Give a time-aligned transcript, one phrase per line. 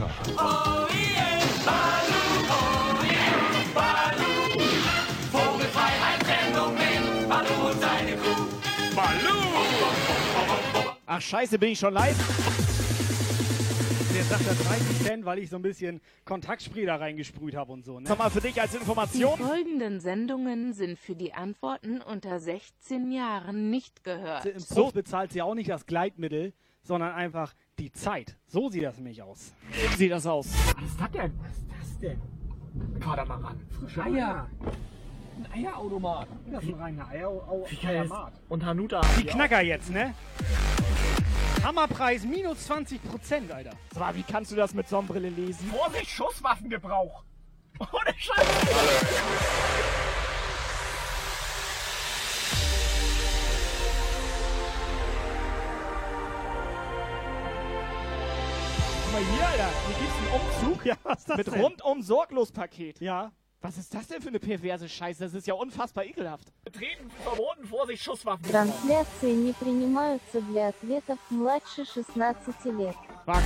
[0.00, 0.86] Bisher geschah.
[11.06, 12.16] Ach scheiße, bin ich schon live?
[14.14, 17.84] Der sagt ja 30 Cent, weil ich so ein bisschen Kontaktspray da reingesprüht habe und
[17.84, 17.98] so.
[17.98, 18.06] Ne?
[18.06, 19.38] Sag mal für dich als Die Information.
[19.38, 24.46] folgenden Sendungen sind für die Antworten unter 16 Jahren nicht gehört.
[24.46, 28.36] Im Puff bezahlt sie auch nicht das Gleitmittel, sondern einfach die Zeit.
[28.46, 29.52] So sieht das nämlich aus.
[29.96, 30.46] Sieht das aus.
[30.76, 31.32] Was ist das denn?
[31.40, 32.20] Was ist das denn?
[33.00, 33.60] Fahr da mal ran.
[33.80, 34.48] Frische Eier.
[35.36, 36.28] Ein Eierautomat.
[36.52, 37.30] Das ist ein reiner Eier
[37.68, 38.12] Wie geil ist-
[38.50, 39.00] Und Hanuta.
[39.18, 40.14] Die Knacker jetzt, ne?
[41.64, 43.72] Hammerpreis minus 20 Prozent, Alter.
[43.98, 45.66] Mal, wie kannst du das mit Sonnenbrille lesen?
[45.70, 47.24] Vorsicht, Schusswaffengebrauch.
[47.80, 49.79] Ohne Scheiße.
[59.19, 59.69] hier, Alter.
[59.87, 60.85] Hier gibt's einen Umzug.
[60.85, 61.61] Ja, was ist das Mit denn?
[61.61, 62.99] rundum sorglos Paket.
[63.01, 63.31] Ja.
[63.61, 65.23] Was ist das denn für eine perverse Scheiße?
[65.23, 66.51] Das ist ja unfassbar ekelhaft.
[66.63, 68.45] Betreten verboten, Vorsicht, Schusswaffen.
[68.45, 72.95] Трансляции не принимаются для ответов младше 16 лет.
[73.25, 73.41] War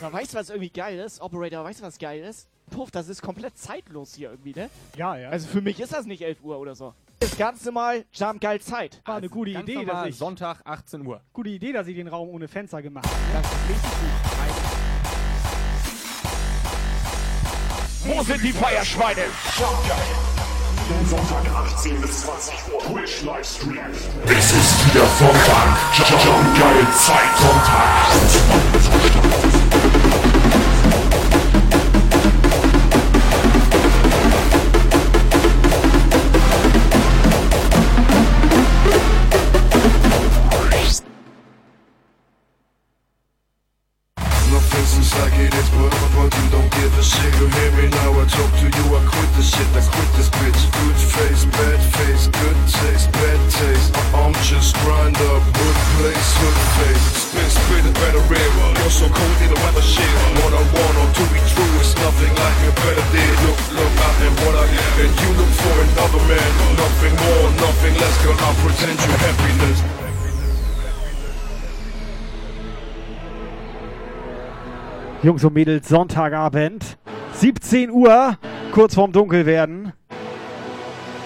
[0.00, 1.20] Weißt du, was irgendwie geil ist?
[1.20, 2.48] Operator, weißt du, was geil ist?
[2.70, 4.70] Puff, das ist komplett zeitlos hier irgendwie, ne?
[4.96, 5.28] Ja, ja.
[5.30, 6.94] Also für mich ist das nicht 11 Uhr oder so.
[7.20, 9.00] Das ganze Mal Jump geil Zeit.
[9.06, 11.20] war eine gute Ganz Idee, dass normal, ich, Sonntag 18 Uhr.
[11.32, 13.42] gute Idee, dass ich den Raum ohne Fenster gemacht habe.
[13.42, 14.26] Das ist richtig gut.
[18.04, 19.22] Wo sind die Feierschweine?
[19.58, 19.78] Jump.
[20.88, 23.78] Jeden Sonntag 18 bis 20 Uhr Twitch Livestream.
[24.26, 25.76] Es ist wieder Sonntag.
[25.96, 27.36] Jump Guile Zeit.
[28.92, 29.65] Sonntag.
[44.48, 47.26] Nothing seems like it is, but, but you don't a.
[47.40, 48.12] You hear me now?
[48.16, 48.84] I talk to you.
[48.96, 49.68] I quit this shit.
[49.76, 50.60] I quit this bitch.
[50.72, 53.90] Good face, bad face, good taste, bad taste.
[54.12, 57.04] I'm just grind up, good place, good face.
[57.28, 58.52] Spit, spit, it better real.
[58.80, 60.12] You're so cold in the weather shit.
[60.42, 63.30] What I want or to be true is nothing like a better day.
[63.44, 64.92] Look, look out and what I get.
[65.04, 66.50] And you look for another man.
[66.76, 68.16] Nothing more, nothing less.
[68.24, 69.95] Girl, I pretend you happiness.
[75.26, 76.98] Jungs und Mädels, Sonntagabend,
[77.32, 78.38] 17 Uhr,
[78.70, 79.92] kurz vorm Dunkelwerden.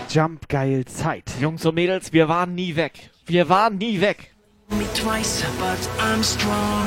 [0.09, 1.31] Jump geil Zeit.
[1.39, 3.11] Jungs und Mädels, wir waren nie weg.
[3.27, 4.35] Wir waren nie weg.
[4.71, 6.87] me twice, but I'm strong.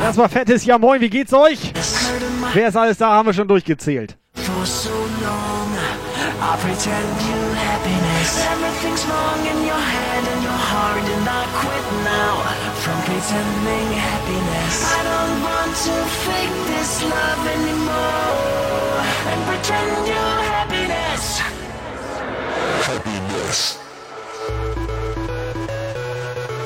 [0.00, 1.72] Das war fettes Ja Moin, wie geht's euch?
[2.52, 4.18] Wer ist alles da, haben wir schon durchgezählt.
[4.34, 4.64] for
[12.92, 14.76] from pretending happiness.
[14.84, 15.94] I don't want to
[16.26, 21.40] fake this love anymore and pretend you're happiness.
[22.86, 23.78] Happiness.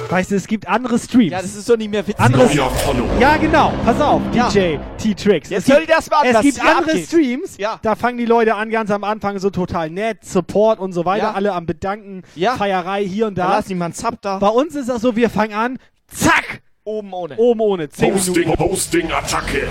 [0.08, 1.32] Weißt du, es gibt andere Streams.
[1.32, 2.20] Ja, das ist doch nicht mehr witzig.
[2.24, 2.52] Anderes-
[2.84, 3.04] Follow.
[3.20, 3.72] Ja, genau.
[3.84, 4.48] Pass auf, Ja.
[4.48, 5.50] DJ T-Tricks.
[5.50, 7.06] Jetzt hör gibt- dir das mal an, Es gibt andere abgeht.
[7.06, 7.78] Streams, Ja.
[7.82, 11.24] da fangen die Leute an, ganz am Anfang so total nett, Support und so weiter,
[11.26, 11.32] Ja.
[11.34, 12.54] alle am Bedanken, Ja.
[12.56, 13.56] Feierei hier und Da da.
[13.56, 14.38] lass ihn mal einen Zap da.
[14.38, 15.78] Bei uns ist das so, wir fangen an,
[16.08, 17.36] zack, Oben ohne.
[17.36, 18.26] oben ohne, 10 Minuten.
[18.26, 19.68] Posting, Posting, Attacke.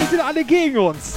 [0.00, 1.14] Die sind alle gegen uns.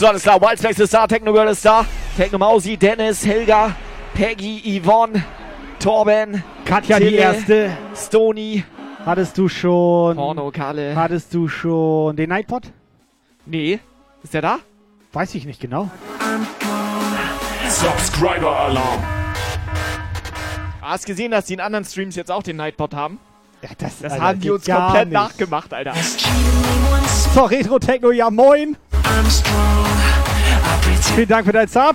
[0.00, 0.40] So, alles klar.
[0.40, 1.84] Wildspecs ist da, Techno Girl ist da.
[2.16, 3.76] Techno Mausi, Dennis, Helga,
[4.14, 5.22] Peggy, Yvonne,
[5.78, 7.16] Torben, Katja die Tille.
[7.18, 7.70] erste.
[7.94, 8.64] Stony,
[9.04, 10.16] Hattest du schon.
[10.16, 10.96] Porno, Kalle.
[10.96, 12.62] Hattest du schon den Nightpot?
[13.44, 13.78] Nee,
[14.22, 14.58] ist der da?
[15.12, 15.90] Weiß ich nicht genau.
[17.68, 19.04] Subscriber Alarm.
[20.80, 23.18] Hast gesehen, dass die in anderen Streams jetzt auch den Nightbot haben?
[23.60, 25.12] Ja, das Das Alter, haben die uns komplett nicht.
[25.12, 25.92] nachgemacht, Alter.
[27.34, 28.78] So, Retro Techno, ja moin.
[31.14, 31.94] Vielen Dank für dein Sub.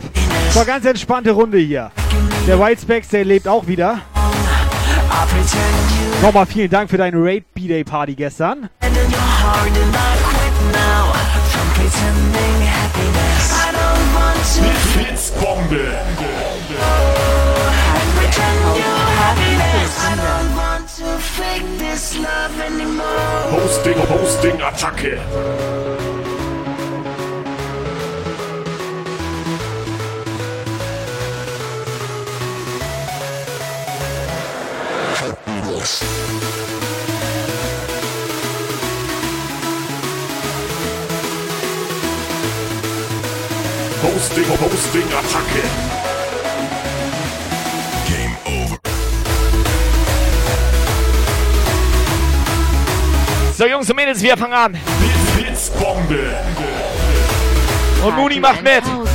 [0.51, 1.91] So, ganz entspannte Runde hier.
[2.47, 4.01] Der Whitespecs, der lebt auch wieder.
[6.21, 8.69] Nochmal vielen Dank für deine Raid B-Day Party gestern.
[8.81, 9.75] and in your heart
[44.35, 45.63] Hosting, Hosting, Attacke.
[48.05, 48.77] Game over.
[53.57, 54.71] So, Jungs und Mädels, wir fangen an.
[54.73, 56.35] Blitz, Blitzbombe.
[58.05, 58.83] Und Muni macht mit.
[58.83, 59.14] 1000.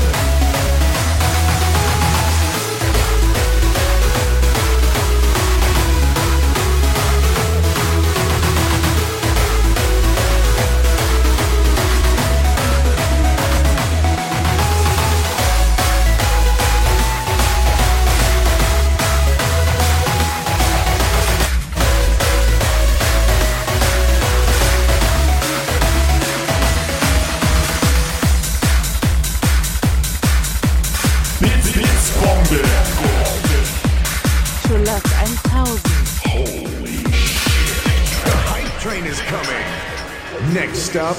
[40.92, 41.16] Next stop,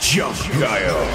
[0.00, 1.06] Jump Guile.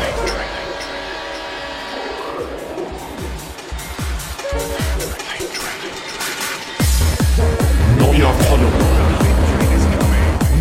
[8.00, 8.72] Neuer Follower.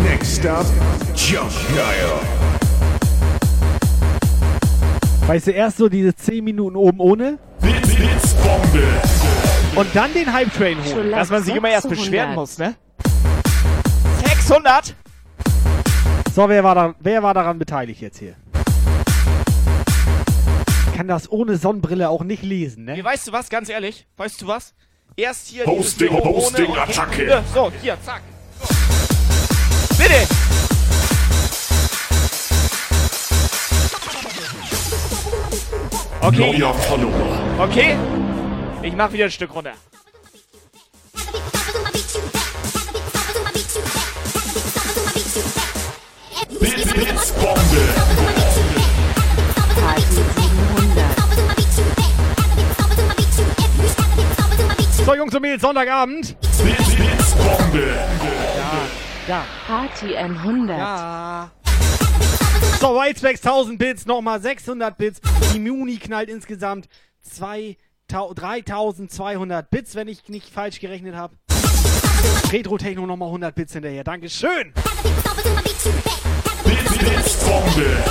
[0.03, 2.19] Next Jump Guile.
[5.25, 8.83] Weißt du, erst so diese 10 Minuten oben ohne Blitz, Blitzbombe.
[9.75, 11.09] und dann den Hype Train holen.
[11.09, 11.99] Dass man sich immer erst 600.
[11.99, 12.75] beschweren muss, ne?
[14.23, 14.93] 600?
[16.37, 18.35] So, wer war, da, wer war daran beteiligt jetzt hier?
[20.85, 22.95] Ich kann das ohne Sonnenbrille auch nicht lesen, ne?
[22.95, 24.05] Wie, weißt du was, ganz ehrlich?
[24.17, 24.75] Weißt du was?
[25.15, 27.43] Erst hier Hosting, Hosting, Attacke.
[27.51, 28.21] So, hier, zack.
[28.61, 28.67] So.
[29.97, 30.27] Bitte!
[36.21, 36.63] Okay,
[37.57, 37.97] okay.
[38.83, 39.73] Ich mach wieder ein Stück runter.
[55.05, 56.35] So, Jungs und Mädels, Sonntagabend.
[56.57, 57.95] Blitzbombe.
[59.27, 59.45] Ja.
[59.67, 60.77] Party 100.
[60.77, 61.51] Ja.
[62.79, 65.21] So, Whitespecs 1000 Bits, nochmal 600 Bits.
[65.53, 66.87] Die Muni knallt insgesamt
[67.21, 67.77] 2,
[68.07, 71.35] 3200 Bits, wenn ich nicht falsch gerechnet habe.
[72.51, 74.03] Retro Techno nochmal 100 Bits hinterher.
[74.03, 74.73] Dankeschön.
[76.67, 78.03] Blitz, Blitzbombe.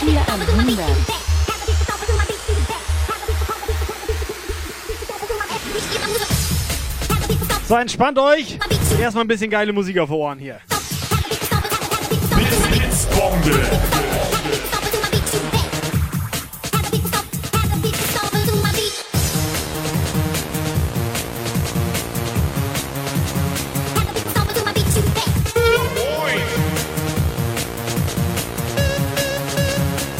[0.00, 0.78] Tier 100.
[7.68, 8.58] So, entspannt euch.
[8.98, 10.60] Erstmal ein bisschen geile Musik auf Ohren hier.
[12.30, 14.37] Blitz, Blitzbombe.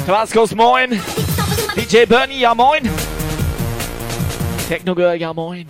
[0.09, 0.88] Tabascos, moin.
[1.77, 2.83] DJ Bernie, ja moin.
[4.67, 5.67] Techno Girl, ja moin.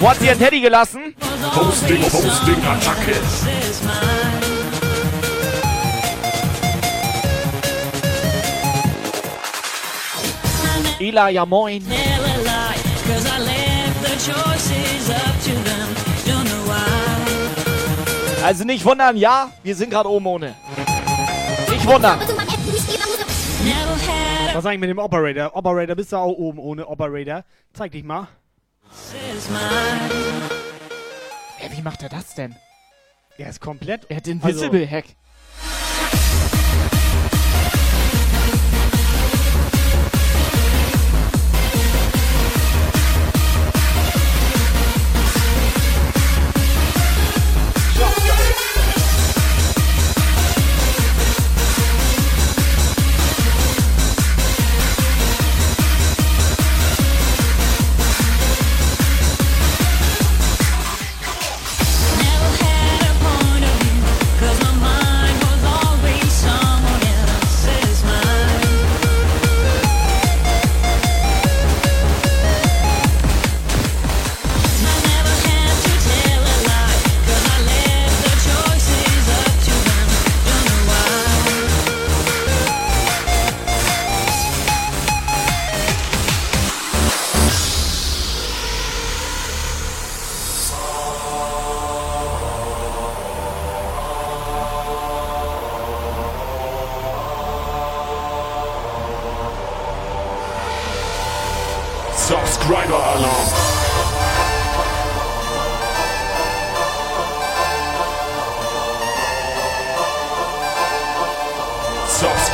[0.00, 1.14] Wo hat sie ihren Teddy gelassen?
[1.54, 3.16] Hosting, Hosting, Attacke.
[11.00, 11.82] Ela, ja moin.
[18.48, 20.54] Also nicht wundern, ja, wir sind gerade oben ohne.
[21.68, 22.18] Nicht wundern.
[24.54, 25.54] Was sag ich mit dem Operator?
[25.54, 27.44] Operator, bist du auch oben ohne Operator?
[27.74, 28.26] Zeig dich mal.
[31.62, 32.56] Ja, wie macht er das denn?
[33.36, 34.06] Er ist komplett.
[34.08, 35.04] Er hat den Also- Invisible Hack.
[35.04, 35.27] Subscriber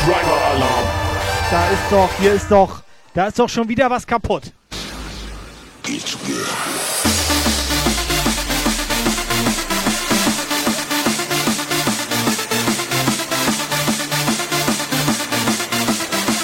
[0.04, 0.86] Subscriber Alarm.
[1.50, 2.82] Da ist doch, hier ist doch,
[3.14, 4.52] da ist doch schon wieder was kaputt.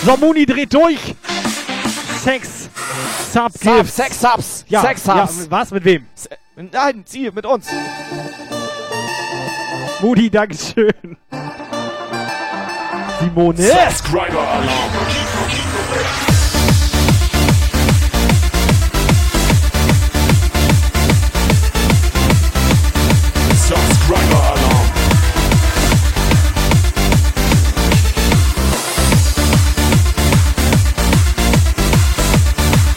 [0.06, 1.14] So, Muni dreht durch.
[2.24, 2.70] Sex.
[3.30, 3.96] Sub, Subs, Gifts.
[3.96, 4.64] Sex Subs.
[4.68, 5.50] Ja, Sex ja, Subs.
[5.50, 5.70] was?
[5.70, 6.06] Mit wem?
[6.56, 7.66] Nein, sie, mit uns.
[10.00, 11.18] Muni, Dankeschön.
[13.20, 13.54] Simone.
[13.54, 14.92] Subscriber Alarm.
[23.56, 24.88] Subscriber Alarm.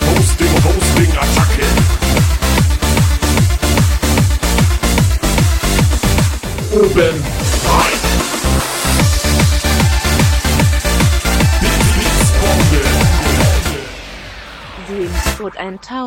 [0.08, 1.70] Hosting, Hosting, Attacke.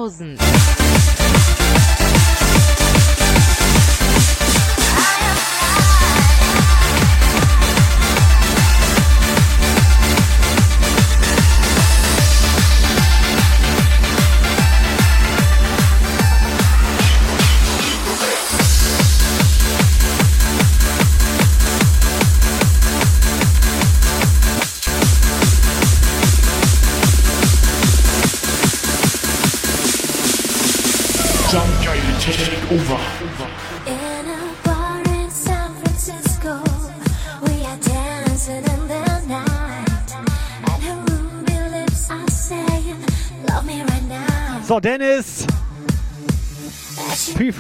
[0.08, 0.55] 1000.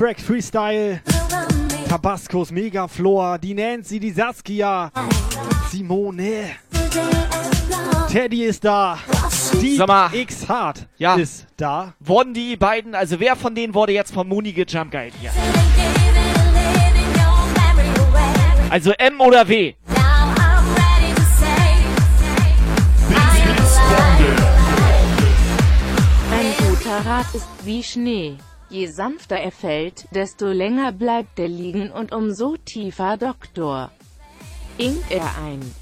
[0.06, 1.00] Prefract Freestyle.
[1.88, 3.38] Tabascos Megaflor.
[3.38, 4.92] Die Nancy, die Saskia.
[5.68, 6.50] Simone.
[8.08, 9.00] Teddy ist da.
[9.60, 9.80] Die.
[10.12, 11.16] X Hard Ja.
[11.16, 11.94] ist da.
[11.98, 15.10] Wurden die beiden, also wer von denen wurde jetzt von Muni gejump away.
[18.70, 19.74] Also M oder W?
[26.30, 28.38] Ein guter Rat ist wie Schnee.
[28.68, 33.92] Je sanfter er fällt, desto länger bleibt er liegen und umso tiefer Doktor.
[34.76, 35.74] Inkt er ein.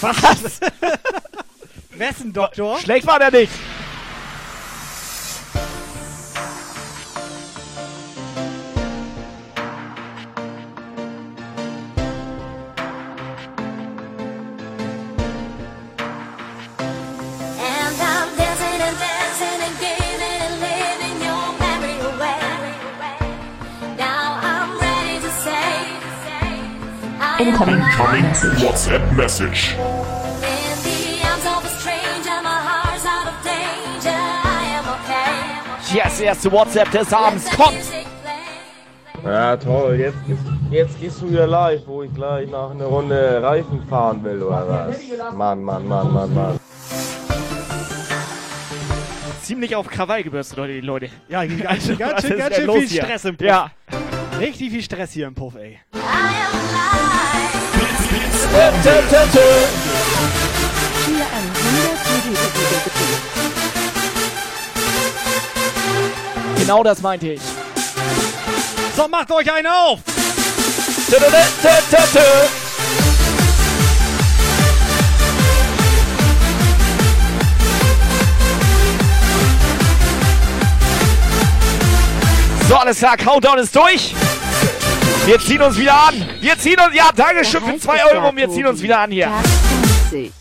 [0.00, 0.60] Was?
[1.90, 2.78] Wessen Doktor?
[2.80, 3.52] Schlecht war der nicht.
[33.28, 34.10] Of danger.
[34.10, 35.94] I am okay.
[35.94, 37.78] Yes, erste WhatsApp des Abends kommt.
[39.24, 39.96] Ja, toll.
[39.98, 40.18] Jetzt,
[40.70, 44.68] jetzt gehst du wieder live, wo ich gleich noch eine Runde Reifen fahren will, oder
[44.68, 45.32] was?
[45.34, 46.60] Mann, Mann, Mann, Mann, Mann.
[49.42, 51.08] Ziemlich auf Krawall gebürstet heute die Leute.
[51.28, 53.02] Ja, ganz schön, ganz schön, ganz schön viel hier?
[53.02, 53.46] Stress im Puff.
[53.46, 53.70] Ja.
[54.38, 55.80] Richtig viel Stress hier im Puff, ey.
[58.58, 59.08] I am alive.
[61.06, 61.44] Hier an
[62.16, 62.48] 100
[66.58, 67.40] Genau das meinte ich.
[68.96, 70.00] So, macht euch einen auf!
[71.08, 71.26] Tö, tö,
[71.62, 72.20] tö, tö, tö.
[82.68, 84.14] So, alles klar, Countdown ist durch.
[85.28, 86.26] Wir ziehen uns wieder an.
[86.40, 89.26] Wir ziehen uns, ja, Dankeschön für 2 Euro wir ziehen uns wieder an hier.
[89.26, 89.44] Tag
[90.10, 90.32] 50.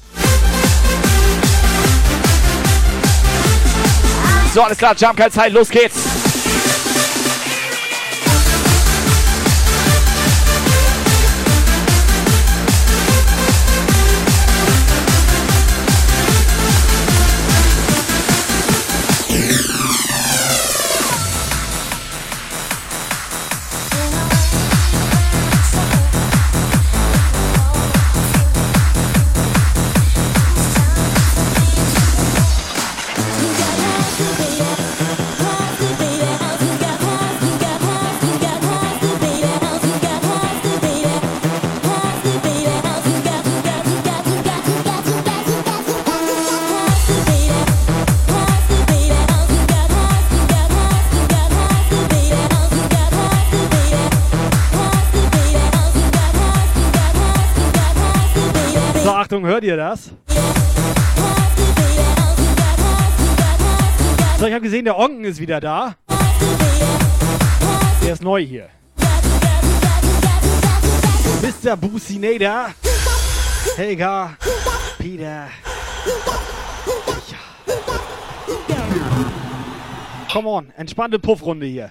[4.54, 6.07] So, alles klar, Jump keine Zeit, los geht's.
[59.58, 60.12] Hört ihr das?
[64.40, 65.96] So, ich habe gesehen, der Onken ist wieder da.
[68.04, 68.70] Der ist neu hier.
[71.42, 71.76] Mr.
[71.76, 72.68] Bucinator.
[73.76, 74.38] Helga.
[75.00, 75.48] Peter.
[80.32, 81.90] Come on, entspannte Puffrunde hier.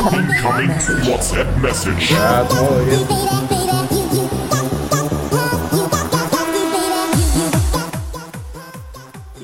[0.00, 0.70] Incoming
[1.04, 2.10] WhatsApp Message.
[2.10, 3.06] Ja, toll.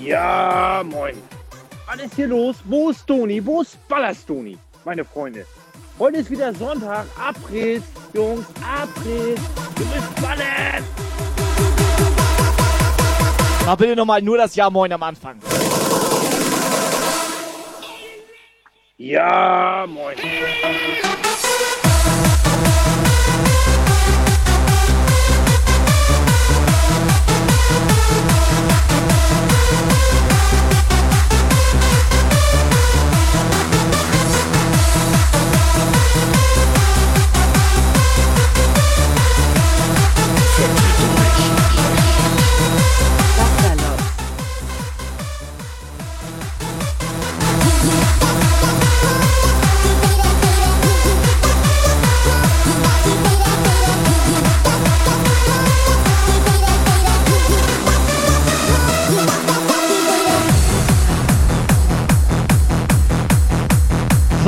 [0.01, 1.15] Ja, moin.
[1.87, 2.57] Was ist hier los?
[2.65, 3.45] Wo ist Toni?
[3.45, 5.45] Wo ist Ballastoni, meine Freunde?
[5.99, 7.83] Heute ist wieder Sonntag, April,
[8.15, 9.35] Jungs, April.
[9.75, 10.83] Du bist ballern.
[13.67, 15.39] Mach bitte nochmal nur das Ja Moin am Anfang.
[18.99, 20.17] Ja, moin.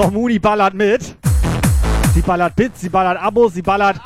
[0.00, 1.16] So, Muni ballert mit.
[2.14, 3.96] Sie ballert Bits, sie ballert Abos, sie ballert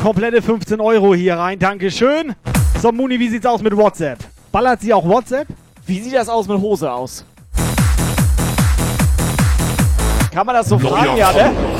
[0.00, 1.58] komplette 15 Euro hier rein.
[1.58, 2.32] Dankeschön.
[2.80, 4.20] So, Muni, wie sieht's aus mit WhatsApp?
[4.52, 5.48] Ballert sie auch WhatsApp?
[5.84, 7.24] Wie sieht das aus mit Hose aus?
[10.30, 11.75] Kann man das so Neuer fragen, ja, ne?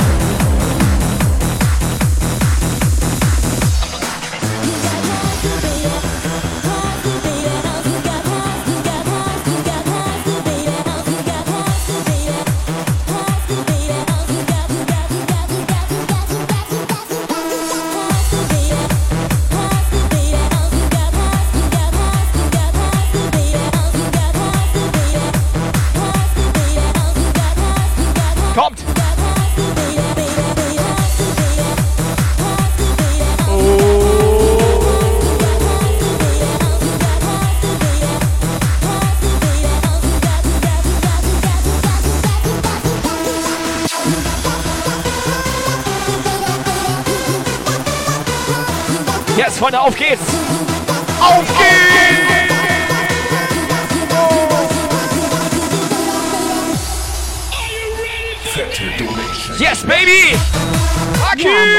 [50.09, 50.23] Geht's!
[51.21, 51.97] Auf geht's!
[59.59, 60.37] Yes, baby!
[61.31, 61.76] Aki!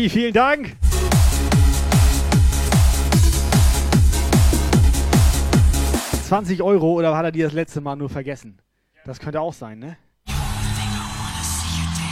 [0.00, 0.76] Fucky, vielen Dank.
[6.28, 8.60] ...20 Euro oder hat er die das letzte Mal nur vergessen?
[9.04, 9.96] Das könnte auch sein, ne?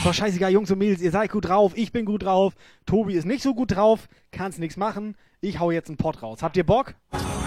[0.03, 2.53] So, scheißegal, Jungs und Mädels, ihr seid gut drauf, ich bin gut drauf,
[2.85, 6.43] Tobi ist nicht so gut drauf, kann's nichts machen, ich hau jetzt einen Pott raus.
[6.43, 6.95] Habt ihr Bock?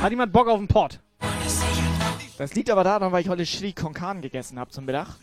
[0.00, 1.00] Hat jemand Bock auf einen Pott?
[2.38, 5.18] Das liegt aber daran, weil ich heute Chili con Carne gegessen habe zum Mittag.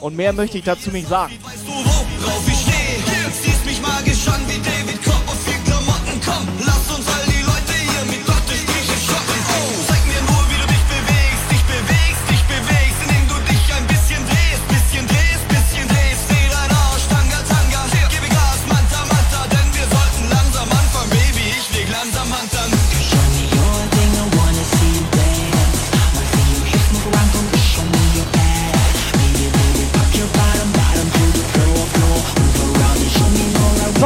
[0.00, 1.34] Und mehr möchte ich dazu nicht sagen.
[1.42, 2.65] Weißt du, worauf ich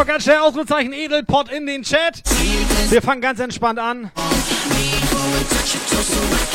[0.00, 2.22] Pop ganz schnell Ausrufezeichen Edelpot in den Chat.
[2.88, 4.10] Wir fangen ganz entspannt an.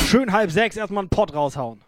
[0.09, 1.79] Schön halb sechs erstmal einen Pot raushauen.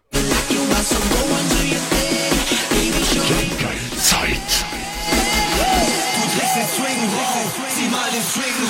[4.00, 4.36] Zeit.
[6.14, 8.67] Du drehst den Swing hoch, zieh mal den Swing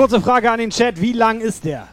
[0.00, 1.86] Kurze Frage an den Chat, wie lang ist der?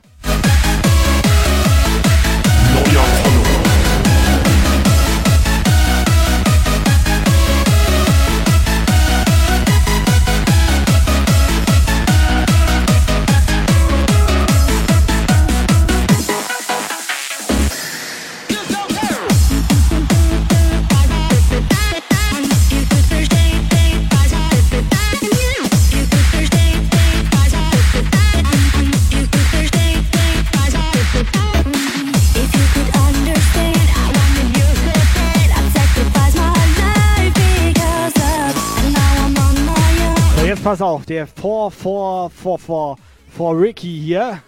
[40.67, 42.97] pass auf, der vor, vor, vor, vor,
[43.37, 44.41] vor Ricky hier.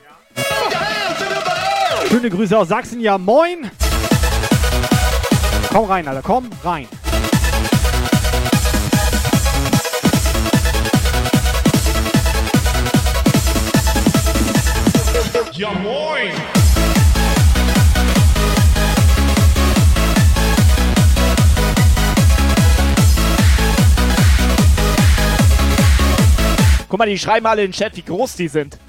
[2.10, 3.72] Schöne Grüße aus Sachsen, ja moin.
[5.72, 6.90] Komm rein, Alter, komm rein.
[15.54, 16.59] Ja moin.
[26.90, 28.80] Guck mal, die schreiben alle in den Chat, wie groß die sind.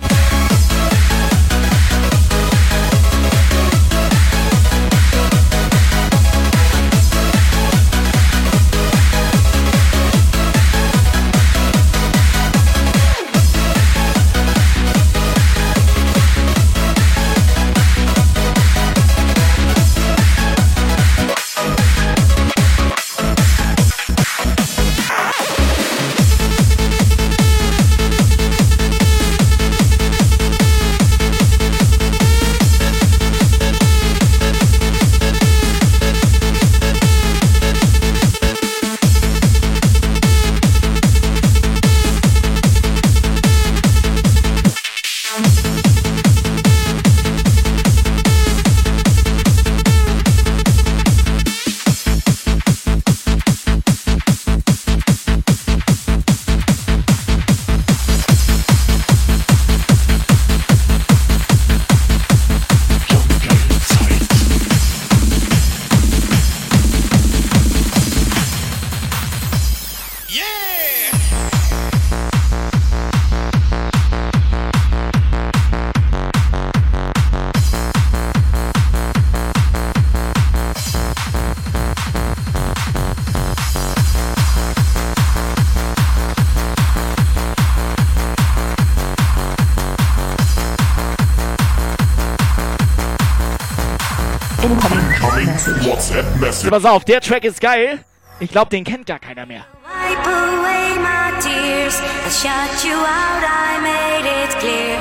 [96.70, 96.82] WhatsApp-Message.
[96.82, 98.04] Pass auf, der Track ist geil.
[98.38, 99.64] Ich glaube, den kennt gar keiner mehr.
[99.84, 102.00] Wipe away my tears.
[102.00, 104.98] I shut you out, I made it clear.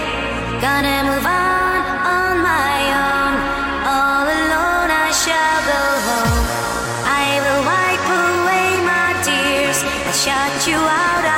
[0.60, 3.36] Gonna move on my own.
[3.86, 6.46] All alone, I shall go home.
[7.06, 9.84] I will wipe away my tears.
[9.84, 11.29] I shut you out,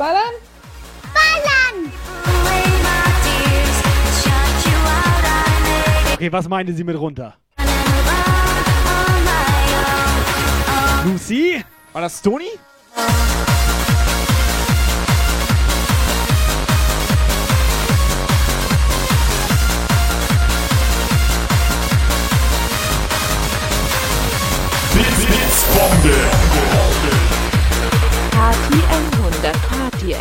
[0.00, 0.34] ballern?
[1.12, 1.92] Ballern.
[6.14, 7.36] Okay, was meinte sie mit runter?
[11.04, 11.62] Lucy?
[11.92, 12.49] War das Stony?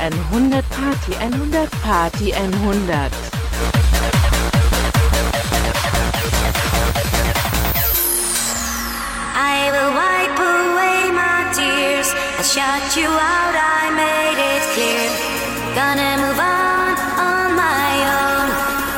[0.02, 3.12] 100, Party 100, Party 100.
[9.36, 12.10] I will wipe away my tears.
[12.40, 15.10] I shut you out, I made it clear.
[15.76, 18.48] Gonna move on on my own.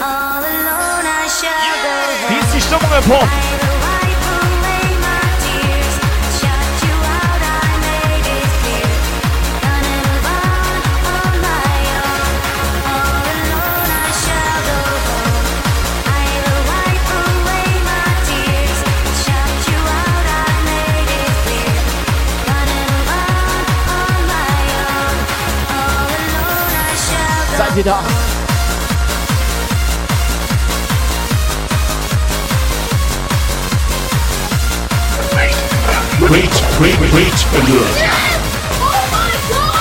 [0.05, 1.95] All alone, I shall go
[2.29, 2.45] Wie home.
[2.45, 3.50] ist die Stimmung im Pop?
[27.71, 28.03] Go Seid ihr da?
[36.19, 37.95] Wait, wait, wait, alert.
[38.79, 39.71] Oh mein Gott.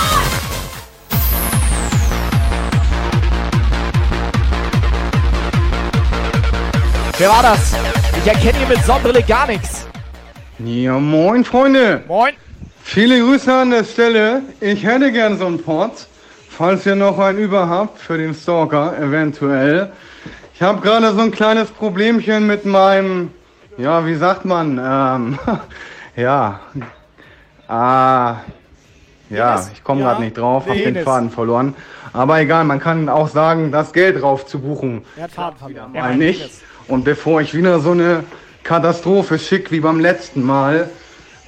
[7.19, 7.75] Wer war das?
[8.19, 9.87] Ich erkenne hier mit Sonnenbrille gar nichts.
[10.61, 12.05] Ja, moin, Freunde.
[12.07, 12.35] Moin.
[12.85, 14.43] Viele Grüße an der Stelle.
[14.61, 16.07] Ich hätte gern so einen Pod,
[16.61, 19.91] falls ihr noch einen über habt für den Stalker, eventuell.
[20.53, 23.31] Ich habe gerade so ein kleines Problemchen mit meinem,
[23.79, 25.39] ja, wie sagt man, ähm,
[26.17, 26.61] ja,
[27.67, 28.35] ah,
[29.31, 31.03] ja, ich komme Ja, gerade nicht drauf, hab den.
[31.03, 31.75] Faden verloren.
[32.13, 35.03] Aber egal, man kann auch sagen, das Geld drauf zu buchen.
[35.17, 35.93] Er hat Faden verloren.
[35.93, 36.61] Mal nicht.
[36.89, 38.25] Und bevor ich wieder so eine
[38.65, 40.91] Katastrophe schick wie beim letzten Mal,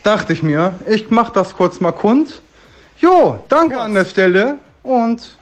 [0.05, 2.41] dachte ich mir, ich mach das kurz mal kund.
[2.97, 5.37] Jo, danke an der Stelle und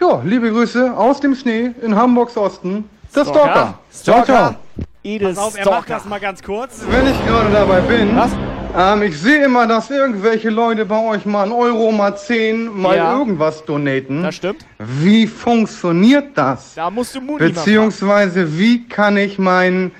[0.00, 2.88] jo, liebe Grüße aus dem Schnee in Hamburgs Osten.
[3.14, 3.78] Der Stalker.
[3.90, 4.54] Ciao, ciao.
[5.02, 5.94] Edel Pass auf, er macht Stalker.
[5.94, 6.82] das mal ganz kurz.
[6.88, 8.30] Wenn ich gerade dabei bin, Was?
[8.76, 12.96] ähm, ich sehe immer, dass irgendwelche Leute bei euch mal einen Euro, mal 10, mal
[12.96, 13.16] Ja.
[13.18, 14.22] irgendwas donaten.
[14.22, 14.66] Das stimmt.
[14.78, 16.74] Wie funktioniert das?
[16.74, 17.38] Da musst du machen.
[17.38, 19.92] Beziehungsweise, wie kann ich mein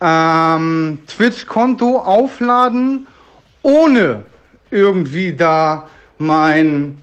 [0.00, 3.06] ähm, Twitch-Konto aufladen,
[3.62, 4.22] ohne
[4.70, 5.88] irgendwie da
[6.18, 6.98] mein.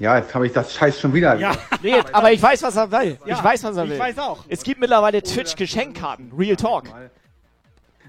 [0.00, 1.36] Ja, jetzt habe ich das Scheiß schon wieder.
[1.36, 1.52] Ja.
[1.82, 3.18] Nee, aber ich weiß, was er will.
[3.26, 3.92] Ja, ich weiß, was er will.
[3.92, 4.44] ich weiß auch.
[4.48, 6.32] Es gibt mittlerweile Twitch-Geschenkkarten.
[6.36, 6.84] Real Talk.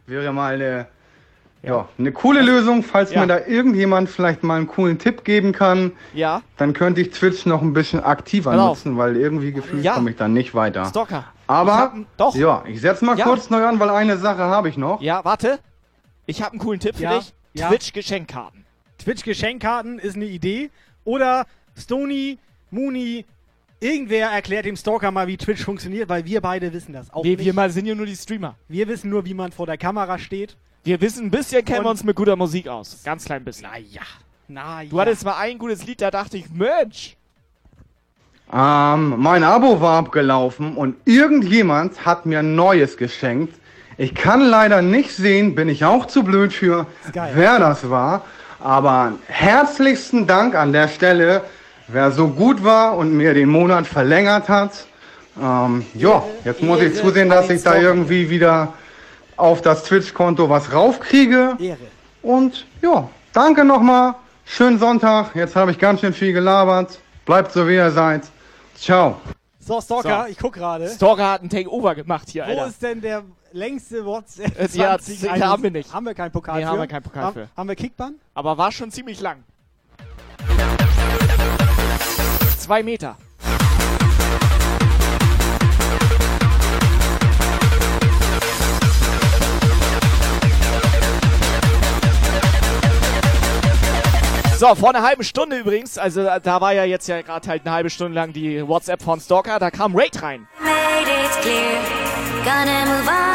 [0.08, 0.88] Wäre mal eine,
[1.64, 3.22] ja, eine coole Lösung, falls Ja.
[3.22, 5.92] mir da irgendjemand vielleicht mal einen coolen Tipp geben kann.
[6.14, 6.42] Ja.
[6.58, 9.94] Dann könnte ich Twitch noch ein bisschen aktiver nutzen, weil irgendwie gefühlt Ja.
[9.94, 10.86] komme ich dann nicht weiter.
[10.86, 11.26] Stalker.
[11.48, 12.36] Aber, Ich hab doch.
[12.36, 13.26] ja, ich setze mal Ja.
[13.26, 15.02] kurz neu an, weil eine Sache habe ich noch.
[15.02, 15.60] Ja, warte.
[16.26, 17.34] Ich habe einen coolen Tipp für dich.
[17.54, 17.68] ja.
[17.68, 18.66] Twitch-Geschenkkarten.
[19.04, 20.70] Twitch-Geschenkkarten ist eine Idee.
[21.04, 21.46] Oder
[21.78, 22.38] Stony,
[22.70, 23.26] Mooney,
[23.80, 27.32] irgendwer erklärt dem Stalker mal, wie Twitch funktioniert, weil wir beide wissen das auch Wir,
[27.38, 27.46] nicht.
[27.46, 28.56] wir mal sind ja nur die Streamer.
[28.68, 30.56] wir wissen nur, wie man vor der Kamera steht.
[30.84, 33.02] Wir wissen, ein bisschen kennen wir uns mit guter Musik aus.
[33.04, 33.68] Ganz klein bisschen.
[33.70, 34.02] Naja.
[34.48, 37.16] Na Du hattest mal ein gutes Lied, da dachte ich, Mensch.
[38.54, 43.56] Ähm, mein Abo war abgelaufen und irgendjemand hat mir ein neues geschenkt.
[43.98, 48.26] Ich kann leider nicht sehen, bin ich auch zu blöd für, wer das war.
[48.60, 51.44] Aber herzlichsten Dank an der Stelle,
[51.92, 54.86] wer so gut war und mir den Monat verlängert hat.
[55.42, 58.74] Ähm, ja, jetzt muss ich zusehen, dass ich da irgendwie wieder
[59.38, 61.58] auf das Twitch-Konto was raufkriege.
[61.60, 61.78] Ehre.
[62.22, 64.16] Und ja, danke nochmal.
[64.46, 65.34] Schönen Sonntag.
[65.36, 67.00] Jetzt habe ich ganz schön viel gelabert.
[67.26, 68.24] Bleibt so, wie ihr seid.
[68.76, 69.18] Ciao.
[69.60, 70.32] So, Stalker, So.
[70.32, 70.90] ich guck gerade.
[70.90, 72.68] Stalker hat ein Takeover gemacht hier, Wo Alter.
[72.68, 73.24] ist denn der
[73.54, 74.60] längste WhatsApp?
[74.60, 75.94] Äh, ja, 20 das haben wir nicht.
[75.94, 76.70] Haben wir keinen Pokal Nee, für?
[76.70, 77.48] haben wir keinen Pokal Haben- für.
[77.56, 78.16] Haben wir Kickbann?
[78.34, 79.44] Aber war schon ziemlich lang.
[82.62, 83.18] zwei Meter.
[94.58, 97.66] So, vor einer halben Stunde übrigens, also äh, da war ja jetzt ja gerade halt
[97.66, 100.48] eine halbe Stunde lang die WhatsApp von Stalker, da kam Raid rein.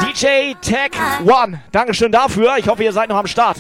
[0.03, 0.93] DJ Tech
[1.25, 2.59] One, Dankeschön dafür.
[2.59, 3.57] Ich hoffe, ihr seid noch am Start.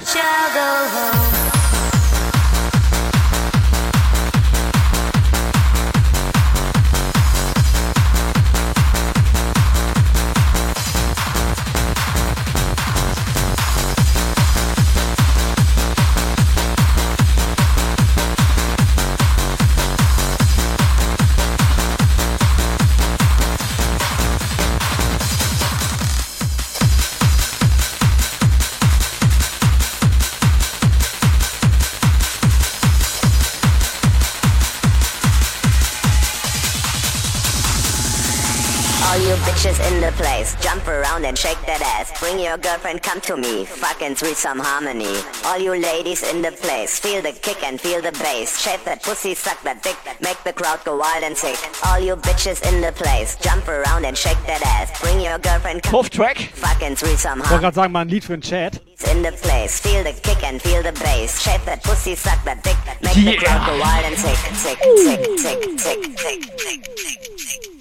[39.67, 40.55] bitches in the place.
[40.63, 42.19] Jump around and shake that ass.
[42.21, 43.65] Bring your girlfriend, come to me.
[43.65, 45.17] Fucking threesome harmony.
[45.45, 46.99] All you ladies in the place.
[46.99, 48.61] Feel the kick and feel the bass.
[48.61, 49.97] Shape that pussy, suck that dick.
[50.21, 51.59] Make the crowd go wild and sick.
[51.87, 53.37] All you bitches in the place.
[53.37, 55.01] Jump around and shake that ass.
[55.01, 56.39] Bring your girlfriend, come Off track.
[56.39, 57.45] Fucking threesome harmony.
[57.45, 58.81] Ich wollte gerade sagen, mal ein Lied für den Chat.
[59.13, 59.81] In the place.
[59.81, 61.43] Feel the kick and feel the bass.
[61.43, 62.77] Shape that pussy, suck that dick.
[63.03, 63.33] Make yeah.
[63.33, 64.37] the crowd go wild and sick.
[64.55, 67.76] Sick, sick, sick, sick, sick, sick, sick, sick.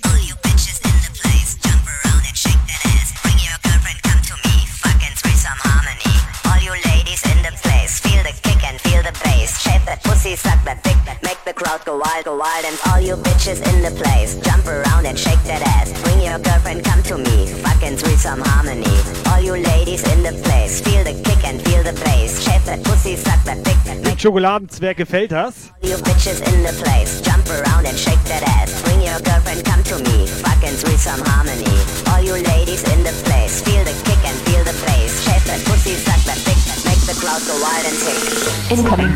[7.15, 9.59] Ladies in the place, feel the kick and feel the bass.
[9.61, 10.97] Shape that pussy, suck that dick.
[11.23, 12.65] Make the crowd go wild, go wild.
[12.65, 15.91] And all you bitches in the place, jump around and shake that ass.
[16.03, 18.97] Bring your girlfriend, come to me, fucking threesome harmony.
[19.31, 22.41] All you ladies in the place, feel the kick and feel the bass.
[22.43, 23.75] Shape that pussy, suck that dick.
[24.03, 25.71] Dem Schokoladenzwerg gefällt das.
[25.81, 28.81] You bitches in the place, jump around and shake that ass.
[28.83, 31.77] Bring your girlfriend, come to me, fucking threesome harmony.
[32.11, 35.23] All you ladies in the place, feel the kick and feel the bass.
[35.23, 38.45] Shape that pussy, suck that dick, make the crowd go wild and tick.
[38.71, 39.13] Incoming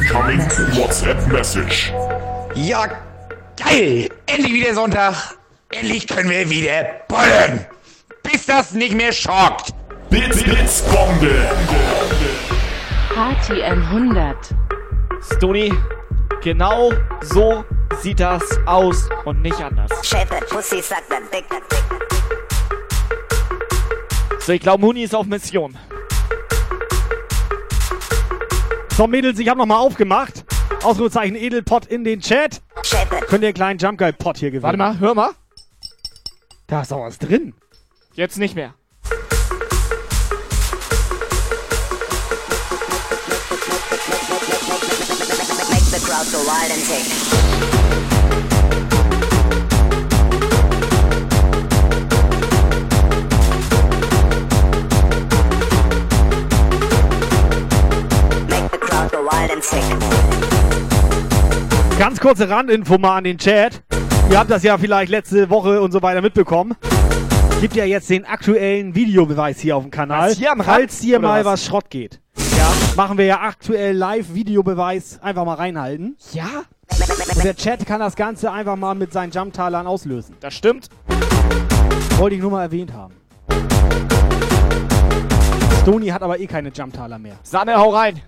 [0.76, 1.94] WhatsApp Message.
[2.56, 2.88] Ja,
[3.56, 4.10] geil!
[4.26, 5.16] Endlich wieder Sonntag.
[5.72, 7.66] Endlich können wir wieder bollen.
[8.24, 9.74] Bis das nicht mehr schockt.
[10.10, 11.50] Bits, Bits, Bombe.
[13.16, 14.36] HTM 100.
[15.22, 15.74] Stoni,
[16.42, 17.64] genau so
[18.02, 19.92] sieht das aus und nicht anders.
[20.04, 21.46] Shape that pussy, suck that dick.
[24.40, 25.78] So, ich glaube, Muni ist auf Mission.
[29.00, 30.44] So, Mädels, ich habe nochmal aufgemacht.
[30.84, 32.62] Ausrufezeichen Edelpot in den Chat.
[33.30, 34.64] Könnt ihr einen kleinen Jump Guy Pot hier gewinnen.
[34.64, 35.30] Warte mal, hör mal.
[36.68, 37.54] Da ist auch was drin.
[38.16, 38.74] Jetzt nicht mehr.
[45.70, 47.49] make the crowd go wild and tick.
[61.98, 63.82] Ganz kurze Randinfo mal an den Chat.
[64.30, 66.76] Ihr habt das ja vielleicht letzte Woche und so weiter mitbekommen.
[67.60, 70.30] Gibt ja jetzt den aktuellen Videobeweis hier auf dem Kanal.
[70.30, 70.62] Was, hier am?
[70.62, 71.54] Falls hier mal was?
[71.54, 72.22] was Schrott geht.
[72.56, 72.72] Ja.
[72.96, 75.18] Machen wir ja aktuell live Videobeweis.
[75.24, 76.16] Einfach mal reinhalten.
[76.32, 76.66] Ja?
[77.36, 80.36] Und der Chat kann das Ganze einfach mal mit seinen Jump-Talern auslösen.
[80.42, 80.90] Das stimmt.
[82.18, 83.16] Wollte ich nur mal erwähnt haben.
[85.82, 87.40] Stony hat aber eh keine Jump-Taler mehr.
[87.42, 88.22] Sanne, hau rein.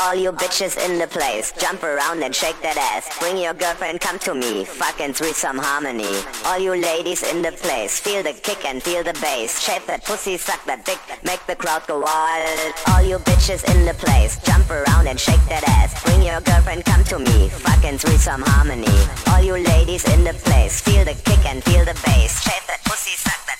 [0.00, 3.18] All you bitches in the place, jump around and shake that ass.
[3.20, 6.08] Bring your girlfriend, come to me, fucking threesome harmony.
[6.46, 9.60] All you ladies in the place, feel the kick and feel the bass.
[9.60, 12.72] Shape that pussy, suck that dick, make the crowd go wild.
[12.88, 16.02] All you bitches in the place, jump around and shake that ass.
[16.02, 18.96] Bring your girlfriend, come to me, fucking threesome harmony.
[19.28, 22.40] All you ladies in the place, feel the kick and feel the bass.
[22.40, 23.59] Shape that pussy, suck that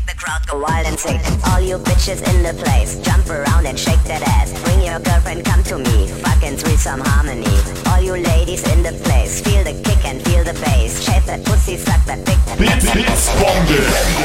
[0.00, 1.20] make the crowd go wild and sick.
[1.48, 4.52] All you bitches in the place, jump around and shake that ass.
[4.64, 7.56] Bring your girlfriend, come to me, fucking threesome harmony.
[7.86, 11.02] All you ladies in the place, feel the kick and feel the bass.
[11.02, 12.38] Shape that pussy, suck that dick.
[12.58, 13.80] Bits, Bits, Bombe.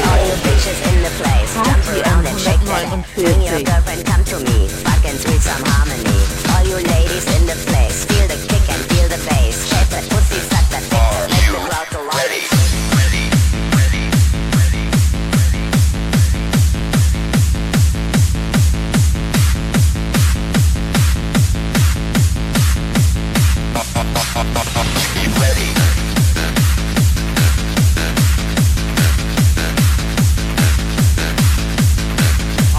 [0.08, 3.06] All you bitches in the place, jump around and shake that ass.
[3.14, 6.20] Bring your girlfriend, come to me, fucking threesome harmony.
[6.52, 9.66] All you ladies in the place, feel the kick and feel the bass.
[9.68, 11.05] Shape that pussy, suck that dick.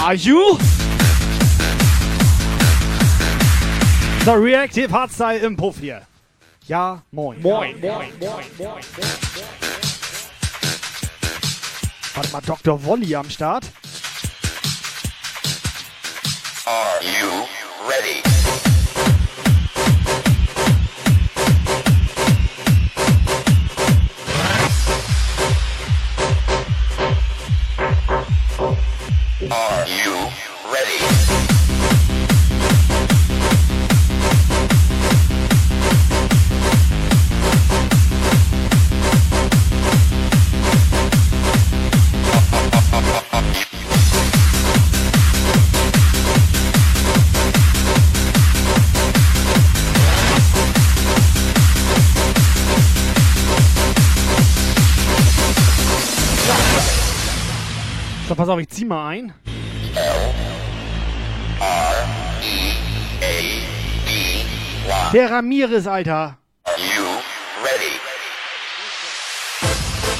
[0.08, 0.58] Are you?
[4.24, 6.04] So, Reactive Hardstyle im Puff hier.
[6.68, 7.42] Ja, moin.
[7.42, 7.82] Moin.
[12.14, 12.84] Warte mal, Dr.
[12.86, 13.66] Wolli am Start.
[16.66, 17.48] Are you
[17.90, 18.77] ready?
[29.50, 30.30] Are you
[30.74, 31.17] ready?
[58.48, 59.34] Pass auf, ich zieh mal ein.
[65.12, 66.38] Der Ramirez, Alter.
[66.78, 67.04] You
[67.62, 68.00] ready?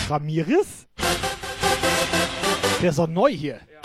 [0.10, 0.88] Ramirez?
[2.82, 3.56] Der ist doch neu hier.
[3.56, 3.77] Are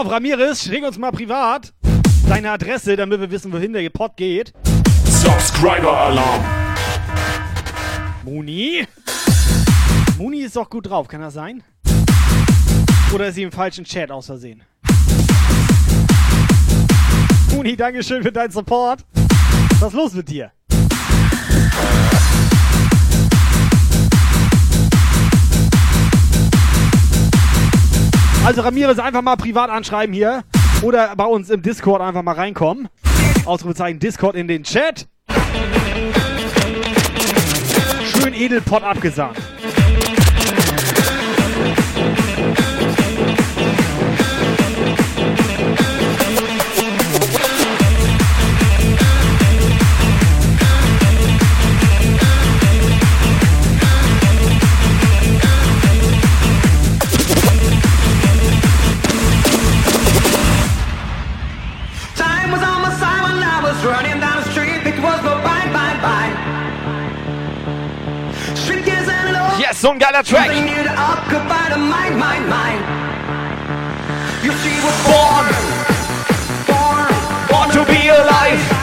[0.00, 1.74] auf, Ramirez, schick uns mal privat
[2.26, 4.54] deine Adresse, damit wir wissen, wohin der Pod geht.
[5.04, 6.44] Subscriber Alarm.
[8.24, 8.86] Muni?
[10.16, 11.62] Muni ist doch gut drauf, kann das sein?
[13.12, 14.62] Oder ist sie im falschen Chat aus Versehen?
[17.54, 19.04] Muni, Dankeschön für deinen Support.
[19.80, 20.52] Was ist los mit dir?
[28.44, 30.44] Also Ramirez einfach mal privat anschreiben hier.
[30.82, 32.88] Oder bei uns im Discord einfach mal reinkommen.
[33.44, 35.06] Ausrufezeichen Discord in den Chat.
[38.02, 39.40] Schön Edelpot abgesagt.
[69.80, 70.46] So ein geiler Track.
[70.46, 72.84] Something new to occupy the mind, mind, mind.
[74.44, 75.46] You see, we're born,
[76.66, 77.08] born,
[77.48, 78.79] born to be alive.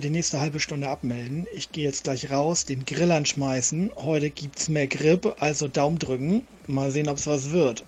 [0.00, 1.46] Für die nächste halbe Stunde abmelden.
[1.54, 3.90] Ich gehe jetzt gleich raus, den Grill anschmeißen.
[3.96, 6.46] Heute gibt's mehr Grip, also Daumen drücken.
[6.66, 7.84] Mal sehen, ob's was wird.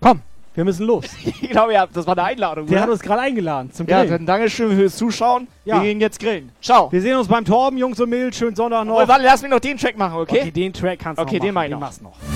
[0.00, 0.22] Komm,
[0.54, 1.04] wir müssen los.
[1.42, 2.80] ich glaube, ja, das war eine Einladung, oder?
[2.80, 4.10] hat uns gerade eingeladen zum Ja, Grillen.
[4.12, 5.46] dann Dankeschön fürs Zuschauen.
[5.66, 5.76] Ja.
[5.76, 6.50] Wir gehen jetzt grillen.
[6.62, 6.90] Ciao.
[6.90, 8.34] Wir sehen uns beim Torben, Jungs und Mädels.
[8.38, 8.94] Schönen Sonntag noch.
[9.02, 10.40] Oh, warte, lass mich noch den Track machen, okay?
[10.40, 11.54] Okay, den Track kannst du Okay, noch den machen.
[11.54, 11.80] mach ich noch.
[11.80, 12.31] machst du noch.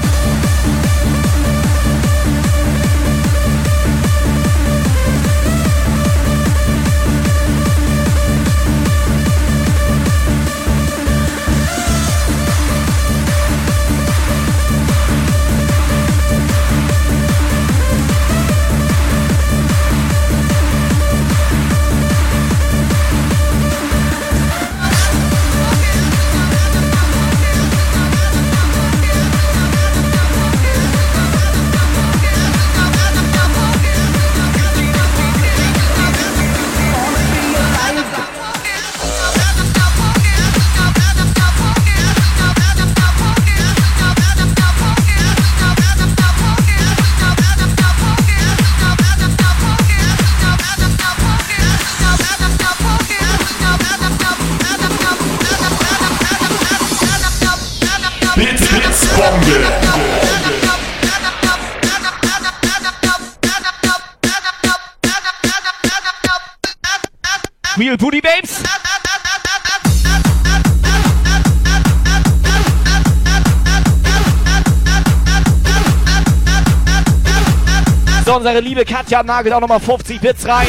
[78.61, 80.69] Liebe Katja nagelt auch nochmal 50 Bits rein.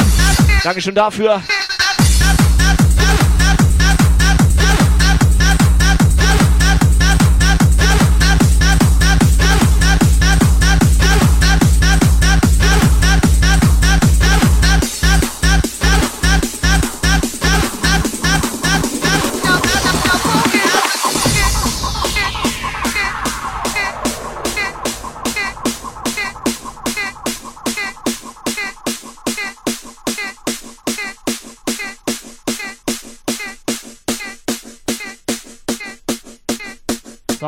[0.64, 1.42] Dankeschön dafür.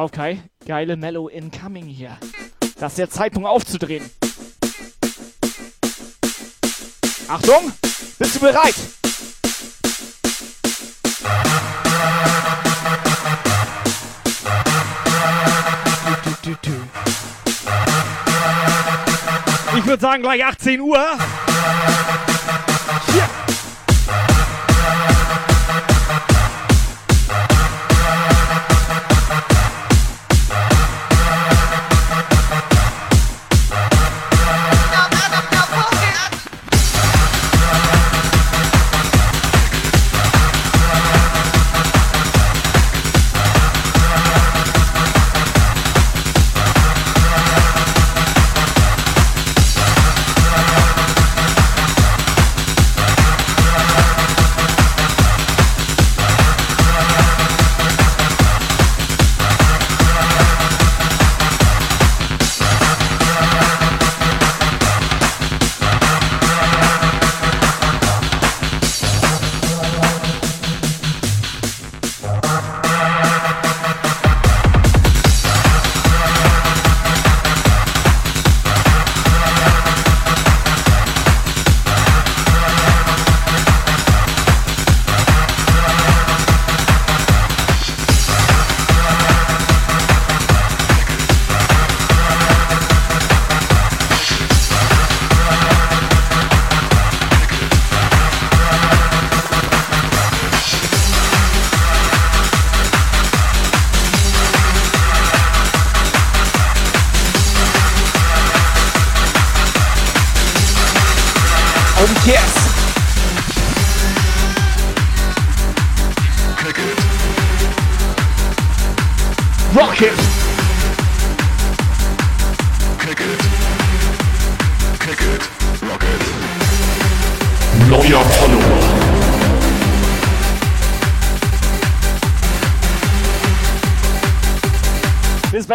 [0.09, 0.41] Auf Kai.
[0.65, 2.17] Geile Mellow incoming hier.
[2.79, 4.09] Das ist der Zeitpunkt aufzudrehen.
[7.27, 7.71] Achtung!
[8.17, 8.75] Bist du bereit?
[19.77, 21.17] Ich würde sagen, gleich 18 Uhr.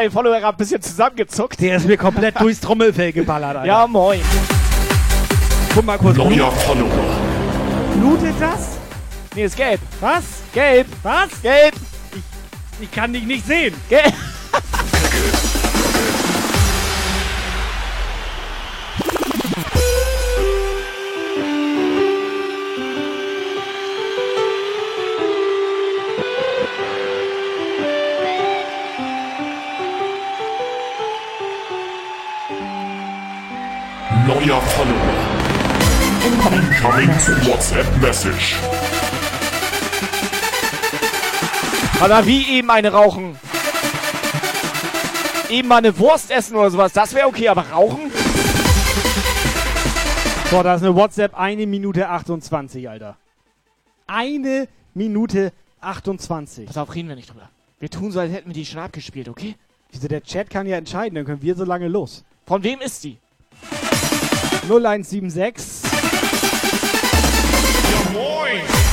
[0.05, 1.61] Bei Follower ein bisschen zusammengezuckt.
[1.61, 3.67] Der ist mir komplett durchs Trommelfell geballert, Alter.
[3.67, 4.21] Ja, moin.
[5.75, 6.17] Guck mal kurz.
[6.17, 6.91] Neuer Follower.
[7.97, 8.79] Blutet das?
[9.35, 9.81] Nee, ist gelb.
[10.01, 10.25] Was?
[10.53, 10.87] Gelb.
[11.03, 11.43] Was?
[11.43, 11.75] Gelb.
[12.81, 13.75] Ich kann dich nicht sehen.
[13.89, 14.13] Gelb.
[42.05, 43.39] Oder wie eben eine rauchen.
[45.49, 48.13] Eben mal eine Wurst essen oder sowas, das wäre okay, aber rauchen?
[50.51, 53.17] So, da ist eine WhatsApp, eine Minute 28, Alter.
[54.07, 56.67] Eine Minute 28.
[56.67, 57.49] Pass auf, reden wir nicht drüber.
[57.81, 59.55] Wir tun so, als hätten wir die schon abgespielt, okay?
[59.91, 62.23] Wieso, der Chat kann ja entscheiden, dann können wir so lange los.
[62.47, 63.17] Von wem ist die?
[64.69, 65.91] 0176.
[67.91, 68.84] Ja, moin.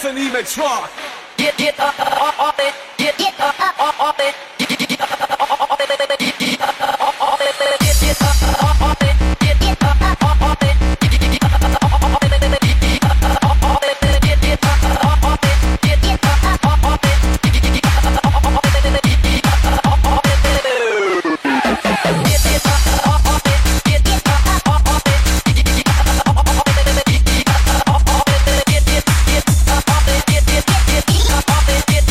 [0.00, 0.90] Batman Anthony McTruck.
[1.36, 1.97] Get get up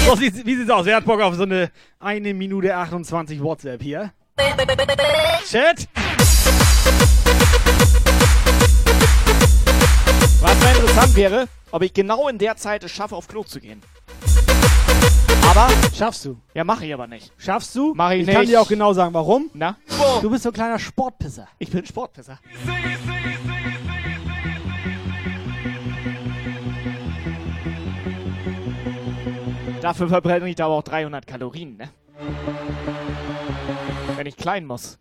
[0.08, 0.86] So, wie, wie sieht's aus?
[0.86, 4.14] Wer hat Bock auf so eine 1 Minute 28 WhatsApp hier?
[5.46, 5.86] Chat?
[10.40, 13.60] Was mal interessant wäre, ob ich genau in der Zeit es schaffe, auf Klo zu
[13.60, 13.82] gehen.
[15.50, 16.38] Aber Schaffst du.
[16.54, 17.34] Ja, mache ich aber nicht.
[17.38, 17.94] Schaffst du?
[17.94, 18.52] Mach ich ich kann nicht.
[18.54, 19.50] dir auch genau sagen, warum.
[19.54, 19.76] Na?
[20.22, 21.50] Du bist so ein kleiner Sportpisser.
[21.60, 22.40] Ich bin Sportpisser.
[29.88, 31.88] Dafür verbrenne ich aber auch 300 Kalorien, ne?
[34.18, 35.00] Wenn ich klein muss.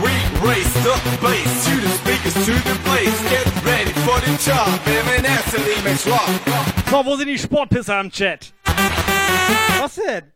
[0.00, 0.10] We
[0.44, 3.22] raise the bass to the speakers to the place.
[3.30, 6.28] Get ready for the top, Batman Anthony McTruck.
[6.90, 8.52] So, wo sind die Sportpisser im Chat?
[9.78, 10.32] Was denn?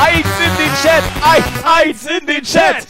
[0.00, 1.02] Eins in den Chat!
[1.24, 2.86] Eins, eins in den Chat!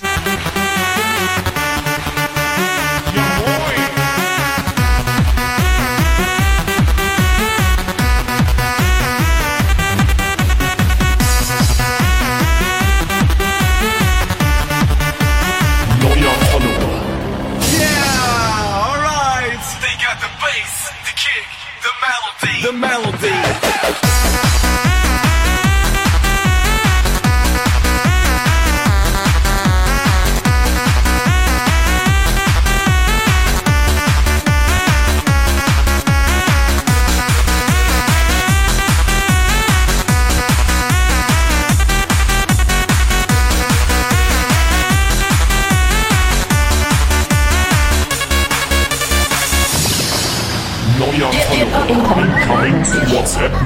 [22.61, 24.57] The melody.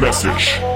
[0.03, 0.72] Message.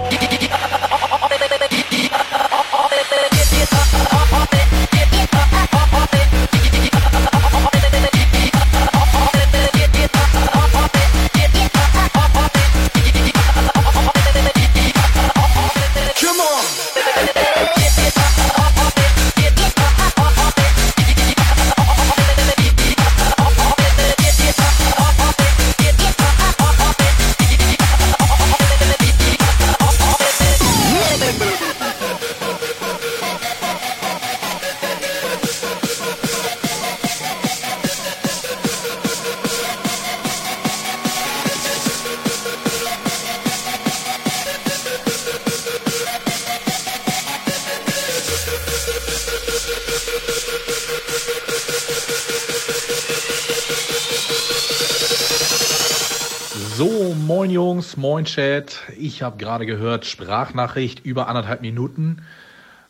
[58.07, 58.83] Moin Chat.
[58.97, 62.23] Ich habe gerade gehört, Sprachnachricht über anderthalb Minuten.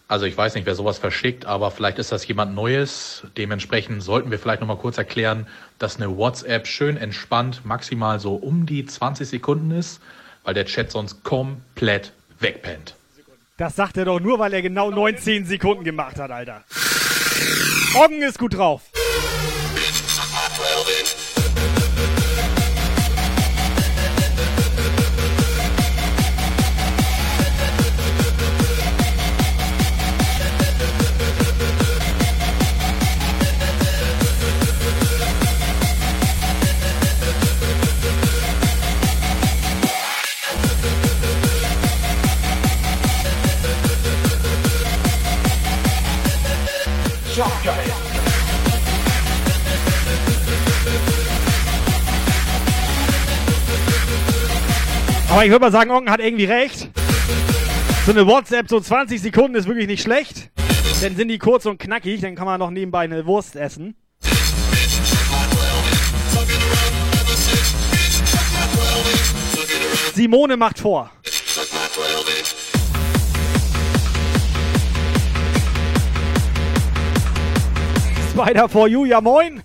[0.08, 3.22] Also ich weiß nicht, wer sowas verschickt, aber vielleicht ist das jemand Neues.
[3.38, 5.46] Dementsprechend sollten wir vielleicht nochmal kurz erklären,
[5.78, 10.02] dass eine WhatsApp schön entspannt maximal so um die 20 Sekunden ist,
[10.44, 12.94] weil der Chat sonst komplett wegpennt.
[13.56, 16.62] Das sagt er doch nur, weil er genau 19 Sekunden gemacht hat, Alter.
[17.94, 18.82] Oggen ist gut drauf.
[55.36, 56.88] Aber ich würde mal sagen, Oggen hat irgendwie recht.
[58.06, 60.50] So eine WhatsApp, so 20 Sekunden ist wirklich nicht schlecht.
[61.02, 63.94] Dann sind die kurz und knackig, dann kann man noch nebenbei eine Wurst essen.
[70.14, 71.10] Simone macht vor.
[78.32, 79.62] Spider for you, ja moin.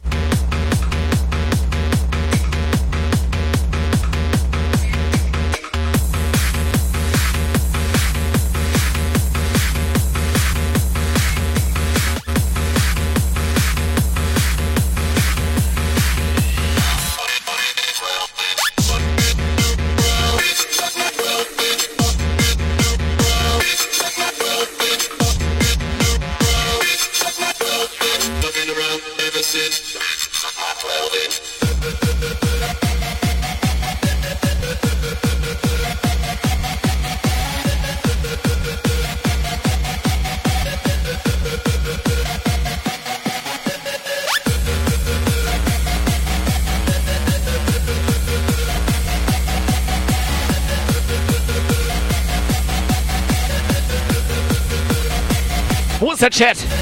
[56.22, 56.81] Wo ist der Chat?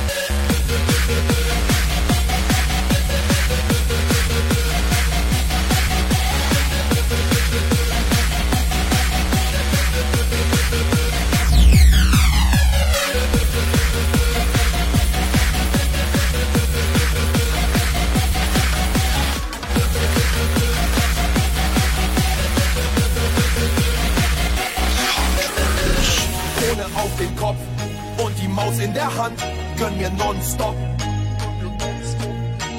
[29.19, 29.39] Hand.
[29.77, 30.75] Gönn mir nonstop.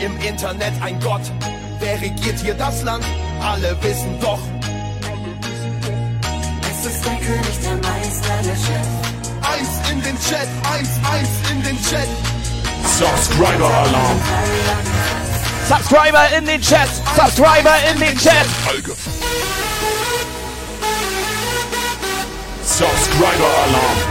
[0.01, 1.23] Im Internet ein Gott.
[1.79, 3.05] Wer regiert hier das Land?
[3.41, 4.41] Alle wissen doch.
[6.71, 9.11] Es ist der König, der Meister, der Chef.
[9.43, 12.09] Eis in den Chat, Eis, Eis in den Chat.
[12.99, 14.21] Subscriber Alarm.
[15.69, 16.89] Subscriber in den Chat!
[17.17, 18.47] Subscriber in den Chat!
[22.65, 24.10] Subscriber Alarm.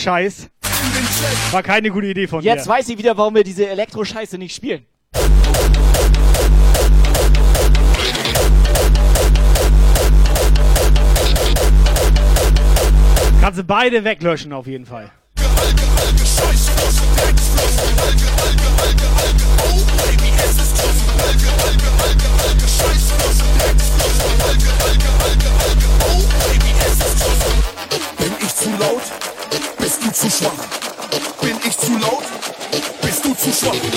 [0.00, 0.48] Scheiß.
[1.50, 2.72] War keine gute Idee von Jetzt mir.
[2.72, 4.86] weiß ich wieder, warum wir diese Elektro-Scheiße nicht spielen.
[13.40, 15.10] Kannst du beide weglöschen auf jeden Fall.
[15.36, 15.82] Alge,
[16.18, 21.09] Scheißflossen, Dreckflossen, Alge, Alge, Alge, Alge, oh Baby, es ist Flossen,
[33.62, 33.89] Bist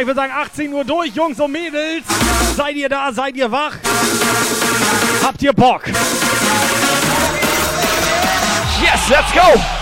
[0.00, 2.04] ich würde sagen 18 Uhr durch, Jungs und Mädels.
[2.56, 3.12] Seid ihr da?
[3.12, 3.74] Seid ihr wach?
[5.22, 5.82] Habt ihr Bock?
[8.82, 9.79] Yes, let's go!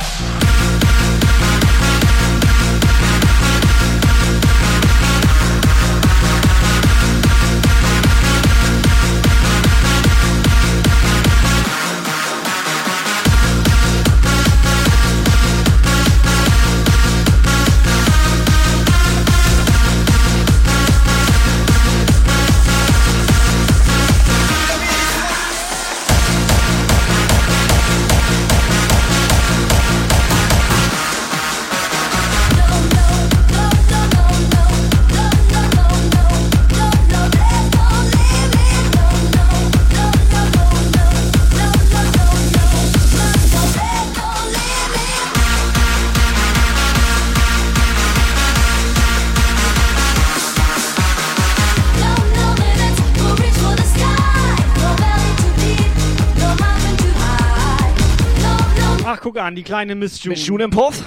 [59.59, 60.37] Die kleine Miss June.
[60.37, 61.03] Miss June im Puff?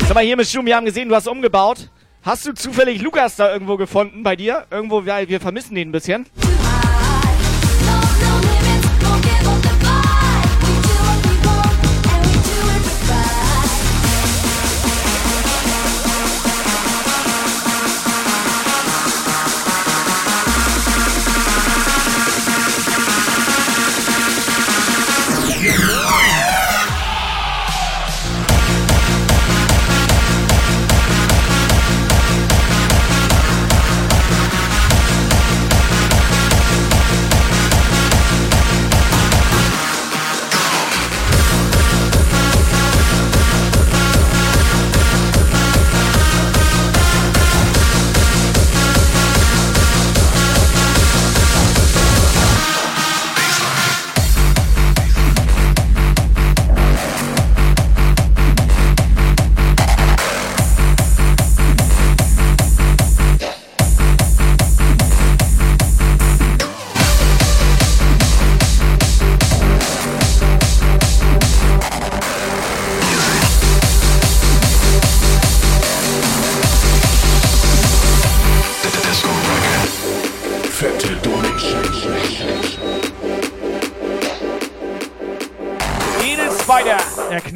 [0.00, 1.90] Sag mal hier, Miss June, wir haben gesehen, du hast umgebaut.
[2.22, 4.66] Hast du zufällig Lukas da irgendwo gefunden bei dir?
[4.70, 6.26] Irgendwo, weil wir vermissen ihn ein bisschen.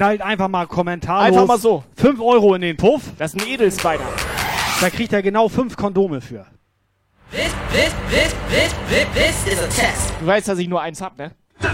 [0.02, 1.26] Knallt einfach mal kommentarlos.
[1.26, 1.84] Einfach mal so.
[1.96, 3.02] 5 Euro in den Puff.
[3.18, 4.00] Das ist ein Edelspider.
[4.80, 6.44] Da kriegt er genau 5 Kondome für.
[7.30, 10.12] This, this, this, this, this, this is a test.
[10.20, 11.30] Du weißt, dass ich nur eins hab, ne?
[11.60, 11.70] This,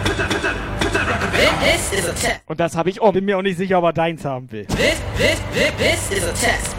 [1.91, 2.41] this is a test.
[2.47, 3.13] Und das habe ich um.
[3.15, 4.67] Bin mir auch nicht sicher, ob er deins haben will.
[4.67, 4.77] This,
[5.17, 6.77] this, this, this is a test.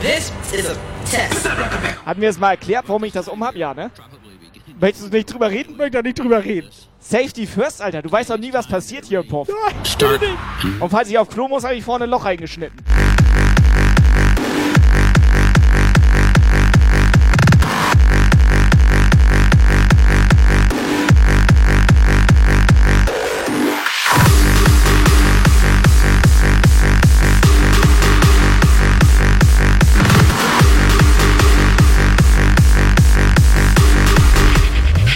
[0.00, 0.74] This is a
[1.08, 1.48] test.
[2.04, 3.54] Hatten wir es mal erklärt, warum ich das um hab?
[3.54, 3.90] Ja, ne?
[4.80, 5.76] Möchtest du nicht drüber reden?
[5.76, 6.68] Möchte er nicht drüber reden.
[7.06, 8.00] Safety first, Alter.
[8.00, 9.48] Du weißt doch nie, was passiert hier im Puff.
[9.84, 10.22] Start.
[10.80, 12.82] Und falls ich auf Klo muss, habe ich vorne ein Loch reingeschnitten.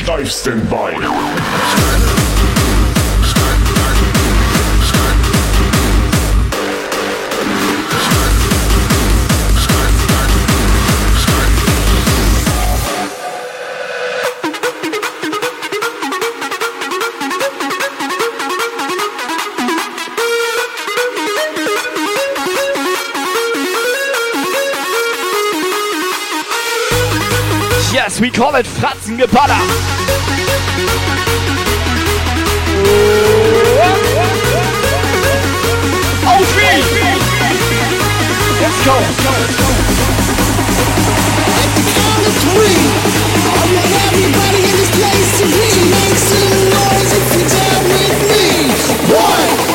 [0.06, 1.47] Live Standby.
[28.20, 29.60] We call it Fratzengeballer.
[36.26, 36.82] Auf wie!
[38.60, 38.94] Let's go!
[42.42, 42.82] Three.
[43.38, 45.70] I want everybody in this place to be.
[45.88, 48.46] Make some noise if you're down with me.
[49.14, 49.67] One,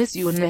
[0.00, 0.49] Wonderland Mission Herz.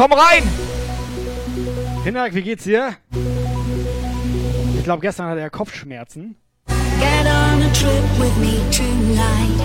[0.00, 0.48] Komm rein!
[2.04, 2.94] Hinak, wie geht's dir?
[4.78, 6.36] Ich glaube, gestern hatte er Kopfschmerzen.
[6.68, 9.60] Get on a trip with me tonight.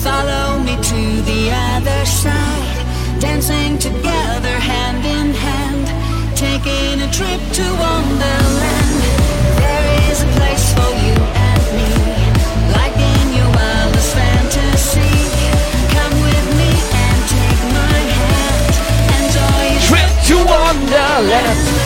[0.00, 2.30] Follow me to the other side.
[3.20, 5.88] Dancing together hand in hand.
[6.36, 9.02] Taking a trip to Wonderland.
[9.58, 12.19] There is a place for you and me.
[21.10, 21.70] Wonderland.
[21.70, 21.79] Come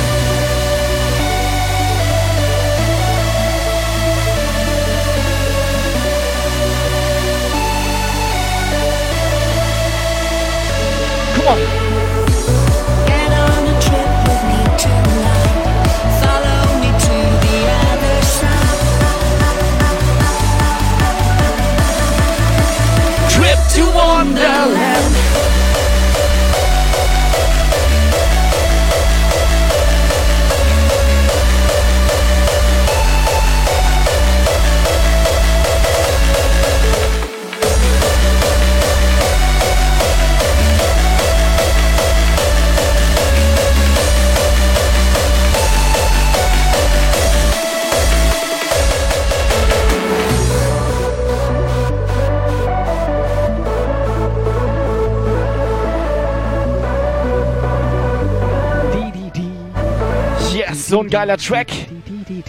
[61.14, 61.70] geiler Track.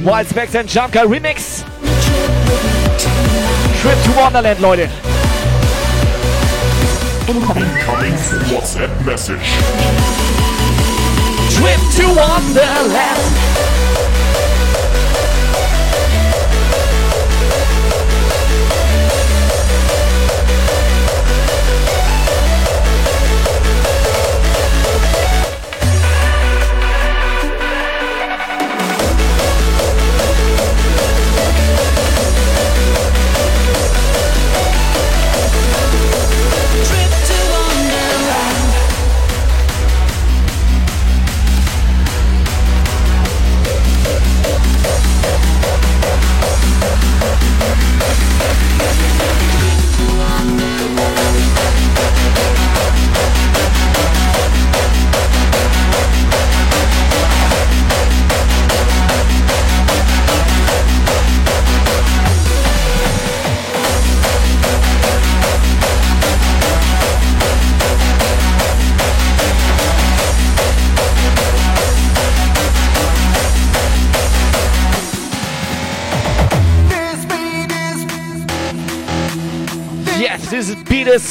[0.02, 1.64] Wild Specs and Guy Remix.
[3.80, 4.90] Trip to Wonderland, Leute.
[7.30, 7.70] Incoming
[8.50, 9.46] WhatsApp message.
[11.54, 14.05] Trip to Wonderland.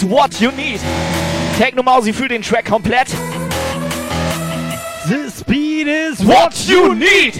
[0.04, 0.80] What you need.
[1.58, 3.08] Techno Mausi fühlt den Track komplett.
[5.08, 7.34] This beat is What you need.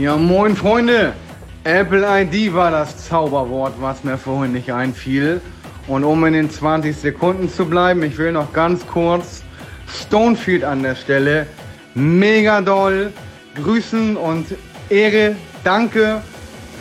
[0.00, 1.14] Ja, moin Freunde.
[1.64, 5.40] Apple ID war das Zauberwort, was mir vorhin nicht einfiel.
[5.86, 9.42] Und um in den 20 Sekunden zu bleiben, ich will noch ganz kurz
[9.88, 11.46] Stonefield an der Stelle.
[11.94, 13.12] Mega doll.
[13.54, 14.46] Grüßen und
[14.88, 15.34] Ehre.
[15.64, 16.22] Danke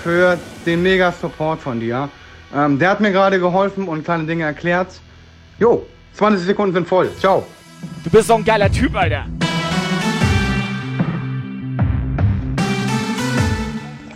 [0.04, 2.10] für den mega Support von dir.
[2.56, 5.00] Ähm, der hat mir gerade geholfen und kleine Dinge erklärt.
[5.60, 7.10] Jo, 20 Sekunden sind voll.
[7.20, 7.46] Ciao.
[8.04, 9.26] Du bist so ein geiler Typ, Alter.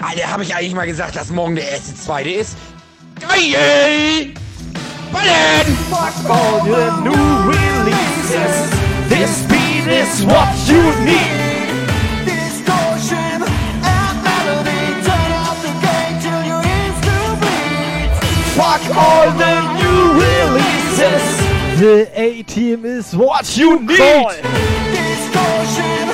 [0.02, 2.58] Alter, habe ich eigentlich mal gesagt, dass morgen der erste Zweite ist?
[3.20, 4.34] Geil!
[5.12, 5.78] Ballen!
[5.90, 8.72] Fuck all the new releases.
[9.10, 11.52] This beat is what you need.
[18.56, 21.80] Fuck all the new releases.
[21.80, 23.98] The A-Team is what you need.
[24.92, 26.12] Distortion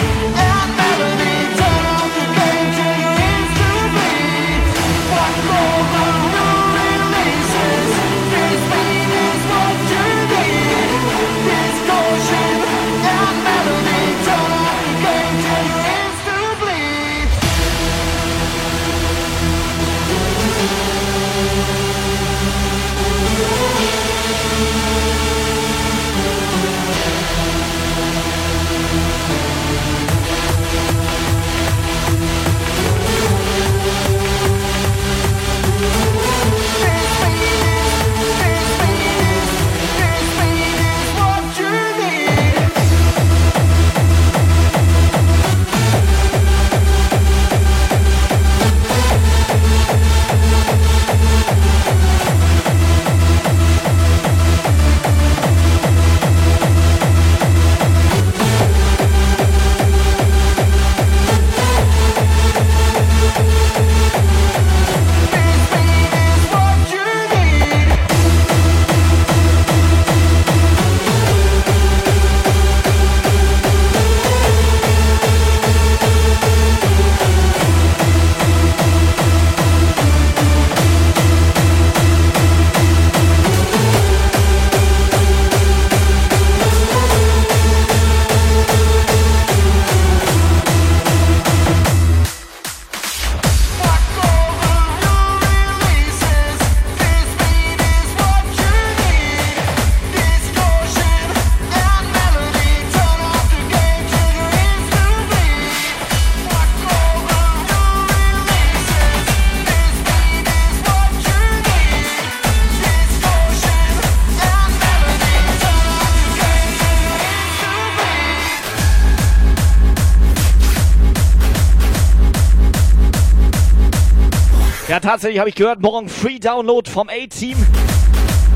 [124.87, 127.57] Ja, tatsächlich habe ich gehört, morgen Free Download vom A-Team.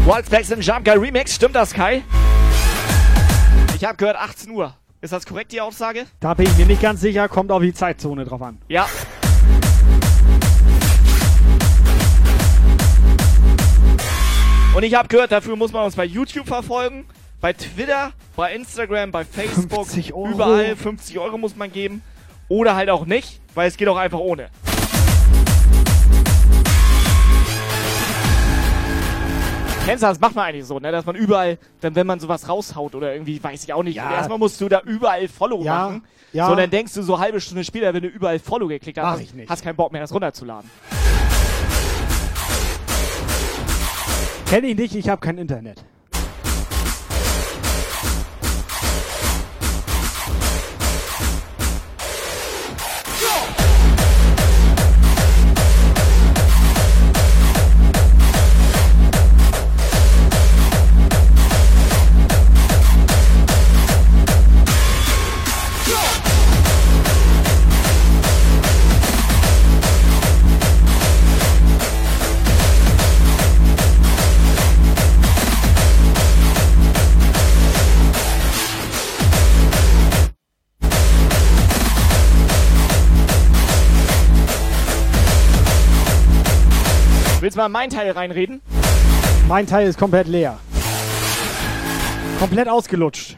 [0.06, 1.36] Wild Blacks in Jump Guy Remix.
[1.36, 2.04] Stimmt das, Kai?
[3.76, 4.74] Ich habe gehört 18 Uhr.
[5.02, 6.06] Ist das korrekt, die Aussage?
[6.22, 8.60] Da bin ich mir nicht ganz sicher, kommt auf die Zeitzone drauf an.
[8.70, 8.88] Ja.
[14.74, 17.08] Und ich habe gehört, dafür muss man uns bei YouTube verfolgen,
[17.42, 20.30] bei Twitter, bei Instagram, bei Facebook, 50 Euro.
[20.30, 22.02] überall 50 Euro muss man geben.
[22.48, 24.50] Oder halt auch nicht, weil es geht auch einfach ohne.
[29.86, 30.20] Kennst du das?
[30.20, 30.92] Macht man eigentlich so, ne?
[30.92, 33.96] Dass man überall, dann, wenn man sowas raushaut oder irgendwie, weiß ich auch nicht.
[33.96, 34.12] Ja.
[34.12, 36.04] Erstmal musst du da überall Follow Ja, machen.
[36.34, 36.48] ja.
[36.48, 39.14] So, dann denkst du so halbe Stunde später, wenn du überall Follow geklickt hast, Mach
[39.14, 39.50] hast, ich nicht.
[39.50, 40.70] hast keinen Bock mehr, das runterzuladen.
[44.46, 45.84] Kenn ich nicht, ich habe kein Internet.
[87.52, 88.62] Willst du mal in meinen Teil reinreden?
[89.46, 90.58] Mein Teil ist komplett leer.
[92.40, 93.36] Komplett ausgelutscht.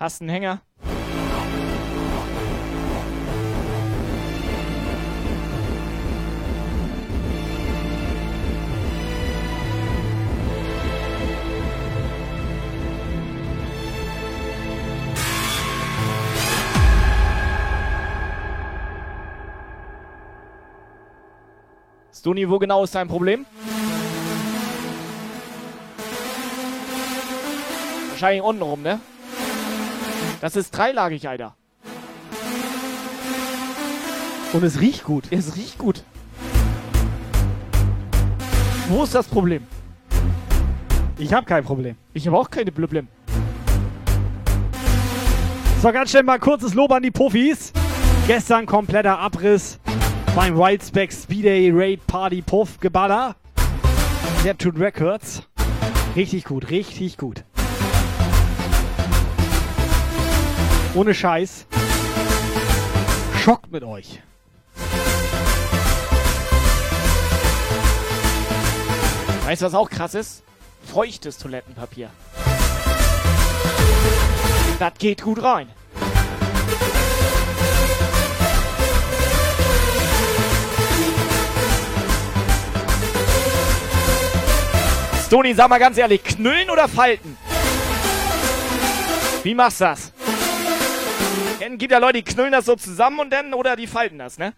[0.00, 0.60] Hast einen Hänger?
[22.20, 23.46] Stoni, wo genau ist dein Problem?
[28.10, 29.00] Wahrscheinlich unten rum, ne?
[30.42, 31.56] Das ist dreilagig, Alter.
[34.52, 35.24] Und es riecht gut.
[35.30, 36.04] Es riecht gut.
[38.90, 39.66] Wo ist das Problem?
[41.16, 41.96] Ich habe kein Problem.
[42.12, 43.08] Ich habe auch keine Problem.
[45.80, 47.72] So, ganz schnell mal kurzes Lob an die Puffis.
[48.26, 49.80] Gestern kompletter Abriss
[50.34, 53.36] beim Wildspec Speeday Raid Party Puff Geballer.
[54.44, 55.42] Neptune Records.
[56.14, 57.44] Richtig gut, richtig gut.
[60.94, 61.66] Ohne Scheiß.
[63.38, 64.20] Schockt mit euch.
[69.44, 70.42] Weißt du, was auch krass ist?
[70.84, 72.10] Feuchtes Toilettenpapier.
[74.78, 75.68] Das geht gut rein.
[85.30, 87.38] Stoni, sag mal ganz ehrlich, knüllen oder falten?
[89.44, 90.12] Wie machst du das?
[91.60, 94.38] Es gibt ja Leute, die knüllen das so zusammen und dann, oder die falten das,
[94.38, 94.54] ne?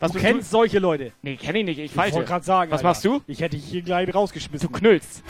[0.00, 1.12] Was du kennst solche Leute.
[1.22, 2.16] Nee, kenn ich nicht, ich Ich falte.
[2.16, 2.72] wollte gerade sagen.
[2.72, 2.88] Was Alter.
[2.88, 3.22] machst du?
[3.28, 4.72] Ich hätte dich hier gleich rausgeschmissen.
[4.72, 5.22] Du knüllst.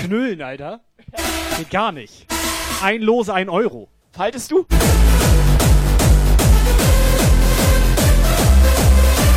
[0.00, 0.80] Knüllen, Alter.
[1.56, 2.26] Geht gar nicht.
[2.82, 3.86] Ein Los, ein Euro.
[4.10, 4.66] Faltest du?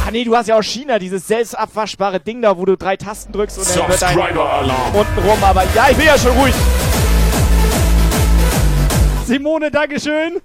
[0.09, 3.31] Ah nee, du hast ja aus China dieses selbstabwaschbare Ding da, wo du drei Tasten
[3.31, 6.55] drückst und dann wird dein unten rum, aber ja, ich bin ja schon ruhig.
[9.27, 10.41] Simone, Dankeschön.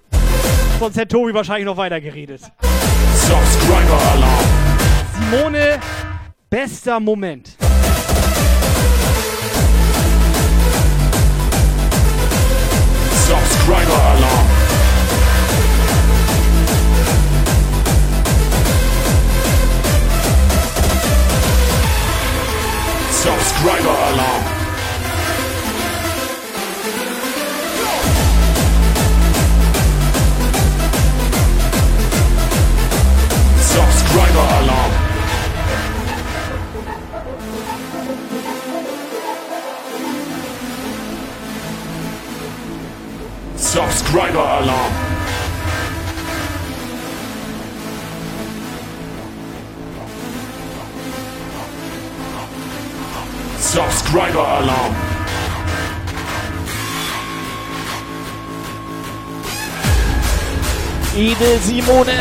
[0.78, 2.42] Sonst hätte Tobi wahrscheinlich noch weiter geredet.
[3.14, 4.44] Subscriber-Alarm.
[5.30, 5.80] Simone,
[6.50, 7.56] bester Moment.
[23.24, 24.42] Subscriber-Alarm.
[33.62, 34.92] Subscriber-Alarm.
[43.56, 45.13] Subscriber-Alarm.
[53.74, 54.94] Subscriber-Alarm.
[54.94, 54.94] Subscriber-Alarm.
[61.16, 62.20] Edel Simone.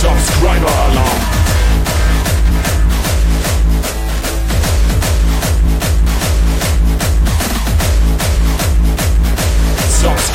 [0.00, 1.21] Subscriber-Alarm.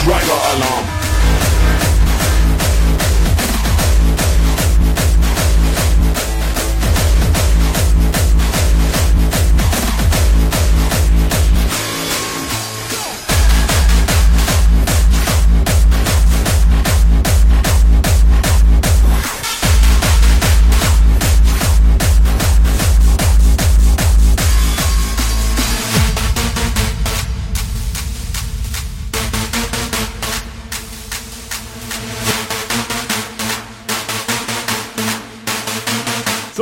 [0.07, 0.96] Subscriber-Alarm.
[0.96, 0.96] Subscriber-Alarm.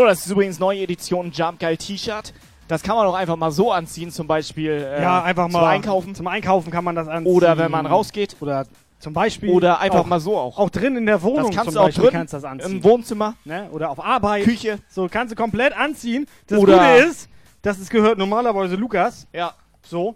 [0.06, 2.32] So, das ist übrigens neue Edition Jump Geil T-Shirt.
[2.68, 5.68] Das kann man auch einfach mal so anziehen, zum Beispiel äh, ja, einfach mal zum
[5.68, 6.14] Einkaufen.
[6.14, 7.34] Zum Einkaufen kann man das anziehen.
[7.34, 8.36] Oder wenn man rausgeht.
[8.40, 8.68] Oder
[9.00, 9.50] zum Beispiel.
[9.50, 10.60] Oder einfach auch, mal so auch.
[10.60, 12.44] Auch drin in der Wohnung Das kannst zum du auch Beispiel drin kannst du das
[12.44, 12.72] anziehen.
[12.72, 13.34] im Wohnzimmer.
[13.46, 13.68] Ne?
[13.72, 14.44] Oder auf Arbeit.
[14.44, 14.78] Küche.
[14.90, 16.28] So, kannst du komplett anziehen.
[16.46, 17.28] Das Oder- Gute ist,
[17.64, 19.26] das ist, gehört normalerweise Lukas.
[19.34, 19.56] Ja.
[19.82, 20.14] So.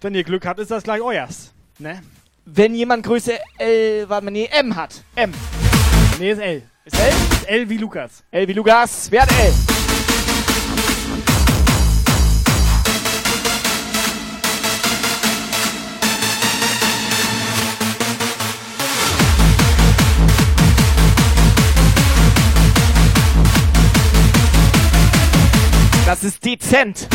[0.00, 1.52] Wenn ihr Glück habt, ist das gleich euers.
[1.78, 2.00] Ne?
[2.46, 5.02] Wenn jemand Größe L, warte mal, nee, M hat.
[5.14, 5.34] M.
[6.18, 6.62] Nee, ist L.
[6.92, 7.08] Ist L?
[7.08, 8.24] Ist L wie Lukas.
[8.30, 9.10] L wie Lukas.
[9.10, 9.52] Wer hat L?
[26.06, 27.06] Das ist dezent.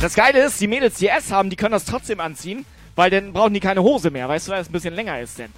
[0.00, 2.64] Das Geile ist, die Mädels, die S haben, die können das trotzdem anziehen,
[2.94, 4.28] weil dann brauchen die keine Hose mehr.
[4.28, 5.50] Weißt du, weil es ein bisschen länger ist denn.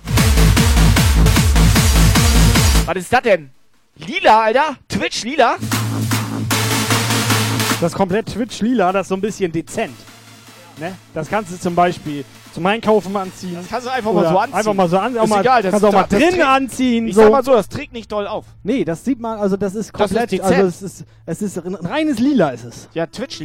[2.87, 3.51] Was ist das denn?
[3.97, 4.77] Lila, Alter?
[4.89, 5.57] Twitch lila?
[7.81, 9.95] Das ist komplett Twitch lila, das ist so ein bisschen dezent.
[10.79, 10.95] Ne?
[11.13, 13.55] Das kannst du zum Beispiel zum Einkaufen anziehen.
[13.57, 14.55] Das kannst du einfach mal so anziehen.
[14.57, 16.43] Einfach mal so an, auch Ist mal, egal, das kannst du auch mal drin trägt-
[16.47, 17.09] anziehen.
[17.09, 17.23] Ich so.
[17.23, 18.47] sag mal so, das trägt nicht doll auf.
[18.63, 20.53] Nee, das sieht man, also das ist Das ist komplett, dezent.
[20.55, 22.89] also es ist, es ist ein reines Lila ist es.
[22.95, 23.39] Ja, Twitch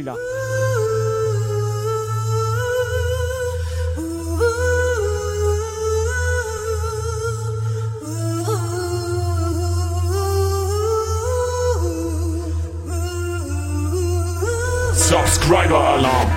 [15.10, 15.26] lila.
[15.26, 16.30] Subscriber Alarm.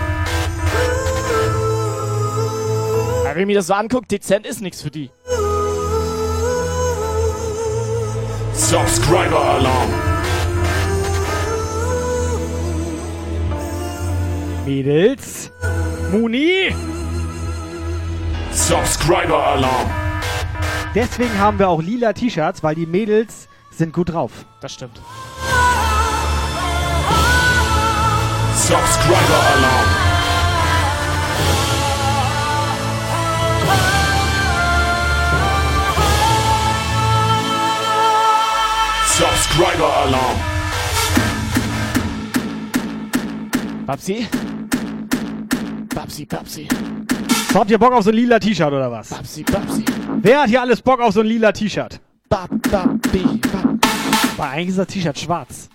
[3.23, 5.09] Ja, wenn mir das so anguckt, dezent ist nichts für die.
[8.53, 9.89] Subscriber Alarm.
[14.65, 15.51] Mädels.
[16.11, 16.75] Muni.
[18.51, 19.89] Subscriber Alarm.
[20.95, 24.31] Deswegen haben wir auch lila T-Shirts, weil die Mädels sind gut drauf.
[24.59, 24.99] Das stimmt.
[28.69, 29.89] Subscriber Alarm.
[39.07, 40.37] Subscriber Alarm.
[43.87, 44.27] Babsi?
[45.95, 46.67] Babsi, Babsi.
[47.55, 49.09] Habt ihr Bock auf so ein lila T-Shirt oder was?
[49.09, 49.83] Babsi, Babsi.
[50.21, 51.99] Wer hat hier alles Bock auf so ein lila T-Shirt?
[52.29, 53.79] Bab, Babi, Bab.
[54.37, 55.69] Weil eigentlich ist das T-Shirt schwarz.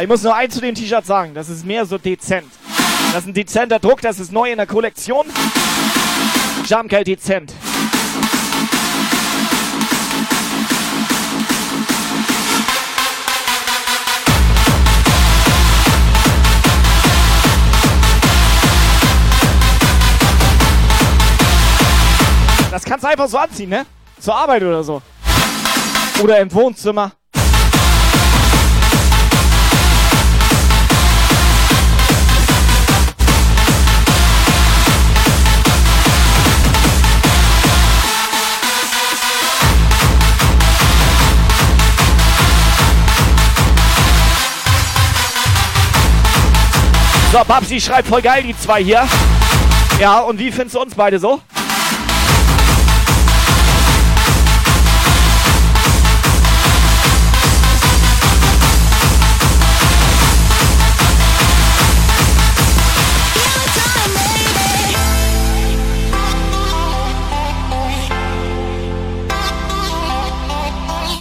[0.00, 2.46] Ich muss nur eins zu dem T-Shirt sagen, das ist mehr so dezent.
[3.12, 5.26] Das ist ein dezenter Druck, das ist neu in der Kollektion.
[6.66, 7.52] Jamkel dezent.
[22.70, 23.84] Das kannst du einfach so anziehen, ne?
[24.20, 25.02] Zur Arbeit oder so.
[26.22, 27.17] Oder im Wohnzimmer.
[47.30, 49.06] So, Babsi schreibt voll geil, die zwei hier.
[50.00, 51.42] Ja, und wie findest du uns beide so?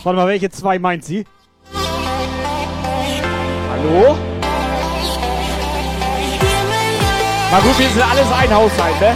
[0.03, 1.25] Warte mal, welche zwei meint sie?
[3.69, 4.17] Hallo?
[7.49, 9.15] Na gut, wir sind alles ein Haushalt, ne?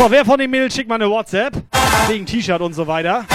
[0.00, 1.52] So, wer von den Mädels schickt mal eine WhatsApp?
[2.08, 3.26] Wegen T-Shirt und so weiter.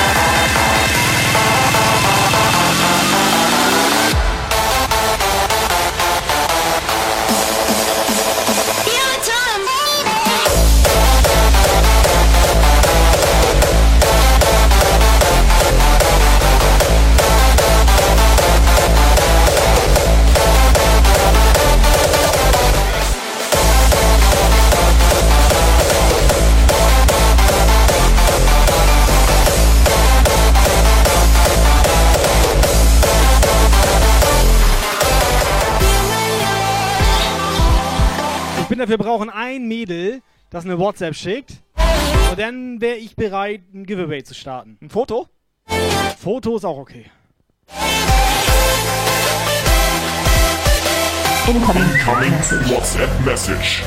[38.86, 40.22] Dafür, wir brauchen ein Mädel,
[40.52, 41.54] das eine WhatsApp schickt.
[42.30, 44.78] Und dann wäre ich bereit, ein Giveaway zu starten.
[44.80, 45.28] Ein Foto?
[46.20, 47.10] Foto ist auch okay.
[51.48, 52.32] Incoming, Incoming
[52.70, 53.82] WhatsApp Message.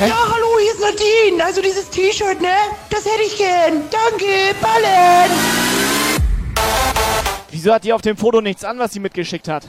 [0.00, 0.39] Ja, hallo,
[0.80, 1.44] Nadine.
[1.44, 2.54] Also dieses T-Shirt, ne?
[2.88, 3.82] Das hätte ich gern.
[3.90, 5.30] Danke, ballen.
[7.50, 9.64] Wieso hat die auf dem Foto nichts an, was sie mitgeschickt hat?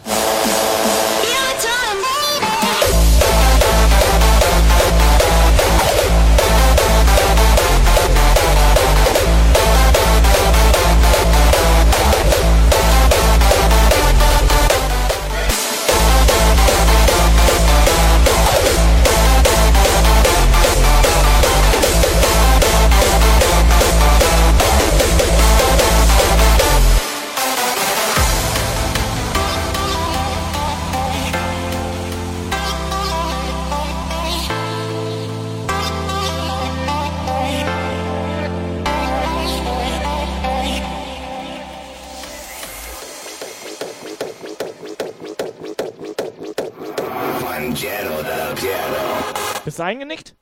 [49.81, 50.35] Eingenickt?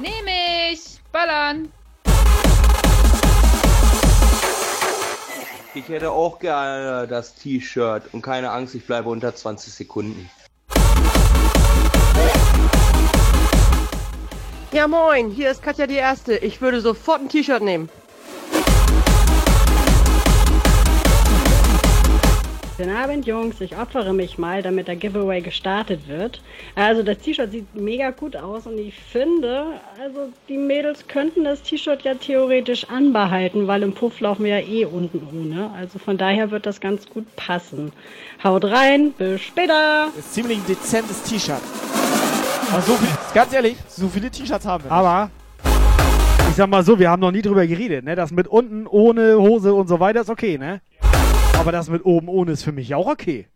[0.00, 0.26] Nehm
[0.72, 1.00] ich.
[1.12, 1.72] Ballern.
[5.74, 10.30] Ich hätte auch gerne das T-Shirt und keine Angst, ich bleibe unter 20 Sekunden.
[14.82, 16.36] Ja moin, hier ist Katja die Erste.
[16.38, 17.88] Ich würde sofort ein T-Shirt nehmen.
[22.76, 23.60] Guten Abend, Jungs.
[23.60, 26.42] Ich opfere mich mal, damit der Giveaway gestartet wird.
[26.74, 29.66] Also das T-Shirt sieht mega gut aus und ich finde,
[30.00, 34.66] also die Mädels könnten das T-Shirt ja theoretisch anbehalten, weil im Puff laufen wir ja
[34.66, 35.70] eh unten ohne.
[35.78, 37.92] Also von daher wird das ganz gut passen.
[38.42, 40.08] Haut rein, bis später.
[40.18, 41.62] Ist ziemlich ein dezentes T-Shirt.
[42.72, 44.90] Aber so viel, ganz ehrlich, so viele T-Shirts haben wir.
[44.90, 45.30] Aber
[46.48, 48.16] ich sag mal so, wir haben noch nie drüber geredet, ne?
[48.16, 50.80] Das mit unten ohne Hose und so weiter ist okay, ne?
[51.58, 53.46] Aber das mit oben ohne ist für mich auch okay.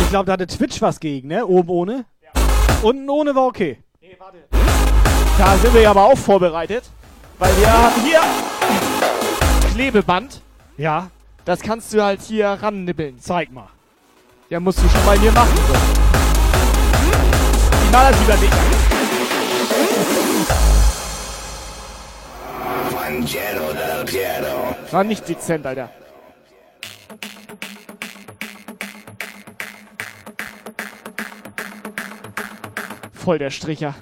[0.00, 1.46] Ich glaube, da hatte Twitch was gegen, ne?
[1.46, 2.06] Oben ohne.
[2.80, 3.78] Unten ohne war okay.
[5.36, 6.84] Da sind wir ja aber auch vorbereitet.
[7.38, 8.20] Weil wir haben hier
[9.74, 10.40] Klebeband.
[10.80, 11.10] Ja.
[11.44, 13.18] Das kannst du halt hier rannibbeln.
[13.20, 13.68] Zeig mal.
[14.48, 15.54] Ja, musst du schon bei mir machen.
[15.68, 15.74] So.
[17.84, 18.54] Ich mach das lieber nicht.
[24.90, 25.90] War nicht dezent, Alter.
[33.12, 33.94] Voll der Stricher.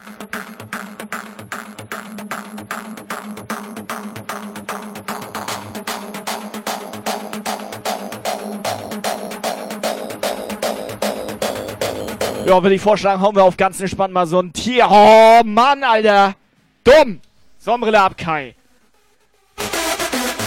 [12.48, 14.88] Ja, würde ich vorschlagen, hauen wir auf ganz entspannt mal so ein Tier.
[14.90, 16.34] Oh, Mann, Alter.
[16.82, 17.20] Dumm.
[17.58, 18.54] Sonnenbrille ab, Kai.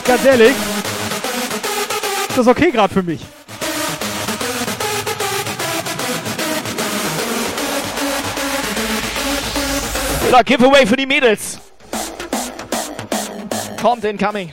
[0.08, 0.56] Ganz ehrlich,
[2.30, 3.22] das ist okay gerade für mich.
[10.32, 11.60] So, Giveaway für die Mädels.
[13.80, 14.52] Kommt incoming.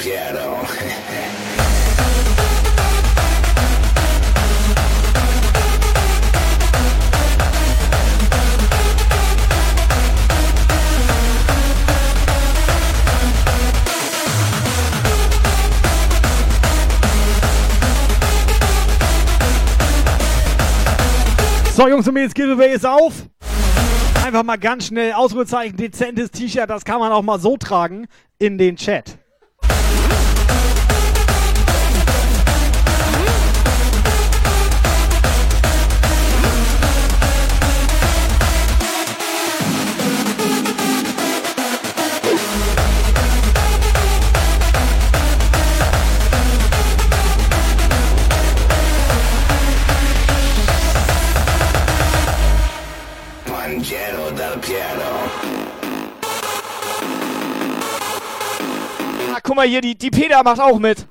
[0.00, 0.66] Piero.
[21.74, 23.12] So, Jungs und Mädels, Giveaway ist auf.
[24.24, 28.06] Einfach mal ganz schnell Ausrufezeichen, dezentes T-Shirt, das kann man auch mal so tragen
[28.38, 29.18] in den Chat.
[59.50, 61.06] Guck mal hier, die, die Peter macht auch mit.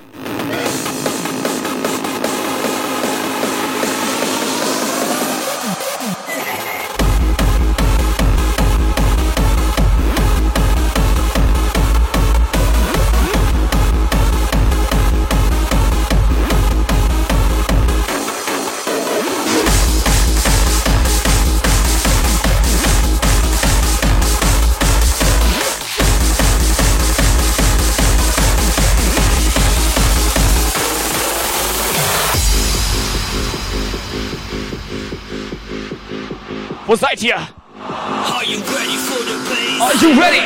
[36.99, 37.35] Wo seid ihr?
[37.35, 39.79] Are you ready for the bass?
[39.81, 40.39] Are you ready?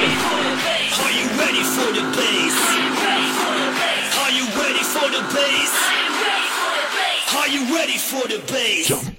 [1.01, 2.57] Are you ready for the bass?
[4.21, 5.73] Are you ready for the bass?
[7.35, 8.87] Are you ready for the bass?
[8.87, 9.17] Jump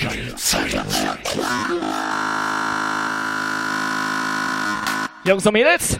[5.24, 5.98] Jungs und Mädels?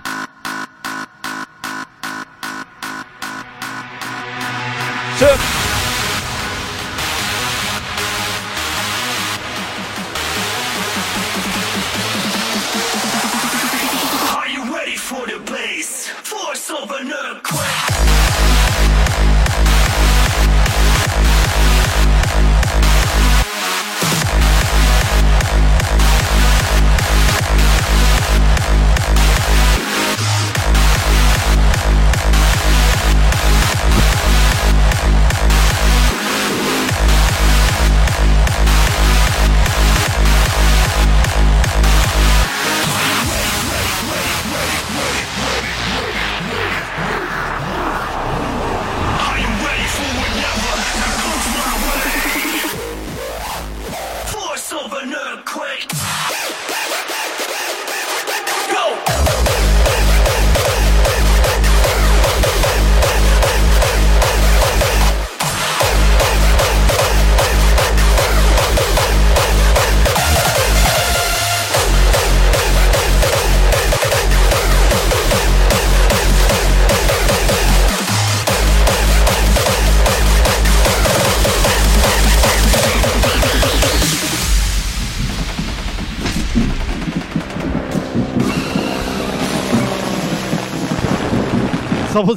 [5.19, 5.54] Schön.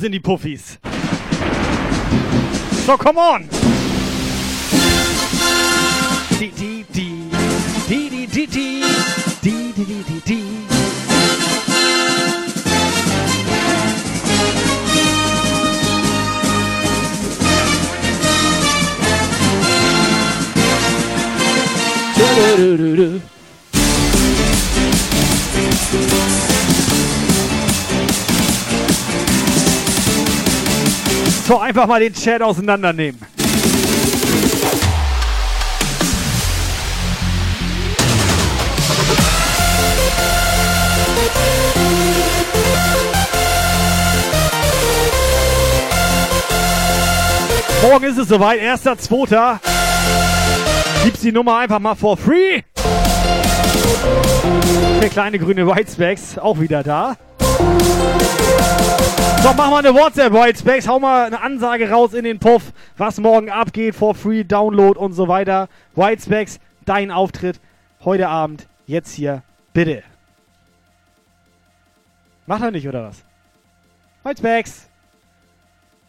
[0.08, 0.80] Sind die Puffis?
[2.86, 3.50] So, come on!
[31.48, 33.22] So, einfach mal den Chat auseinandernehmen.
[47.82, 49.60] Morgen ist es soweit, 1.2.
[51.06, 52.64] Gibt's die Nummer einfach mal for free.
[55.02, 57.16] Der kleine grüne Whitespacks auch wieder da.
[59.42, 60.88] So, mach mal eine WhatsApp, Whitespacks.
[60.88, 65.14] Hau mal eine Ansage raus in den Puff, was morgen abgeht, for free, Download und
[65.14, 65.70] so weiter.
[65.96, 67.60] Whitespacks, dein Auftritt
[68.04, 69.44] heute Abend, jetzt hier,
[69.74, 70.04] bitte.
[72.46, 73.24] Macht er nicht, oder was?
[74.24, 74.88] Whitespacks.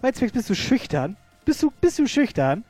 [0.00, 1.16] Whitespacks, bist du schüchtern?
[1.44, 2.64] Bist du, bist du schüchtern?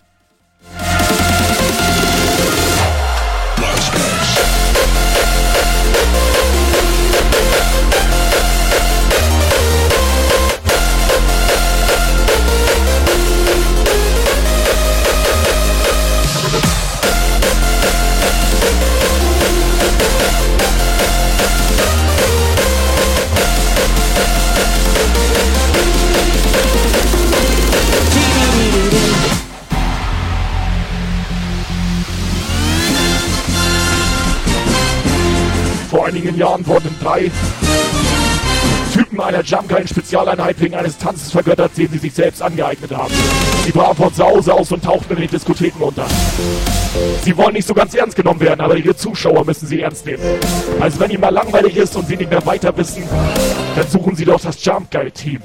[6.21, 6.58] Vor
[36.09, 37.31] einigen Jahren wurden drei
[38.95, 43.13] Typen einer Jump-Spezialeinheit wegen eines Tanzes vergöttert, den sie sich selbst angeeignet haben.
[43.67, 46.07] Sie brachen von zu Hause aus und tauchten in den Diskotheken unter.
[47.23, 50.23] Sie wollen nicht so ganz ernst genommen werden, aber ihre Zuschauer müssen sie ernst nehmen.
[50.81, 53.03] Also wenn ihnen mal langweilig ist und sie nicht mehr weiter wissen,
[53.77, 55.43] dann suchen sie doch das Jump Guy Team.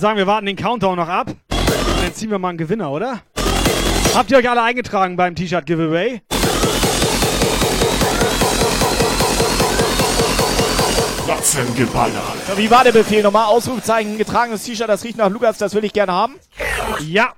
[0.00, 1.28] Würde sagen, wir warten den Countdown noch ab.
[1.28, 3.20] Und dann ziehen wir mal einen Gewinner, oder?
[4.14, 6.22] Habt ihr euch alle eingetragen beim T-Shirt-Giveaway?
[11.28, 12.22] Ratzengeballer.
[12.48, 13.44] So, wie war der Befehl nochmal?
[13.44, 16.36] Ausrufezeichen, getragenes T-Shirt, das riecht nach Lukas, das will ich gerne haben.
[17.00, 17.34] Ja.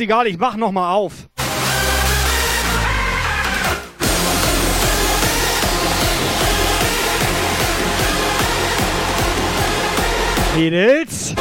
[0.00, 1.12] Ach, scheißegal, ich mach noch mal auf.
[10.56, 11.34] Mädels.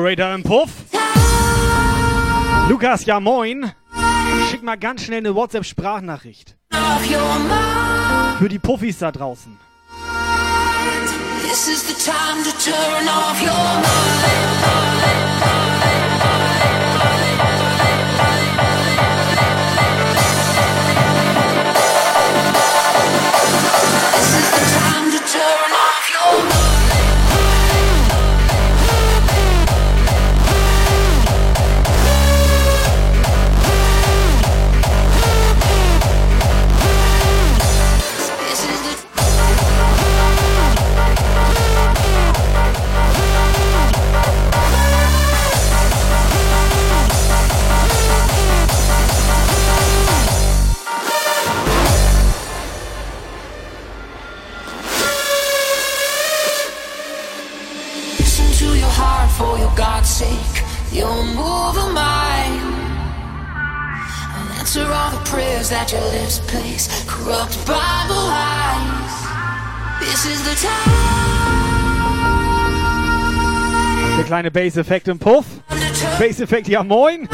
[0.00, 0.70] Operator im Puff.
[2.70, 3.70] Lukas, ja moin.
[4.48, 6.56] Schick mal ganz schnell eine WhatsApp-Sprachnachricht.
[8.38, 9.58] Für die Puffis da draußen.
[11.42, 15.29] This is the time to turn off your mind.
[59.76, 60.64] God's sake.
[60.92, 62.62] You'll move a mind.
[64.36, 66.88] And answer all the prayers that your lips place.
[67.06, 69.14] Corrupt Bible eyes.
[70.00, 71.10] This is the time.
[74.16, 75.46] Der kleine Bass-Effekt im Puff.
[76.18, 77.28] Bass-Effekt, ja moin.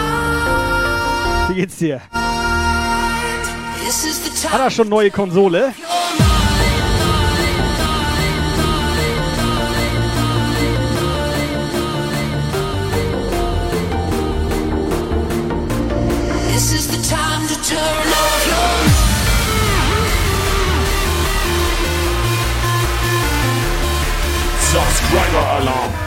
[1.49, 2.01] Wie geht's dir?
[4.51, 5.73] Hat er schon neue Konsole?
[16.57, 18.77] This is the time to turn off your
[24.63, 26.06] Subscriber Alarm.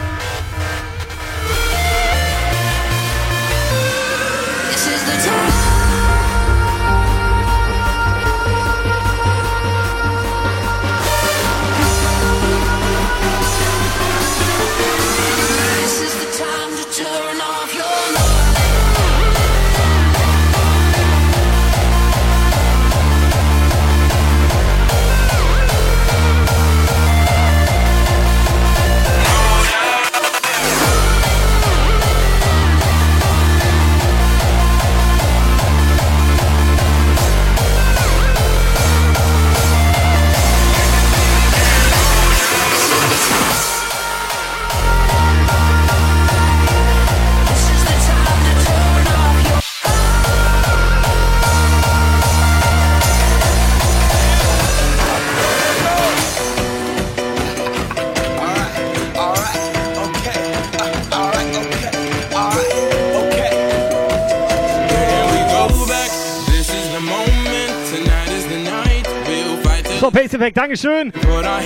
[70.50, 71.12] Effect, Dankeschön.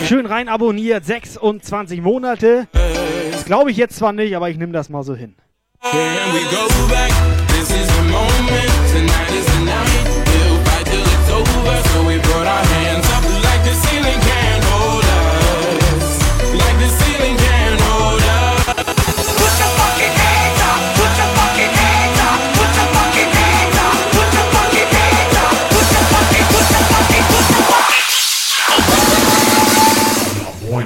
[0.06, 2.68] Schön rein abonniert, 26 Monate.
[3.32, 5.34] Das glaube ich jetzt zwar nicht, aber ich nehme das mal so hin.
[12.22, 13.03] Tonight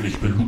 [0.08, 0.47] ich bin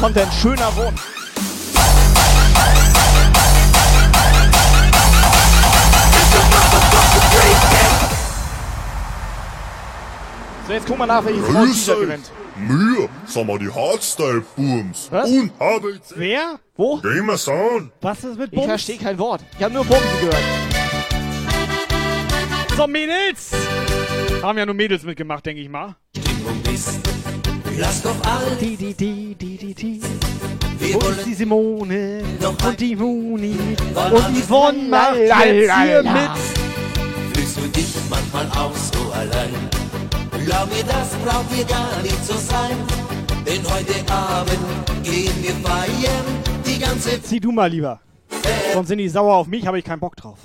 [0.00, 0.32] Content.
[0.32, 0.94] Schöner Wohn.
[10.66, 12.30] So, jetzt guck mal nach, welches Frau T-Shirt gewinnt.
[12.56, 15.08] Mir, sag mal die Hardstyle-Booms.
[15.10, 15.28] Was?
[15.30, 16.60] Und habe Wer?
[16.76, 16.98] Wo?
[16.98, 17.90] Gamer Sound.
[18.00, 18.66] Was ist mit Ich Bums?
[18.66, 19.42] verstehe kein Wort.
[19.58, 20.36] Ich habe nur Bumsen gehört.
[22.76, 23.50] So, Mädels!
[24.42, 25.96] Haben ja nur Mädels mitgemacht, denke ich mal.
[27.78, 28.56] Lass doch alle.
[28.60, 30.00] Die, die, die, die, die.
[30.92, 32.22] Wo ist die Simone?
[32.66, 33.56] Und die Muni?
[33.94, 37.36] Und die Yvonne macht jetzt hier mit.
[37.36, 39.50] Fühlst du dich manchmal auch so allein?
[40.44, 42.76] Glaub mir, das braucht dir gar nicht so sein.
[43.46, 44.58] Denn heute Abend
[45.02, 46.24] gehen wir feiern.
[46.66, 48.00] Die ganze Zieh du mal lieber.
[48.72, 50.38] Sonst sind die sauer auf mich, habe ich keinen Bock drauf.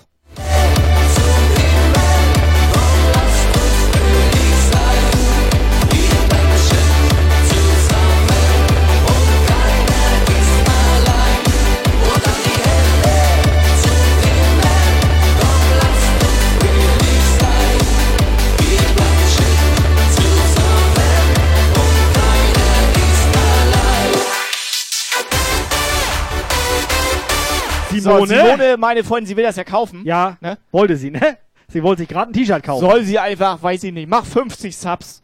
[28.00, 28.28] So, Simone?
[28.28, 30.02] Simone, meine Freundin, sie will das ja kaufen.
[30.06, 30.58] Ja, Ne?
[30.72, 31.38] wollte sie, ne?
[31.68, 32.82] Sie wollte sich gerade ein T-Shirt kaufen.
[32.88, 35.24] Soll sie einfach, weiß ich nicht, mach 50 Subs.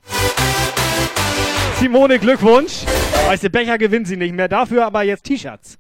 [1.79, 2.83] Simone, Glückwunsch.
[3.27, 4.47] Weißt du, Becher gewinnt sie nicht mehr.
[4.47, 5.77] Dafür aber jetzt T-Shirts.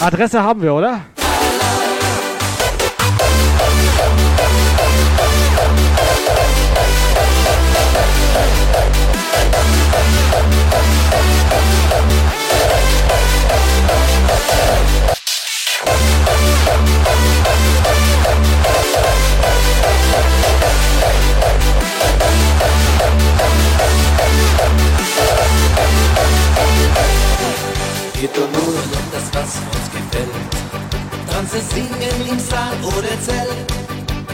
[0.00, 1.00] Adresse haben wir, oder?
[28.20, 30.28] Geht doch nur um das, was uns gefällt.
[31.30, 33.72] Tanzen, singen im Saal oder Zelt.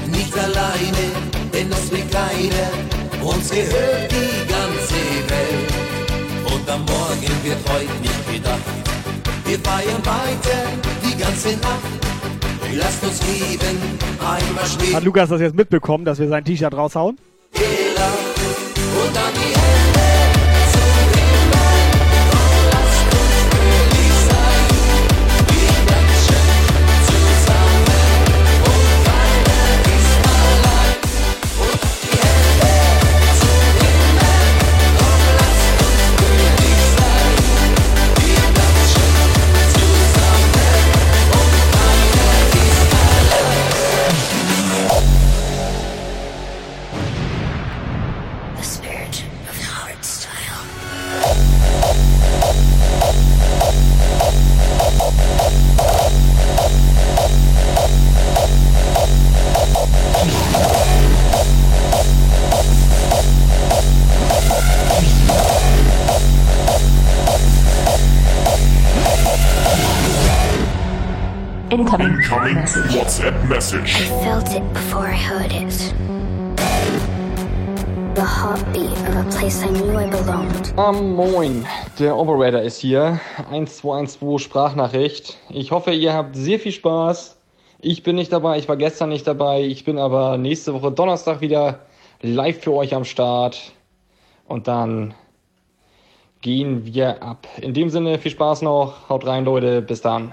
[0.07, 1.05] Nicht alleine,
[1.53, 2.71] denn es will keiner.
[3.23, 4.95] Uns gehört die ganze
[5.29, 5.71] Welt.
[6.47, 8.61] Und am Morgen wird heute nicht gedacht.
[9.45, 10.63] Wir feiern weiter
[11.05, 11.85] die ganze Nacht.
[12.73, 14.97] Lasst uns lieben, einmal stehen.
[14.97, 17.19] Hat Lukas das jetzt mitbekommen, dass wir sein T-Shirt raushauen?
[17.53, 19.84] Und dann die Hände
[72.01, 72.91] Incoming, Incoming message.
[72.97, 73.95] WhatsApp message.
[73.95, 75.95] I felt it before I heard it.
[78.17, 80.75] The heartbeat of a place I knew I belonged.
[80.77, 81.65] Ah, moin,
[82.01, 83.21] der Operator ist hier.
[83.49, 85.39] 1212 Sprachnachricht.
[85.51, 87.37] Ich hoffe, ihr habt sehr viel Spaß.
[87.81, 89.63] Ich bin nicht dabei, ich war gestern nicht dabei.
[89.63, 91.81] Ich bin aber nächste Woche Donnerstag wieder
[92.23, 93.73] live für euch am Start.
[94.49, 95.15] Und dann
[96.41, 97.47] gehen wir ab.
[97.61, 99.09] In dem Sinne, viel Spaß noch.
[99.09, 99.81] Haut rein, Leute.
[99.81, 100.33] Bis dann.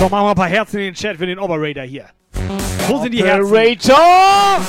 [0.00, 2.06] So, machen wir ein paar Herzen in den Chat für den Operator hier.
[2.88, 3.44] Wo sind die Herzen?
[3.44, 4.62] Operator!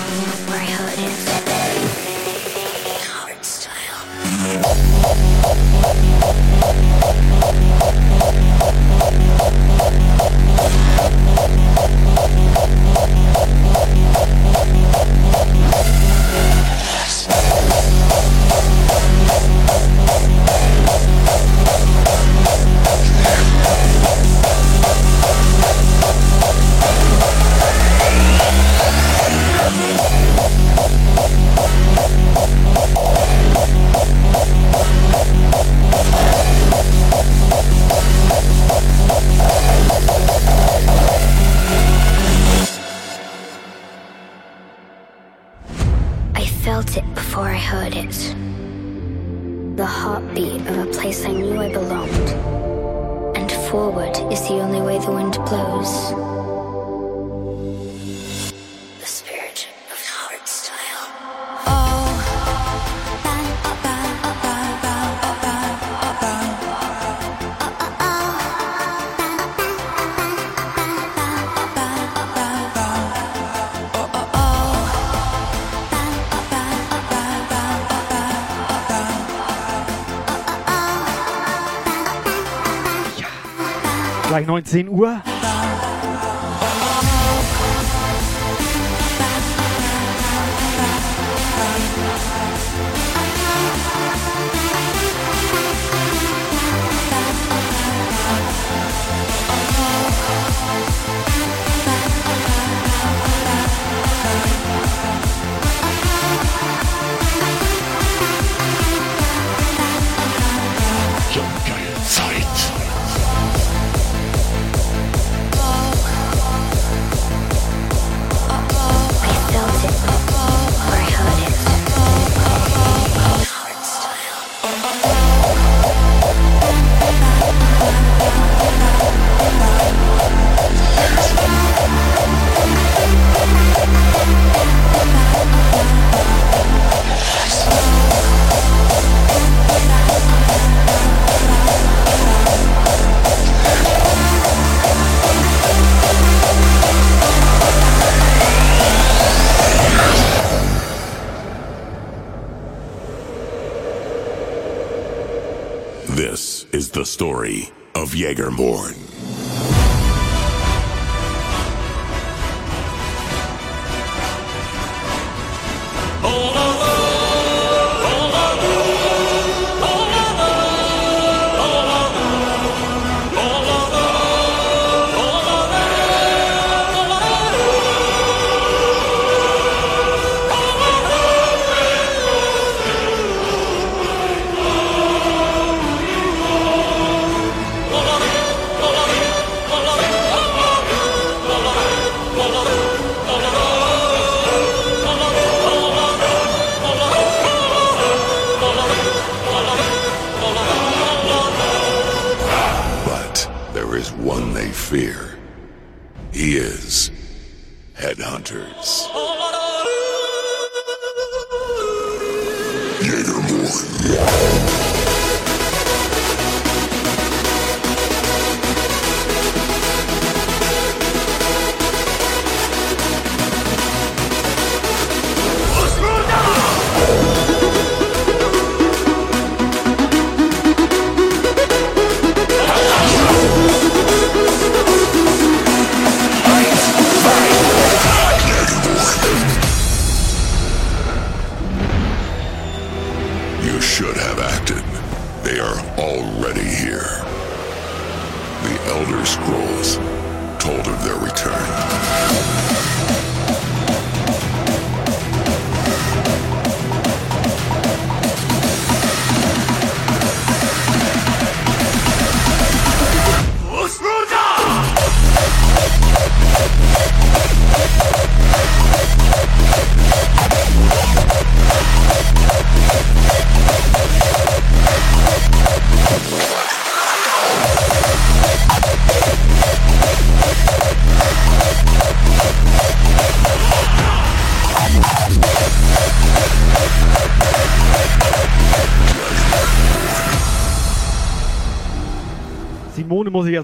[84.72, 85.22] 17 Uhr?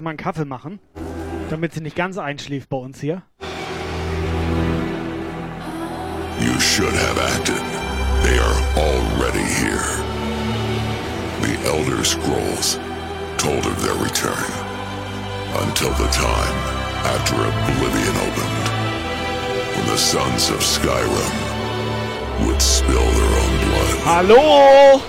[0.08, 0.80] Erstmal einen Kaffee machen,
[1.50, 3.22] damit sie nicht ganz einschläft bei uns hier.
[6.40, 7.62] You should have acted.
[8.22, 9.98] They are already here.
[11.42, 12.78] The Elder Scrolls
[13.36, 14.50] told of their return
[15.62, 16.54] until the time
[17.04, 18.68] after Oblivion opened,
[19.76, 21.34] when the sons of Skyrim
[22.46, 23.98] would spill their own blood.
[24.04, 25.02] Hallo!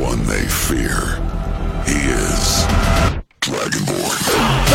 [0.00, 1.20] One they fear.
[1.84, 2.64] He is
[3.40, 4.70] Dragonborn.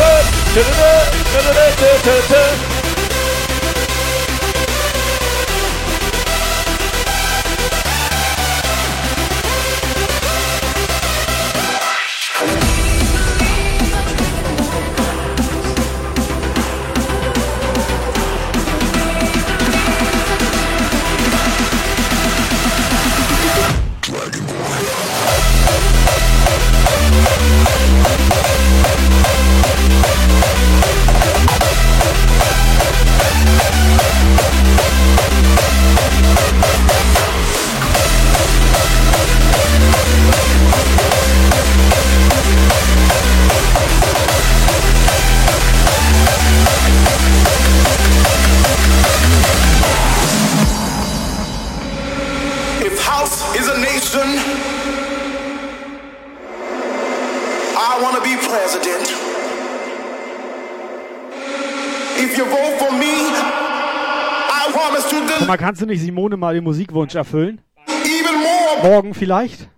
[65.76, 67.60] Kannst du nicht Simone mal den Musikwunsch erfüllen?
[67.86, 68.82] even more.
[68.82, 69.68] Morgen vielleicht?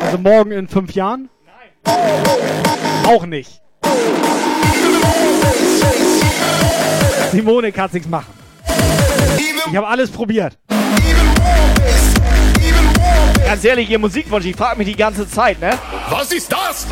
[0.00, 1.28] Also morgen in fünf Jahren?
[3.06, 3.62] Auch nicht.
[7.30, 8.32] Simone kann nichts machen.
[9.70, 10.58] Ich habe alles probiert.
[13.44, 15.78] Ganz ehrlich, ihr Musikwunsch, ich frage mich die ganze Zeit, ne?
[16.10, 16.88] Was ist das?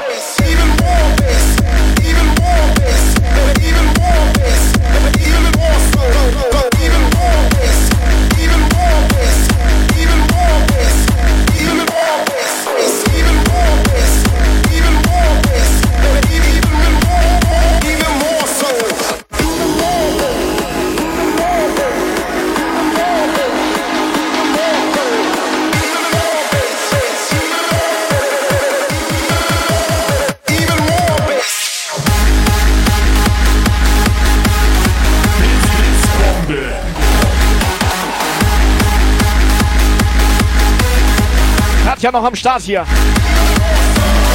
[42.00, 42.86] Katja noch am Start hier.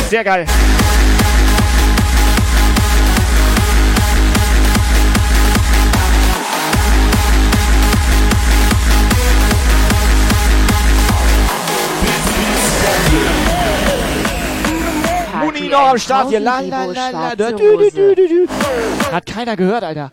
[0.07, 0.45] Sehr geil.
[15.41, 16.39] Muni noch am Start hier.
[16.39, 17.29] La, la, la, la.
[19.11, 20.11] Hat keiner gehört, Alter.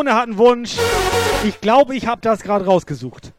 [0.00, 0.76] Simone hat einen Wunsch.
[1.44, 3.29] Ich glaube, ich habe das gerade rausgesucht.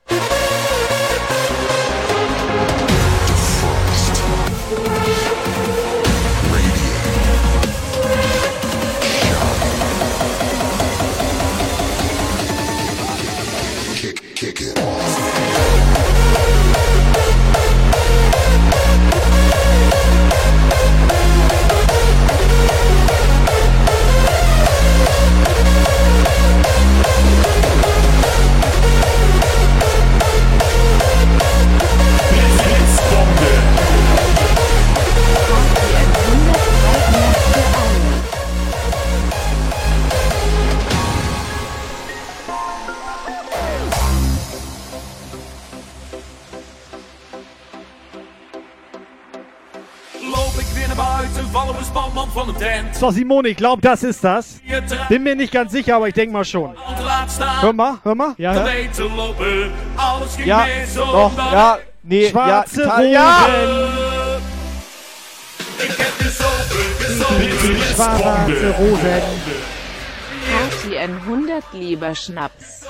[53.02, 54.62] So, Simone, ich glaube, das ist das.
[55.10, 56.76] Bin mir nicht ganz sicher, aber ich denke mal schon.
[57.60, 58.36] Hör mal, hör mal.
[58.38, 58.70] Ja, hör.
[60.46, 63.12] Ja, doch, ja, nee, Schwarze ja, Rosen.
[63.12, 63.48] ja.
[67.96, 69.22] Schwarze Rosen.
[70.52, 72.86] Party 100 lieber Schnaps.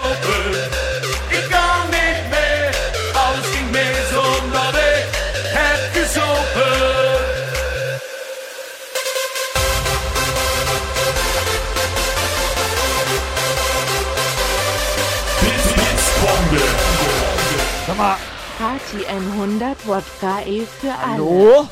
[17.91, 18.15] Sag mal,
[18.57, 21.11] Party 100 Wodka E für alle.
[21.11, 21.67] hallo?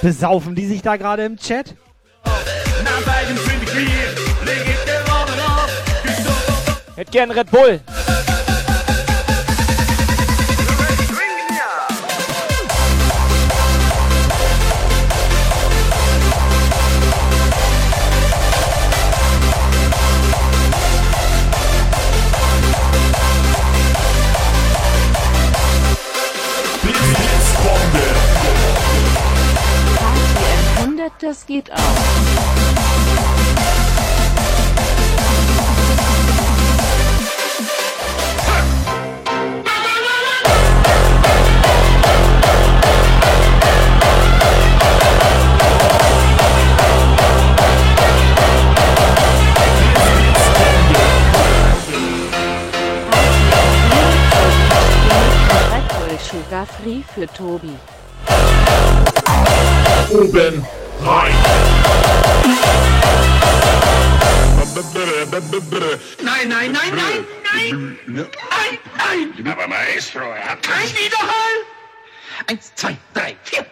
[0.00, 1.74] Besaufen die sich da gerade im Chat?
[2.24, 3.84] Na 25 bier
[4.46, 5.70] lig ik al af.
[6.04, 7.80] Gestopt Hätte gern Red Bull.
[31.22, 31.76] Das geht auch.
[56.30, 57.76] Sugar Free für Tobi.
[60.10, 60.64] Oben.
[66.22, 68.28] Nein, nein, nein, nein, nein, nein,
[68.98, 69.52] nein.
[69.52, 71.56] Aber Maestro, er hat Kein Widerhall.
[72.46, 73.66] Eins, zwei, drei, vier.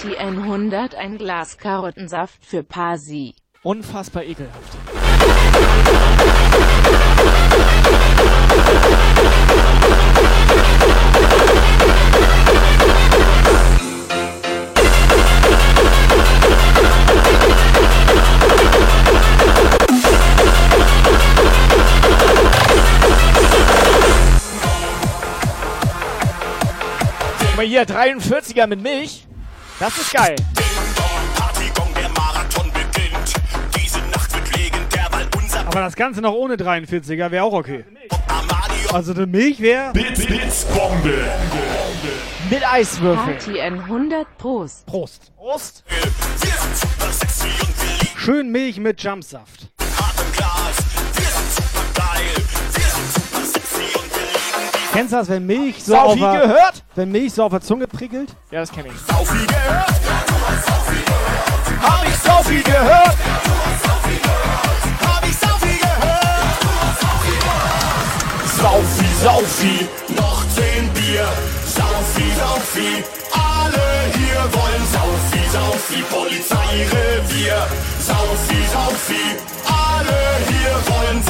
[0.00, 3.34] Party 100, ein Glas Karottensaft für Pasi.
[3.62, 4.78] Unfassbar ekelhaft.
[27.54, 29.26] Mal hier, 43er mit Milch.
[29.80, 30.36] Das ist geil.
[35.66, 37.86] Aber das Ganze noch ohne 43er wäre auch okay.
[38.92, 41.24] Also die Milch wäre Blitzbombe.
[42.50, 43.38] Mit Eiswürfeln.
[43.38, 44.84] Party 100 Prost.
[44.84, 45.32] Prost.
[45.34, 45.84] Prost.
[48.16, 49.70] schön Milch mit Jumpsaft.
[54.92, 56.82] Kennst du das, wenn Milch so auf Saufi der, gehört?
[56.96, 58.34] wenn Milch so auf der Zunge prickelt?
[58.50, 58.94] Ja, das kenne ich.
[59.14, 59.86] Saufi gehört.
[61.80, 63.16] Hab ich Saufi gehört?
[65.00, 66.56] Hab ich Saufi gehört.
[68.60, 69.88] Saufi, Saufi.
[70.16, 71.28] Noch zehn Bier.
[71.66, 73.04] Saufi, Saufi.
[73.32, 73.88] Alle
[74.18, 76.02] hier wollen Saufi, Saufi.
[76.10, 77.66] Polizeirevier.
[78.00, 79.24] Saufi, Saufi.
[79.64, 80.18] Alle
[80.48, 81.29] hier wollen Sau,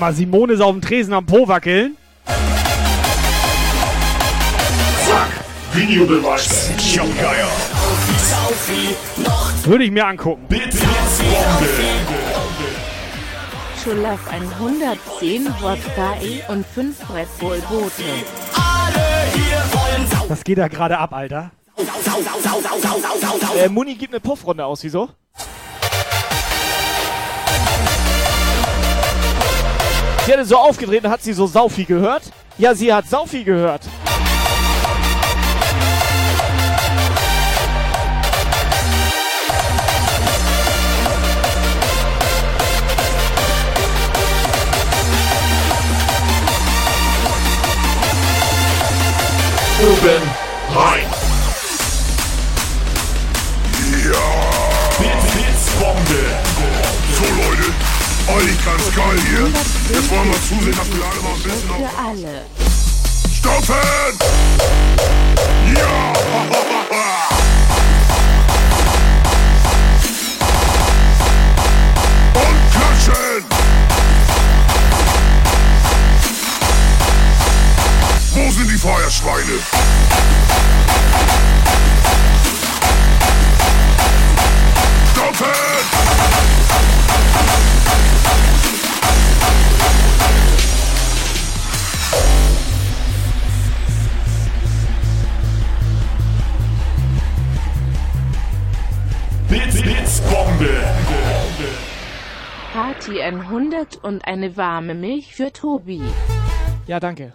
[0.00, 1.96] mal, Simone ist auf dem Tresen am Po wackeln.
[5.72, 6.70] Videobeweis.
[6.78, 7.48] Jumpgeier.
[8.18, 10.44] Saufi, noch Würde ich mir angucken.
[13.82, 18.02] Schulaf 110 Wodka E und 5 Red Bull Boote.
[18.54, 20.28] alle hier wollen Sau.
[20.28, 21.52] Was geht da gerade ab, Alter?
[23.56, 25.08] Äh, Muni gibt eine Puffrunde aus, wieso?
[30.30, 32.22] Hatte so aufgedreht und hat sie so Saufi gehört?
[32.56, 33.82] Ja, sie hat Saufi gehört.
[49.82, 50.22] Oben
[50.76, 51.09] rein.
[58.36, 59.46] Eigentlich ganz geil hier.
[59.94, 61.76] Jetzt wollen wir zusehen, dass wir alle mal ein bisschen auf...
[61.78, 62.46] Für alle.
[63.32, 64.18] Stoppen!
[65.76, 66.12] Ja!
[72.34, 73.44] Und klatschen!
[78.34, 79.58] Wo sind die Feuerschweine?
[102.72, 106.02] Party 100 und eine warme Milch für Tobi.
[106.86, 107.32] Ja, danke.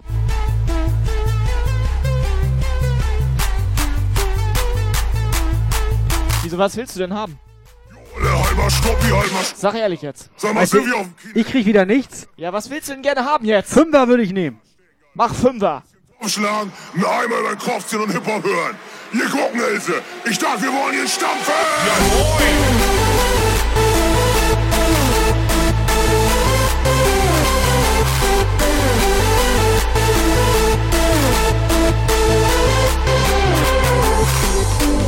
[6.44, 7.40] Wieso, was willst du denn haben?
[8.56, 10.30] Halber Stoppi, halber Sag ehrlich jetzt.
[10.38, 12.27] Sag mal, sind wir auf dem ich krieg wieder nichts.
[12.38, 13.73] Ja, was willst du denn gerne haben jetzt?
[13.73, 14.61] Fünfer würde ich nehmen.
[15.14, 15.84] Mach Fünfer.
[16.22, 18.76] Aufschlagen, einen Eimer über den Kopf ziehen und Hip-Hop hören.
[19.11, 20.02] Hier gucken, Else.
[20.30, 21.53] Ich dachte, wir wollen hier stampfen.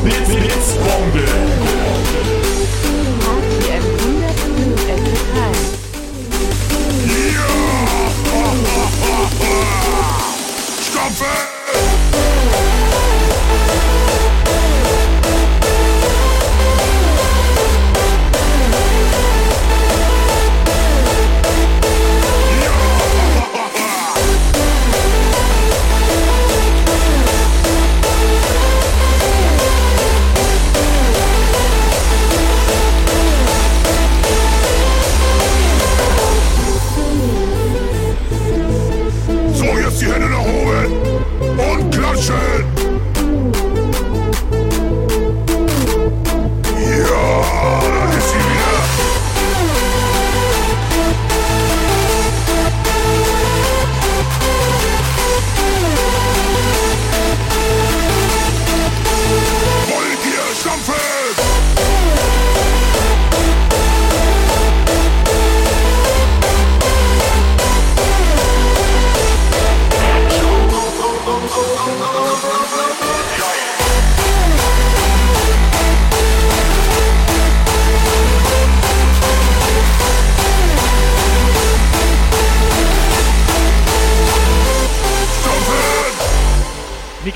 [0.03, 1.66] Blitz, Blitzbombe.
[1.66, 1.66] Party
[10.81, 11.57] Stampfen!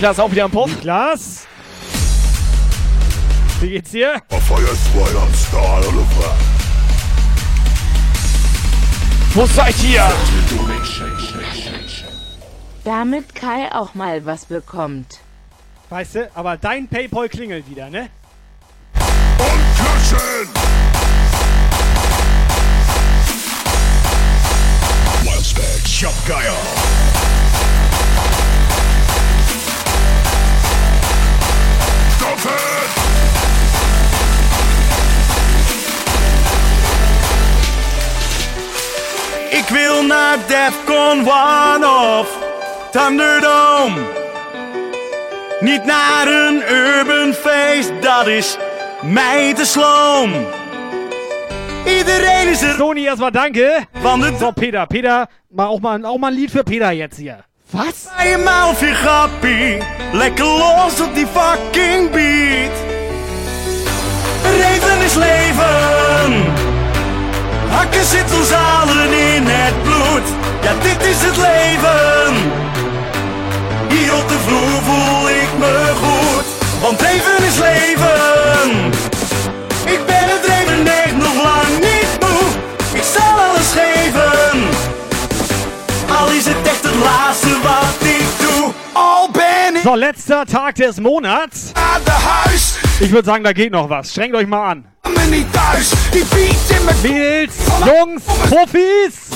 [0.02, 0.68] Niklas auch wieder am Puff.
[0.68, 1.45] Niklas?
[3.60, 4.19] Wie geht's dir?
[9.36, 10.11] Wo seid ihr?
[12.84, 15.19] Damit Kai auch mal was bekommt.
[15.91, 18.10] Weißt du, aber dein Paypal klingelt wieder, ne?
[18.95, 20.49] Klatschen!
[25.23, 26.57] Wildstack, Shopgeier.
[39.52, 41.84] Ik wil naar Defcon 1
[42.18, 42.38] of
[42.91, 44.02] Thunderdome.
[45.60, 48.57] Niet naar een urban feest, dat is
[49.02, 50.32] mij te sloom.
[51.86, 52.76] Iedereen is er.
[52.76, 53.86] Toni, erstmal danke.
[54.02, 57.18] Van de So, Peter, Peter, mal auch mal, auch mal ein Lied für Peter jetzt
[57.18, 57.45] hier.
[57.72, 58.07] Was?
[58.23, 59.78] Je mouwtje grappie,
[60.11, 62.72] lekker los op die fucking beat.
[64.57, 66.53] Leven is leven,
[67.76, 70.27] hakken zit ons allen in het bloed.
[70.61, 72.34] Ja, dit is het leven.
[73.89, 76.45] Hier op de vloer voel ik me goed,
[76.81, 78.91] want leven is leven.
[79.85, 82.45] Ik ben het leven nog lang niet moe,
[82.93, 84.60] ik zal alles geven.
[86.19, 89.51] Al is het echt het laatste wat ik doe, al ben
[89.83, 91.73] So, letzter Tag des Monats.
[92.99, 94.11] Ich würde sagen, da geht noch was.
[94.11, 94.85] Strengt euch mal an.
[97.01, 99.31] Mädels, Jungs, Profis.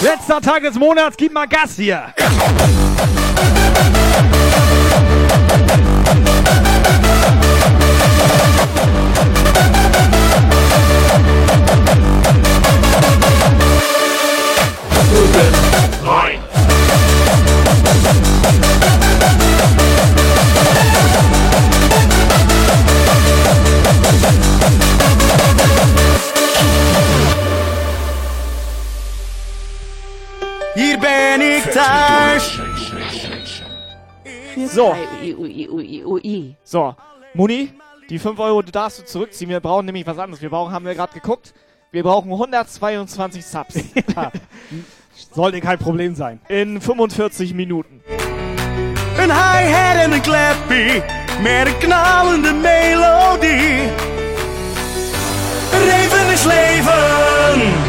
[0.00, 2.14] Letzter Tag des Monats, gib mal Gas hier.
[30.80, 32.58] Hier ben ik thuis.
[34.68, 34.96] So.
[36.64, 36.94] So,
[37.34, 37.72] Muni,
[38.08, 39.50] die 5 Euro die darfst du zurückziehen.
[39.50, 40.40] Wir brauchen nämlich was anderes.
[40.40, 41.52] Wir brauchen, haben wir gerade geguckt,
[41.90, 43.74] wir brauchen 122 Subs.
[45.32, 46.40] Sollte kein Problem sein.
[46.48, 48.00] In 45 Minuten.
[49.18, 51.02] Een hi-hat en een clappie
[51.42, 53.90] met een knallende melodie.
[55.72, 57.79] Leven is leven.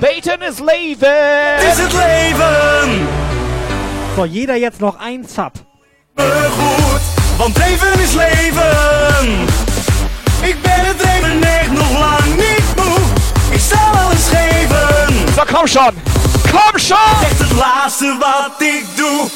[0.00, 1.56] Beten is leven.
[1.56, 3.08] Het is het leven.
[4.16, 5.52] So, jeder jetzt noch ein Sub.
[6.16, 7.00] Goed,
[7.36, 9.46] want leven is leven.
[10.42, 12.98] Ik ben het leven echt nog lang niet moe.
[13.50, 15.14] Ik zal alles geven.
[15.34, 15.94] So, komm schon.
[16.50, 17.22] Komm schon.
[17.22, 19.28] Echt het laatste wat ik doe.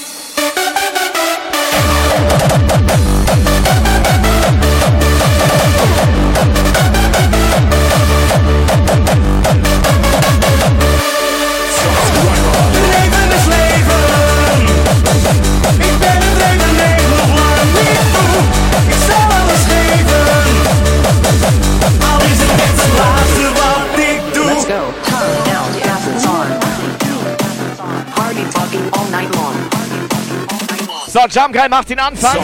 [31.12, 32.38] So, Jump Guy macht den Anfang.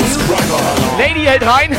[0.99, 1.75] Lady hält rein.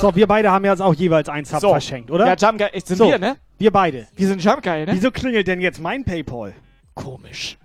[0.00, 1.70] So, wir beide haben jetzt auch jeweils ein Sub So.
[1.70, 2.24] verschenkt, oder?
[2.24, 3.36] Ja, Jump Guy, sind so, wir, ne?
[3.58, 4.06] Wir beide.
[4.14, 4.92] Wir sind Jump Guy, ne?
[4.92, 6.54] Wieso klingelt denn jetzt mein Paypal?
[6.94, 7.58] Komisch.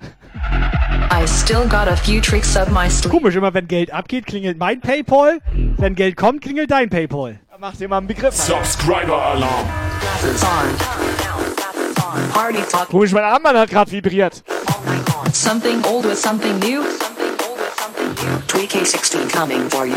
[1.11, 3.11] I still got a few tricks up my sleeve.
[3.11, 5.41] Komisch, immer wenn Geld abgeht, klingelt mein Paypal.
[5.77, 7.39] Wenn Geld kommt, klingelt dein Paypal.
[7.59, 8.33] Mach dir mal einen Begriff.
[8.33, 9.67] Subscriber-Alarm.
[10.15, 10.49] Effort's on.
[10.79, 11.42] Party talking.
[12.89, 14.43] Komisch, mein Armband hat gerade vibriert.
[15.31, 16.83] Something old with something new.
[18.47, 19.95] 3K16 coming for you.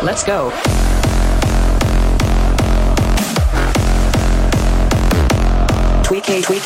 [0.02, 0.51] Let's go.
[6.02, 6.62] Tweak a tweak.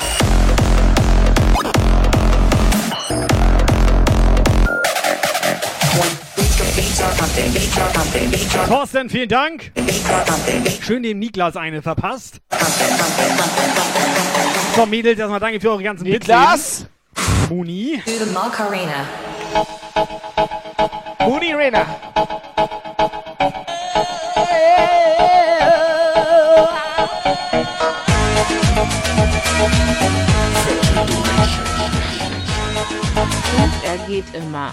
[8.69, 9.73] Thorsten, vielen Dank.
[10.81, 12.41] Schön dem Niklas eine verpasst.
[14.77, 16.87] So, Mädels, erstmal danke für eure ganzen Niklas.
[17.15, 17.51] Bits.
[17.51, 18.01] Muni.
[18.07, 19.09] The Macarena.
[21.27, 21.87] Muni Rena.
[34.05, 34.71] Er geht immer.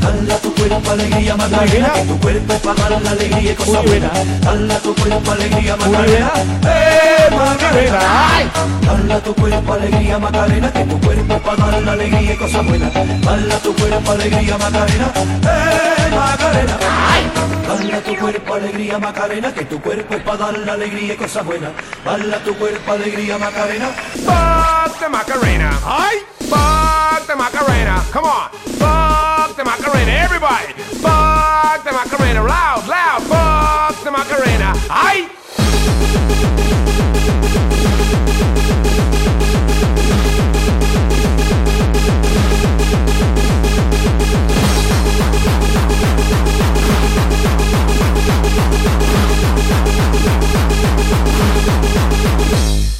[0.00, 3.54] Dale a tu cuerpo alegría Macarena, que tu cuerpo es para dar la alegría y
[3.54, 4.12] cosas buenas.
[4.40, 6.30] Dale a tu cuerpo alegría Macarena,
[6.62, 7.98] eh Macarena.
[8.02, 8.50] ¡Ay!
[8.86, 12.36] Dale a tu cuerpo alegría Macarena, que tu cuerpo es para dar la alegría y
[12.36, 12.94] cosas buenas.
[12.94, 16.78] Dale a tu cuerpo alegría Macarena, eh Macarena.
[17.10, 17.30] ¡Ay!
[17.66, 21.16] Dale a tu cuerpo alegría Macarena, que tu cuerpo es para dar la alegría y
[21.16, 21.72] cosas buenas.
[22.04, 23.90] Dale a tu cuerpo alegría Macarena.
[25.10, 25.70] Macarena.
[25.84, 27.07] Aye.
[27.10, 28.04] Fuck the Macarena.
[28.10, 28.50] Come on.
[28.76, 30.10] Fuck the Macarena.
[30.12, 30.74] Everybody.
[31.00, 32.42] Fuck the Macarena.
[32.42, 33.22] Loud, loud.
[33.22, 34.74] Fuck the Macarena.
[34.90, 35.30] I.
[52.50, 52.97] We'll.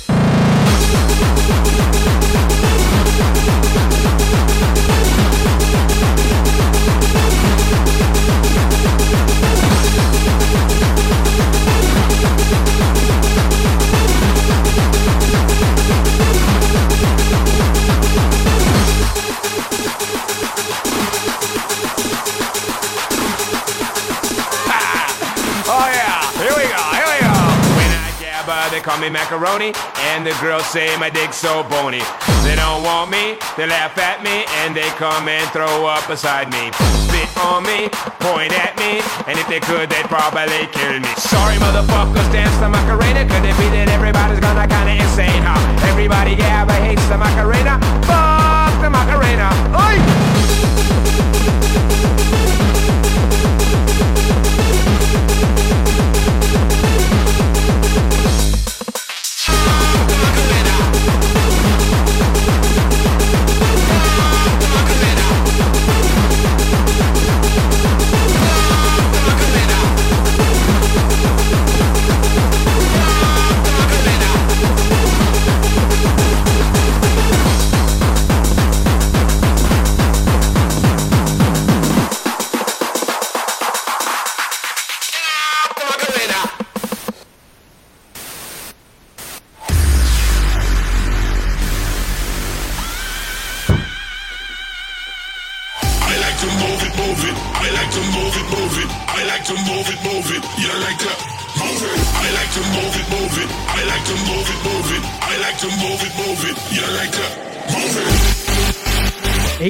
[28.78, 29.72] They call me macaroni.
[30.14, 32.02] And the girls say my dick's so bony.
[32.46, 36.46] They don't want me, they laugh at me, and they come and throw up beside
[36.54, 36.70] me.
[37.02, 37.90] Spit on me,
[38.22, 41.10] point at me, and if they could, they'd probably kill me.
[41.18, 43.26] Sorry, motherfuckers, dance the Macarena.
[43.26, 45.58] Could it be that everybody's gonna kinda insane, huh?
[45.90, 47.82] Everybody, yeah, but hates the Macarena.
[48.06, 49.68] Fuck the Macarena.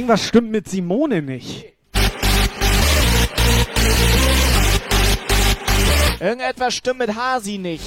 [0.08, 1.66] Irgendwas stimmt mit Simone nicht.
[6.18, 7.84] Irgendetwas stimmt mit Hasi nicht.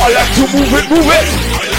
[0.00, 1.71] I like to move it, move it.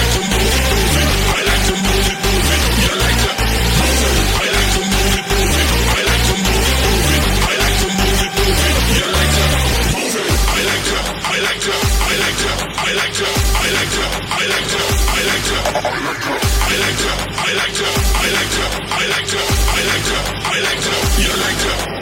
[18.95, 21.92] I like to, I like to, I like to, you like to.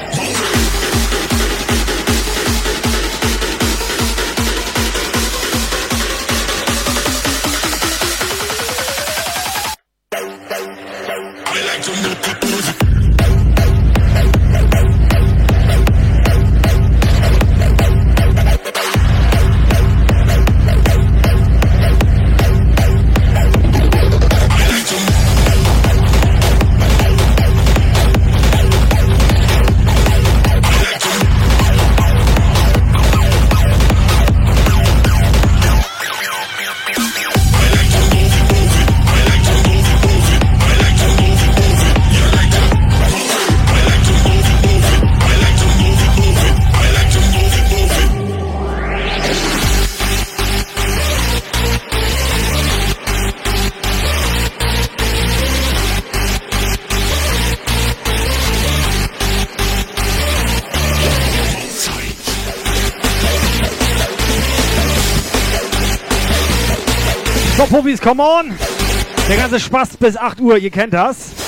[68.02, 68.54] Come on!
[69.30, 71.41] Der ganze Spaß bis 8 Uhr, ihr kennt das.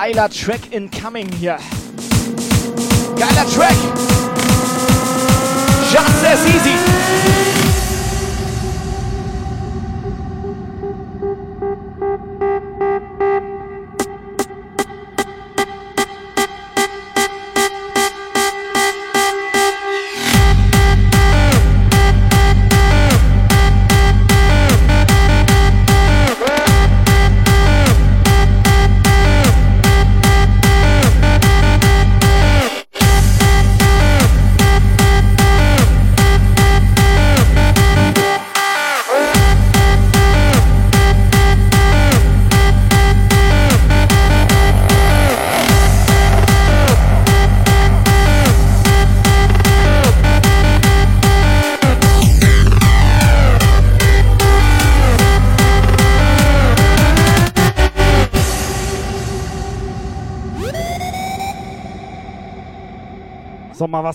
[0.00, 1.58] Geiler Track incoming hier.
[3.16, 3.74] Geiler Track!
[5.90, 7.87] Just as easy!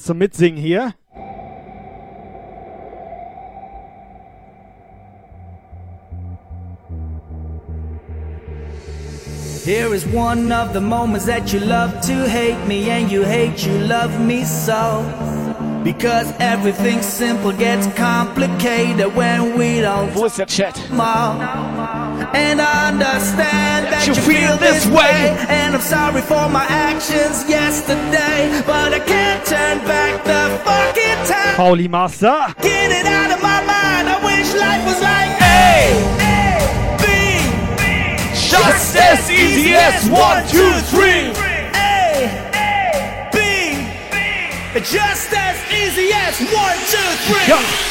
[0.04, 0.94] So, mal was zum Mitsingen hier.
[9.66, 13.66] Here is one of the moments that you love to hate me and you hate
[13.66, 15.04] you love me so.
[15.84, 20.76] Because everything simple gets complicated when we don't Wo ist der Chat?
[22.34, 25.38] And I understand that, you you, feel feel this this way.
[25.50, 28.50] And I'm sorry for my actions yesterday.
[28.66, 31.56] But I can't turn back the fucking time.
[31.56, 32.34] Pauli Master.
[32.62, 34.10] Get it out of my mind.
[34.10, 35.94] I wish life was like A,
[37.02, 37.06] B,
[38.34, 41.30] Just as easy as one, two, three.
[41.78, 43.38] A, B,
[44.82, 47.83] just as easy as one, two, three.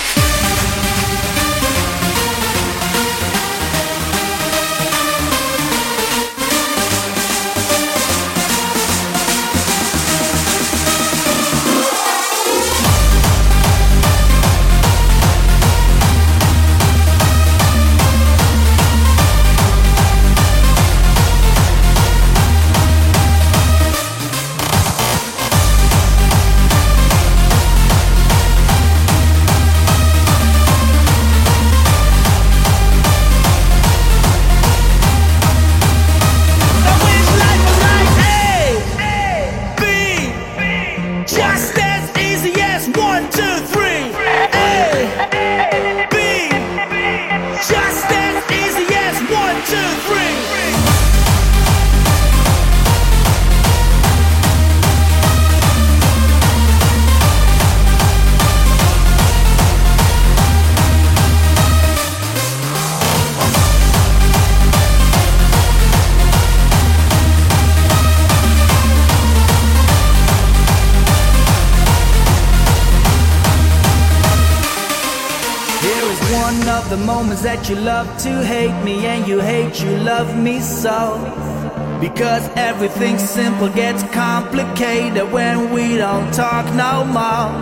[82.82, 87.52] Everything simple gets complicated when we don't talk no more.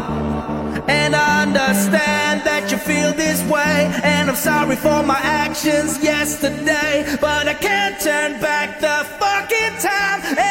[0.88, 3.92] And I understand that you feel this way.
[4.02, 7.04] And I'm sorry for my actions yesterday.
[7.20, 10.49] But I can't turn back the fucking time.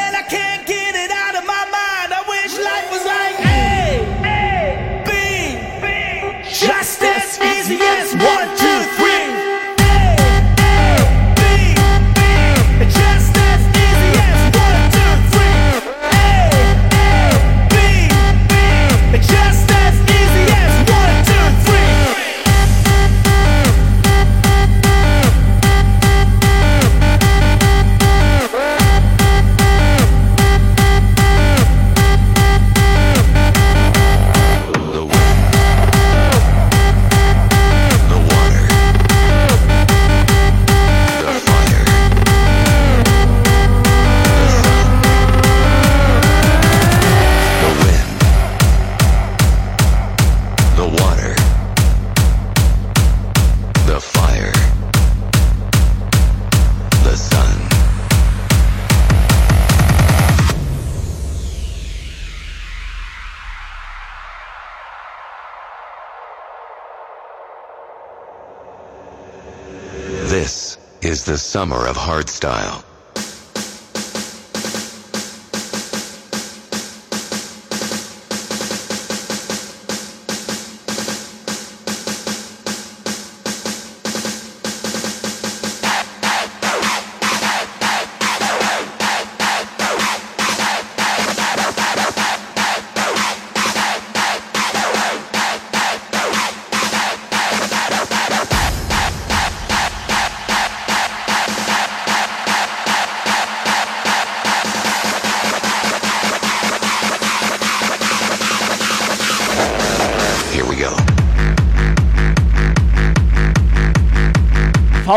[71.30, 72.89] The summer of hardstyle.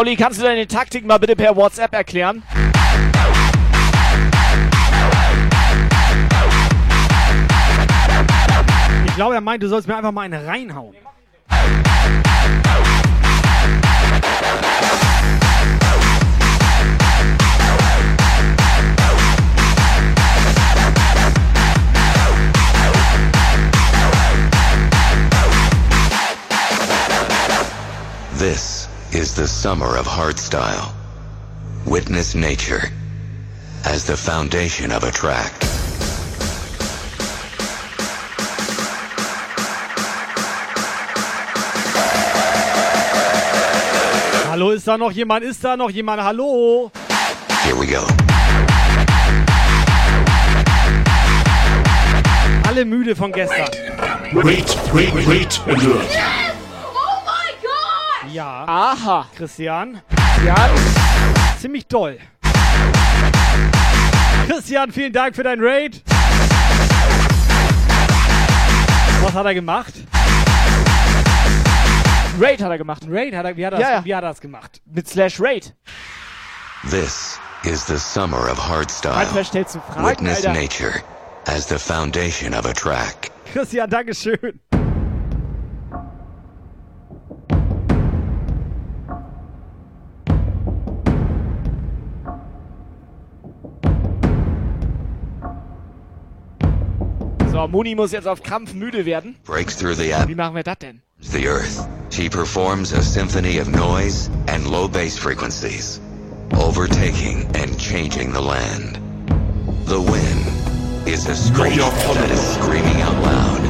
[0.04, 2.44] Pauli, kannst du deine Taktik mal bitte per WhatsApp erklären?
[9.06, 10.94] Ich glaube, er meint, du sollst mir einfach mal eine reinhauen.
[28.38, 28.83] This
[29.16, 30.92] is the summer of hardstyle.
[31.86, 32.82] Witness nature
[33.86, 35.54] as the foundation of a track.
[44.50, 45.44] Hallo, ist da noch jemand?
[45.44, 46.24] Ist da noch jemand?
[46.24, 46.92] Hallo?
[47.64, 48.08] Here we go.
[52.68, 53.68] Alle müde von gestern.
[54.34, 56.33] Read, read, read, endure.
[58.34, 58.66] Ja.
[58.68, 59.28] Aha.
[59.38, 60.02] Christian.
[60.44, 60.70] Ja.
[61.60, 62.18] Ziemlich doll.
[64.48, 66.02] Christian, vielen Dank für dein Raid.
[69.22, 69.94] Was hat er gemacht?
[72.42, 73.04] Raid hat er gemacht.
[73.08, 74.06] Raid hat er, wie hat er, Ja, das, ja.
[74.06, 74.82] Wie hat er das gemacht?
[74.86, 75.74] Mit Slash Raid.
[76.90, 79.14] This is the summer of hardstyle.
[79.16, 80.60] Manchmal stellst du Fragen, Witness Alter.
[80.60, 81.04] nature
[81.46, 83.30] as the foundation of a track.
[83.54, 84.60] Christian, Dankeschön.
[97.54, 99.36] So, Muni muss jetzt auf Krampf müde werden.
[99.46, 101.04] Breaks through the Wie machen wir das denn?
[101.22, 101.88] the earth.
[102.10, 106.02] She performs a symphony of noise and low bass frequencies,
[106.58, 108.98] overtaking and changing the land.
[109.86, 113.62] The wind is a scream that is screaming out loud.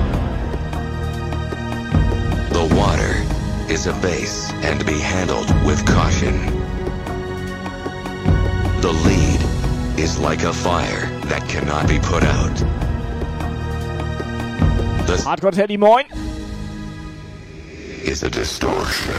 [2.54, 3.22] The water
[3.70, 6.40] is a bass and to be handled with caution.
[8.80, 12.83] The lead is like a fire that cannot be put out.
[15.06, 16.06] The Hardcore Teddy, moin.
[18.04, 19.14] is a distortion.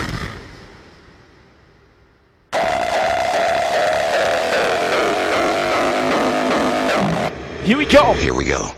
[7.65, 8.13] Here we go.
[8.15, 8.75] Here we go.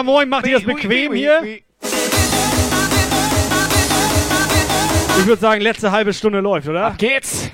[0.00, 1.42] Ja moin, macht ihr das bequem hier?
[5.18, 6.86] Ich würde sagen, letzte halbe Stunde läuft, oder?
[6.86, 7.50] Ab geht's!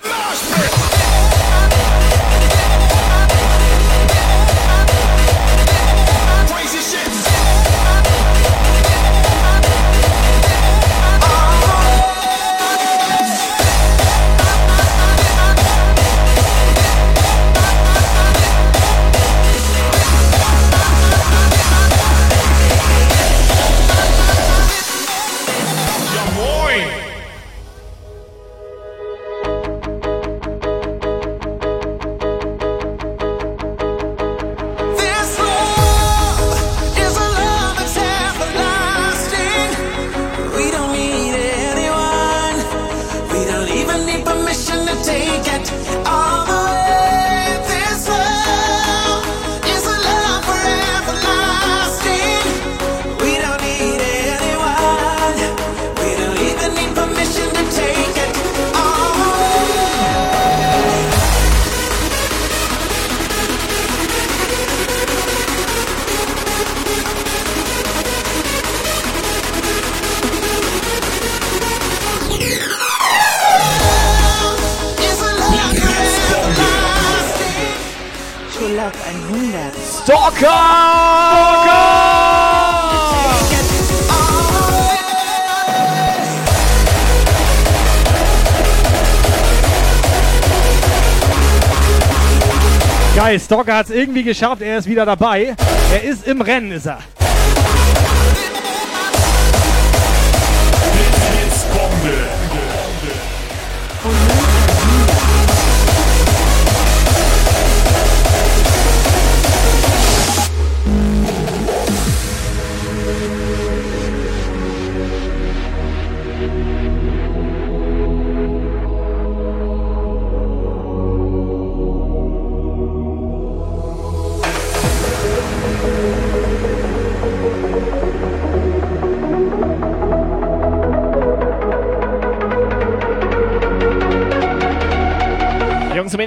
[93.66, 95.56] Stalker hat es irgendwie geschafft, er ist wieder dabei.
[95.92, 97.00] Er ist im Rennen, ist er.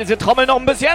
[0.10, 0.90] leise Trommel noch ein bisschen.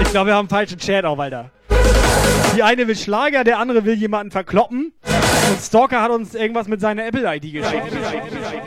[0.00, 1.50] Ich glaube, wir haben falschen Chat auch, Walter.
[2.56, 4.92] Die eine will Schlager, der andere will jemanden verkloppen.
[5.50, 7.64] Und Stalker hat uns irgendwas mit seiner Apple-ID geschickt.
[7.64, 8.65] Ja, Apple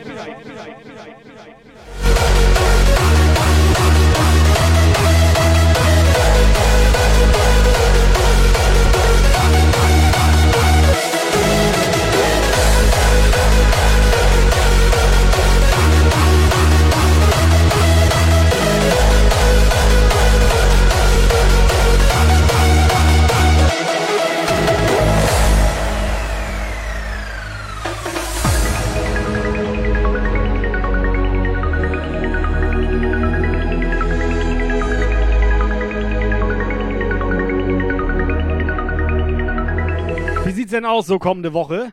[40.80, 41.92] denn aus so kommende Woche?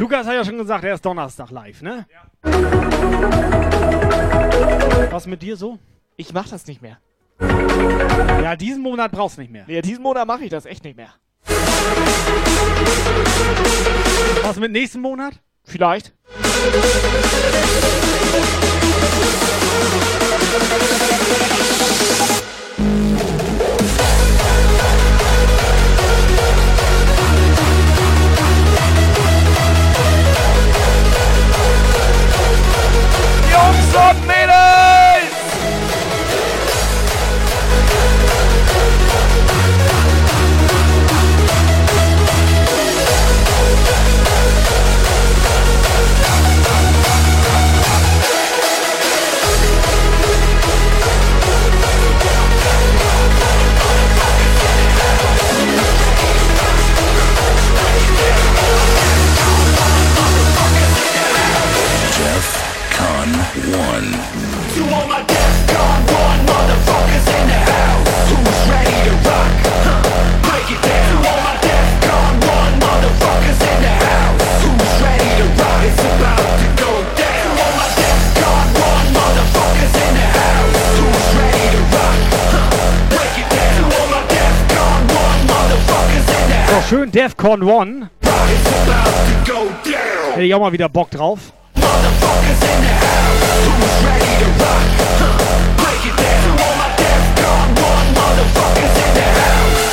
[0.00, 2.06] Lukas hat ja schon gesagt, er ist Donnerstag live, ne?
[5.10, 5.78] Was mit dir so?
[6.16, 6.98] Ich mach das nicht mehr.
[7.40, 9.64] Ja, diesen Monat brauchst du nicht mehr.
[9.68, 11.14] Nee, diesen Monat mache ich das echt nicht mehr.
[14.42, 15.34] Was mit nächsten Monat?
[15.62, 16.12] Vielleicht.
[21.14, 21.67] Jungs
[33.94, 34.87] und
[91.18, 91.52] house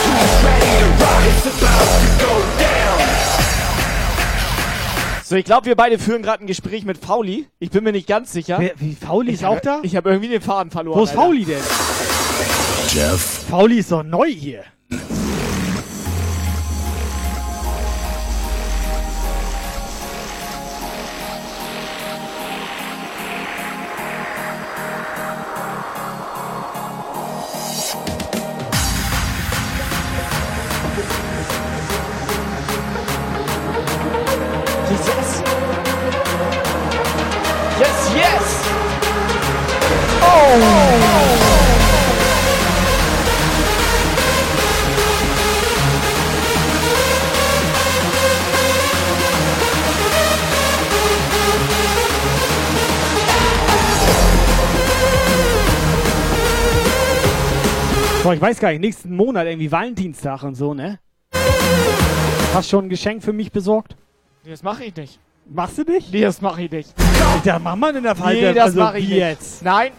[0.06, 1.26] Who's ready to rock?
[1.28, 2.34] It's about to go
[2.64, 3.04] down
[5.26, 7.50] So, ich glaube, wir beide führen gerade ein Gespräch mit Fauli.
[7.60, 8.56] Ich bin mir nicht ganz sicher.
[8.58, 9.80] Wer, wie, Fauli ist ich auch hab- da?
[9.84, 10.98] Ich habe irgendwie den Faden verloren.
[10.98, 11.12] Wo ist.
[11.12, 11.60] Fauli denn?
[12.94, 14.64] Jeff Fauli ist doch neu hier.
[58.46, 61.00] Weiß gar nicht, nächsten Monat irgendwie Valentinstag und so, ne?
[62.54, 63.96] Hast schon ein Geschenk für mich besorgt?
[64.44, 65.20] Nee, das mache ich nicht.
[65.48, 66.14] Machst du nicht?
[66.14, 66.94] Nee, das mache ich nicht.
[67.44, 68.36] Da mach mal in der Fall.
[68.36, 69.18] Nee, das also, mache ich nicht.
[69.18, 69.64] jetzt?
[69.64, 69.92] Nein.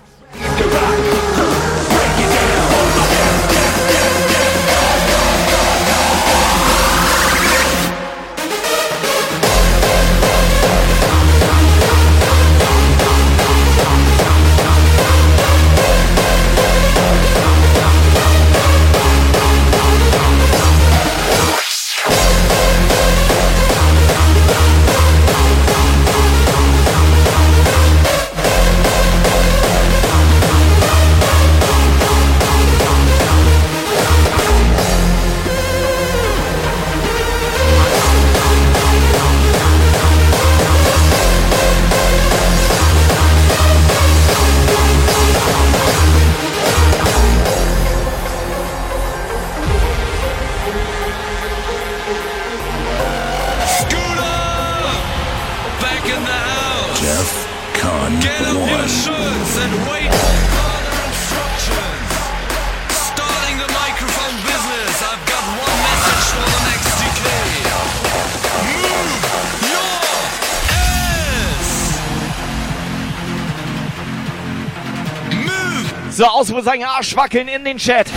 [76.66, 78.08] Ausrufezeichen Arsch wackeln in den Chat.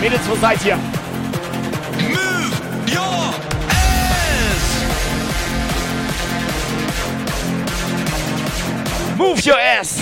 [0.00, 0.76] Mädels, wo seid ihr?
[1.96, 2.50] Move
[2.92, 3.34] your
[3.68, 4.76] ass.
[9.16, 9.99] Move your ass.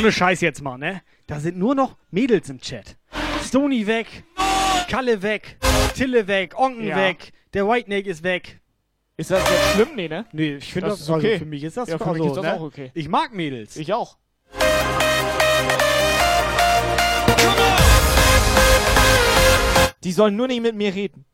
[0.00, 1.02] Ohne Scheiß jetzt mal, ne?
[1.26, 2.96] Da sind nur noch Mädels im Chat.
[3.44, 4.24] Stony weg,
[4.88, 5.58] Kalle weg,
[5.94, 6.96] Tille weg, Onken Ja.
[6.96, 8.60] weg, der White Snake ist weg.
[9.18, 9.88] Ist das jetzt schlimm?
[9.96, 10.24] Nee, ne?
[10.32, 11.26] Nee, ich finde Das das, ist okay.
[11.32, 12.54] also für mich ist das Ja, für also, mich ist das ne?
[12.54, 12.90] auch okay.
[12.94, 13.76] Ich mag Mädels.
[13.76, 14.16] Ich auch.
[20.02, 21.26] Die sollen nur nicht mit mir reden.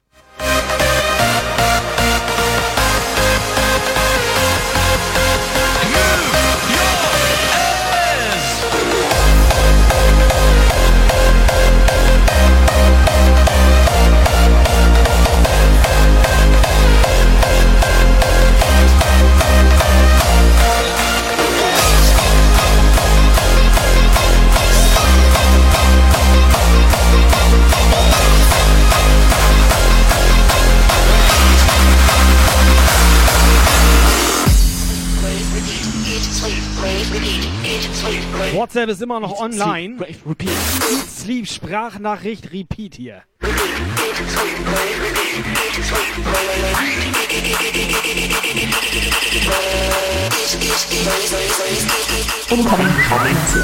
[38.67, 39.97] WhatsApp ist immer noch online.
[39.97, 40.49] Sleep, repeat.
[40.49, 43.23] Eat, Sleep, Sprachnachricht, Repeat hier.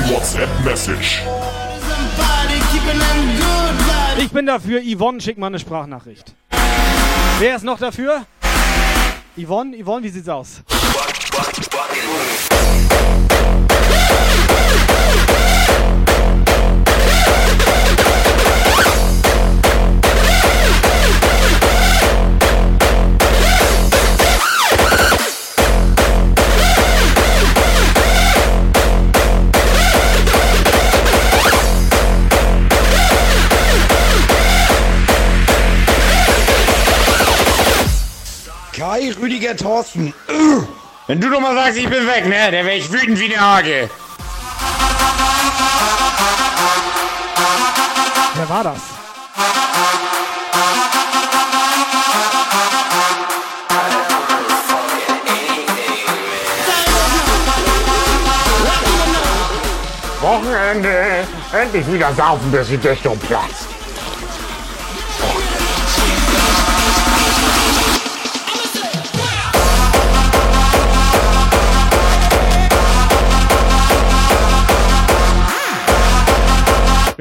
[0.08, 1.22] WhatsApp Message.
[4.18, 6.32] Ich bin dafür, Yvonne, schick mal eine Sprachnachricht.
[7.40, 8.24] Wer ist noch dafür?
[9.36, 10.62] Yvonne, Yvonne, wie sieht's aus?
[39.02, 40.14] Kai, Rüdiger, Thorsten.
[41.06, 43.40] Wenn du doch mal sagst, ich bin weg, ne, dann wär ich wütend wie eine
[43.40, 43.90] Hage.
[48.34, 48.78] Wer war das?
[60.20, 61.26] Wochenende.
[61.52, 63.71] Endlich wieder saufen, bis die Dichtung platzt.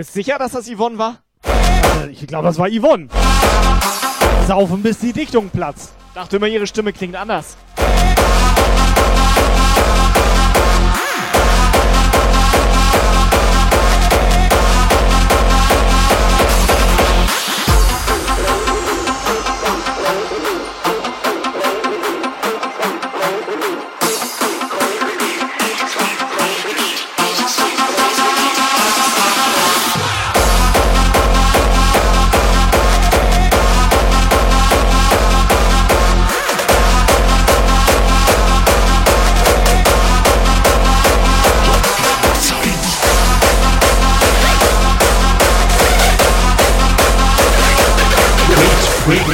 [0.01, 1.17] Bist sicher, dass das Yvonne war?
[1.43, 3.07] Äh, Ich glaube, das war Yvonne.
[4.47, 5.93] Saufen, bis die Dichtung platzt.
[6.15, 7.55] Dachte immer, ihre Stimme klingt anders.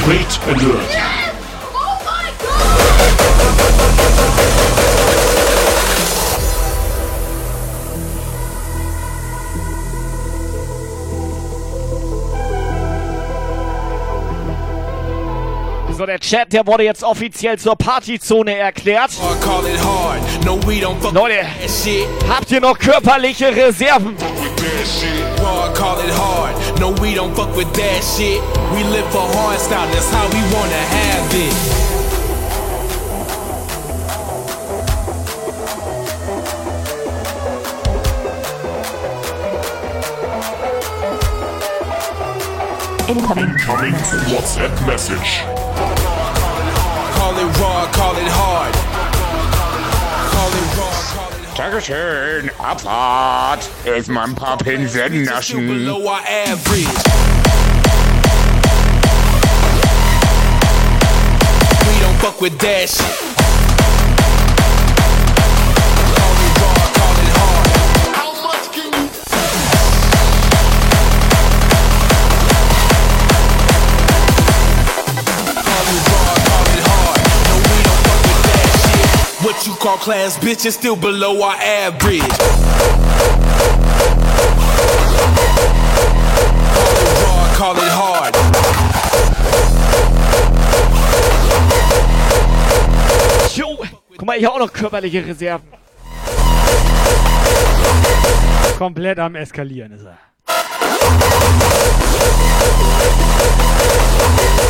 [0.07, 1.06] great allure.
[16.27, 19.11] Chat, der wurde jetzt offiziell zur Partyzone erklärt.
[19.39, 20.19] Call it hard.
[20.43, 22.05] No, we don't fuck Leute, that shit.
[22.27, 24.17] habt ihr noch körperliche Reserven?
[25.41, 26.79] Raw, call it hard.
[26.81, 27.67] No, we don't fuck with
[47.83, 47.89] it.
[47.89, 49.51] Incoming WhatsApp message.
[50.31, 51.57] Call it raw, call it hard.
[51.57, 52.51] Dankeschön.
[52.59, 53.69] Abfahrt.
[53.85, 55.67] Erstmal ein paar Pinsetten naschen.
[55.67, 56.87] below our average.
[61.87, 63.26] We don't fuck with that shit.
[79.67, 82.21] You call class, bitch, is still below our average.
[87.21, 88.33] raw, call it hard.
[93.53, 93.77] Jo,
[94.15, 95.67] guck mal, ich habe auch noch körperliche Reserven.
[98.77, 100.17] Komplett am Eskalieren ist er.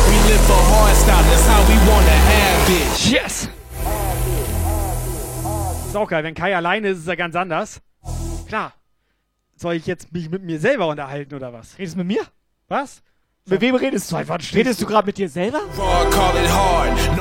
[0.08, 0.14] We
[5.88, 6.22] Ist auch geil.
[6.22, 7.80] Wenn Kai alleine ist, ist er ganz anders.
[8.46, 8.74] Klar.
[9.56, 11.78] Soll ich jetzt mich mit mir selber unterhalten oder was?
[11.78, 12.26] Redest du mit mir?
[12.68, 13.02] Was?
[13.46, 14.16] Mit wem redest du?
[14.22, 15.62] Stehst Redest du gerade mit dir selber?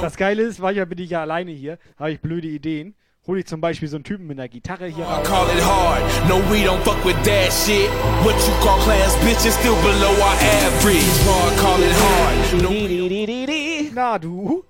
[0.02, 2.94] Das Geile ist, weil ja bin ich ja alleine hier, habe ich blöde Ideen.
[3.26, 5.28] Hol ich zum Beispiel so einen Typen mit einer Gitarre hier Raw, raus.
[5.28, 6.02] call it hard.
[6.28, 7.90] No, we don't fuck with that shit.
[8.24, 11.08] What you call class, bitch, is still below our average.
[11.26, 12.62] Raw, call it hard.
[12.64, 14.66] No, Na du.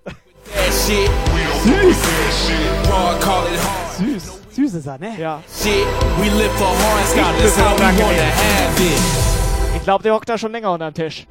[0.57, 1.09] That shit.
[1.33, 2.89] We don't fuck with that shit.
[2.89, 3.87] Raw, call it hard.
[3.97, 4.25] Süß.
[4.55, 5.15] Süß ist er, ne?
[5.19, 5.43] Ja.
[9.75, 11.27] Ich glaube, der hockt da schon länger unterm Tisch.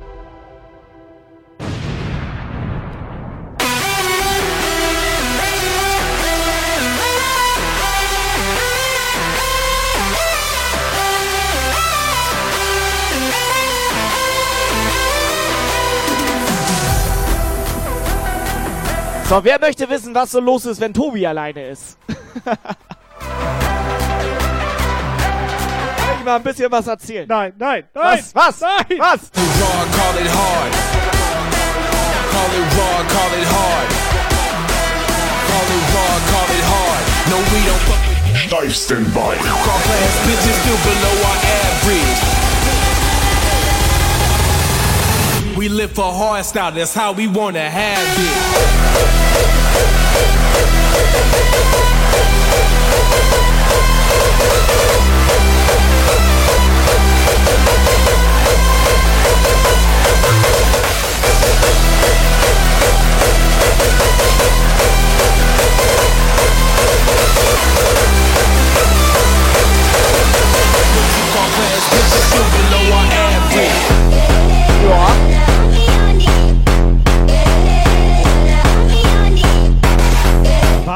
[19.28, 21.98] So, wer möchte wissen, was so los ist, wenn Tobi alleine ist?
[22.44, 22.56] Kann
[26.18, 27.26] ich mal ein bisschen was erzählen?
[27.26, 28.18] Nein, nein, nein.
[28.20, 28.34] Was?
[28.34, 28.60] Was?
[28.60, 28.98] Nein.
[28.98, 29.30] Was?
[29.34, 30.72] Raw, call it hard.
[32.30, 33.88] Call it raw, call it hard.
[35.50, 37.02] Call it raw, call it hard.
[37.26, 39.38] No, we don't fuck with Steifsten Bein.
[39.42, 42.25] call class, bitches still below our average.
[45.56, 48.66] We live for hardstyle, that's how we wanna have it.
[71.56, 74.05] Class, bitches below our average.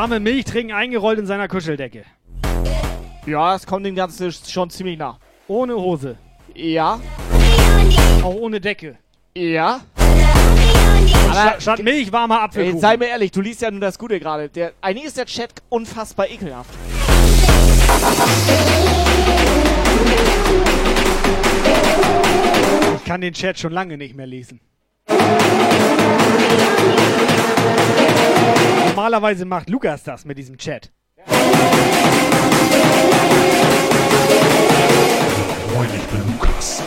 [0.00, 2.06] Warme Milch trinken eingerollt in seiner Kuscheldecke.
[3.26, 5.18] Ja, es kommt dem Ganzen schon ziemlich nah.
[5.46, 6.16] Ohne Hose.
[6.54, 6.98] Ja.
[8.22, 8.96] Auch ohne Decke.
[9.36, 9.82] Ja.
[9.98, 12.80] Aber- sta statt Milch warmer Ey, Apfelkuchen.
[12.80, 14.48] sei mir ehrlich, du liest ja nur das Gute gerade.
[14.48, 16.70] Der, eigentlich ist der Chat unfassbar ekelhaft.
[22.96, 24.60] ich kann den Chat schon lange nicht mehr lesen.
[28.90, 30.90] Normalerweise macht Lukas das mit diesem Chat.
[35.72, 36.82] Moin, ich bin Lukas.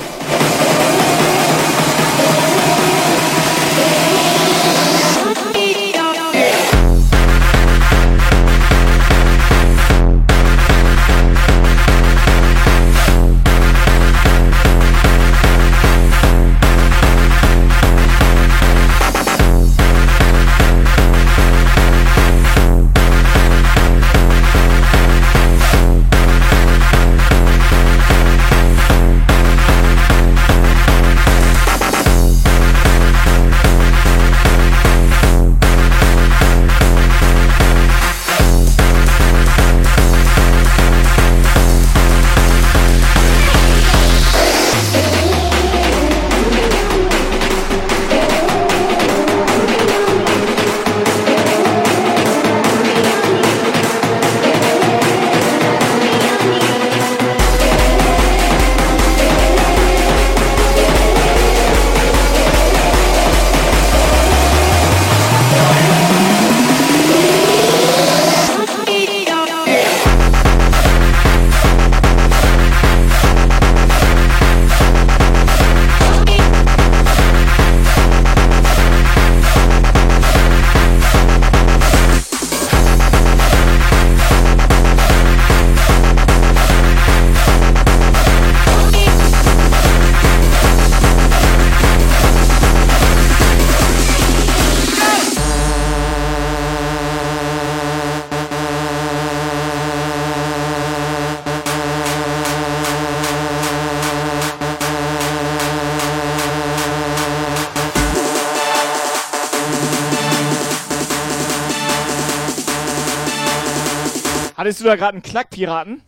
[114.83, 116.01] Hattest du da gerade einen Klackpiraten?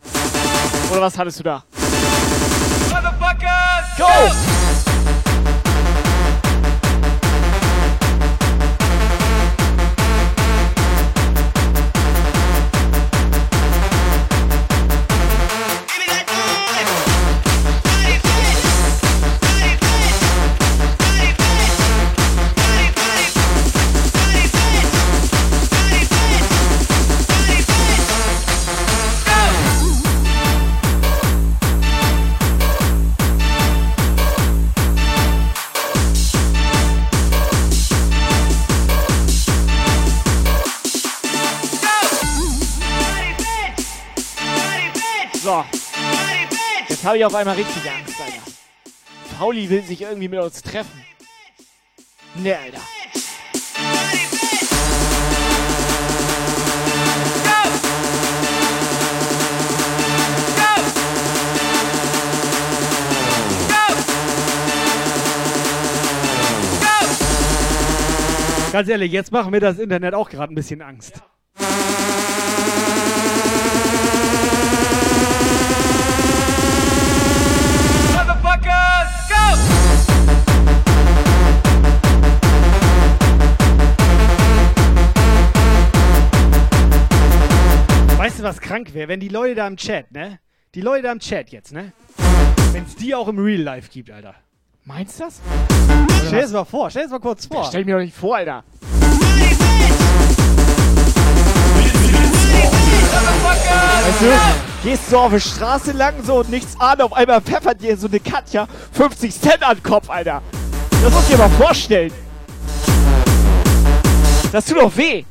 [0.92, 1.64] Oder was hattest du da?
[47.16, 48.42] Habe ich auf einmal richtig Angst, Alter.
[49.38, 51.02] Pauli will sich irgendwie mit uns treffen.
[52.34, 52.80] Ne, Alter.
[68.72, 71.22] Ganz ehrlich, jetzt machen mir das Internet auch gerade ein bisschen Angst.
[88.96, 89.08] Wäre?
[89.08, 90.40] Wenn die Leute da im Chat, ne?
[90.74, 91.92] Die Leute da im Chat jetzt, ne?
[92.72, 94.34] Wenn es die auch im Real Life gibt, Alter.
[94.84, 95.40] Meinst du das?
[96.26, 97.64] Stell es mal vor, stell es mal kurz vor.
[97.64, 98.64] Stell mir doch nicht vor, Alter.
[104.02, 107.80] Weißt du, gehst so auf der Straße lang so und nichts an, auf einmal pfeffert
[107.80, 110.42] dir so eine Katja 50 Cent an den Kopf, Alter.
[110.90, 112.12] Das musst du dir mal vorstellen.
[114.52, 115.24] Das tut doch weh.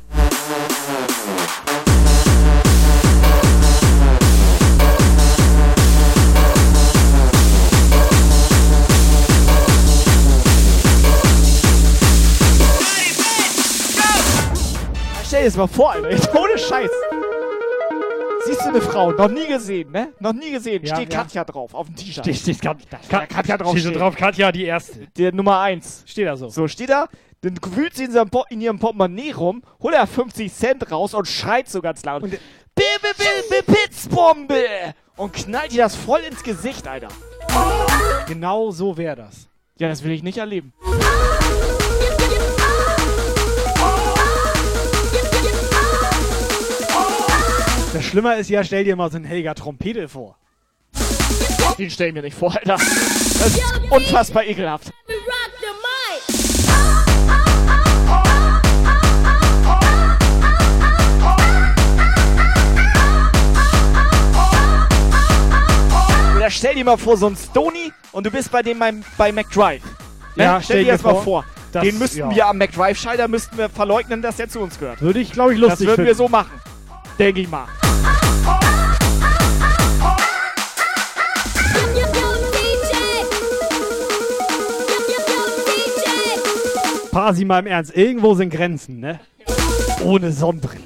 [15.46, 16.10] Das mal vor, Alter.
[16.10, 16.90] Jetzt ohne Scheiß.
[18.46, 19.12] Siehst du eine Frau?
[19.12, 20.08] Noch nie gesehen, ne?
[20.18, 20.84] Noch nie gesehen.
[20.84, 21.20] Ja, steht ja.
[21.22, 22.24] Katja drauf auf dem T-Shirt.
[22.24, 24.00] Steht, steht, Kat Ka Katja drauf steht steht.
[24.00, 25.06] drauf, Katja die Erste.
[25.16, 26.02] Der Nummer 1.
[26.06, 26.48] Steht da so.
[26.48, 27.06] So, steht da,
[27.42, 31.14] dann wühlt sie in, seinem Po- in ihrem Portemonnaie rum, holt er 50 Cent raus
[31.14, 32.24] und schreit so ganz laut.
[33.66, 34.64] Pitzbombe!
[35.16, 37.08] Und knallt ihr das voll ins Gesicht, Alter.
[38.26, 39.46] Genau so wäre das.
[39.78, 40.72] Ja, das will ich nicht erleben.
[47.96, 50.36] Das Schlimmer ist ja, stell dir mal so einen Helga Trompete vor.
[51.78, 52.76] Den stell ich mir nicht vor, Alter.
[52.76, 54.92] Das ist unfassbar ekelhaft.
[66.36, 69.32] Oder stell dir mal vor, so ein Stony und du bist bei dem beim, bei
[69.32, 69.82] McDrive.
[70.36, 70.44] Ne?
[70.44, 72.30] Ja, stell stell dir das mal vor, das- Den müssten ja.
[72.34, 75.00] wir am McDrive-Schalter müssten wir verleugnen, dass der zu uns gehört.
[75.00, 76.18] Würde ich, glaube ich, Das lustig würden wir finden.
[76.18, 76.60] so machen.
[77.18, 77.66] Denke ich mal.
[87.10, 89.20] Pasi mal im Ernst, irgendwo sind Grenzen, ne?
[90.04, 90.85] Ohne Sonnenbrille.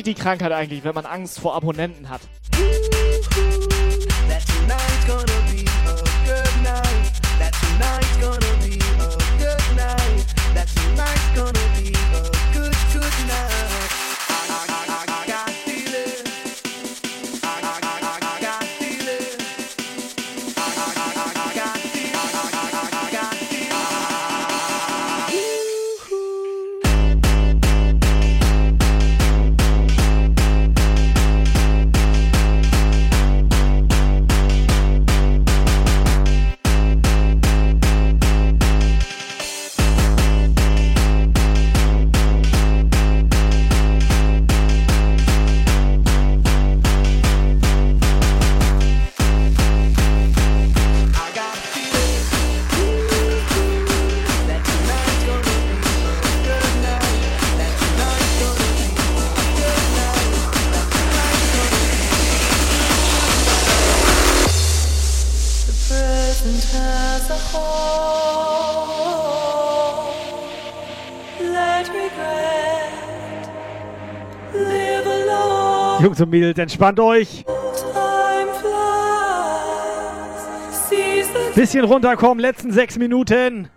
[0.00, 2.22] Sich die Krankheit eigentlich, wenn man Angst vor Abonnenten hat?
[76.20, 77.44] Jungs und Mädels, entspannt euch.
[81.54, 83.68] Bisschen runterkommen, letzten sechs Minuten.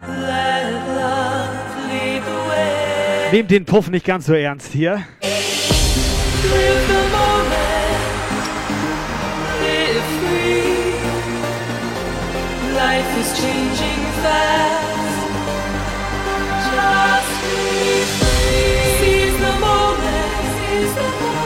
[3.31, 5.03] Nehmt den Puff nicht ganz so ernst hier.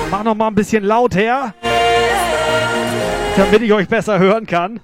[0.10, 1.54] Mach noch mal ein bisschen laut her,
[3.36, 4.80] damit ich euch besser hören kann.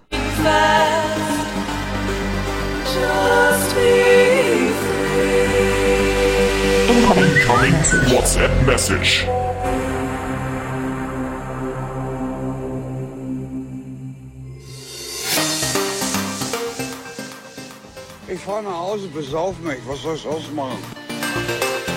[7.16, 9.26] Incoming WhatsApp message.
[18.28, 19.78] Ich fahre nach Hause, besauf mich.
[19.88, 20.80] Was soll ich ausmachen?
[21.86, 21.93] The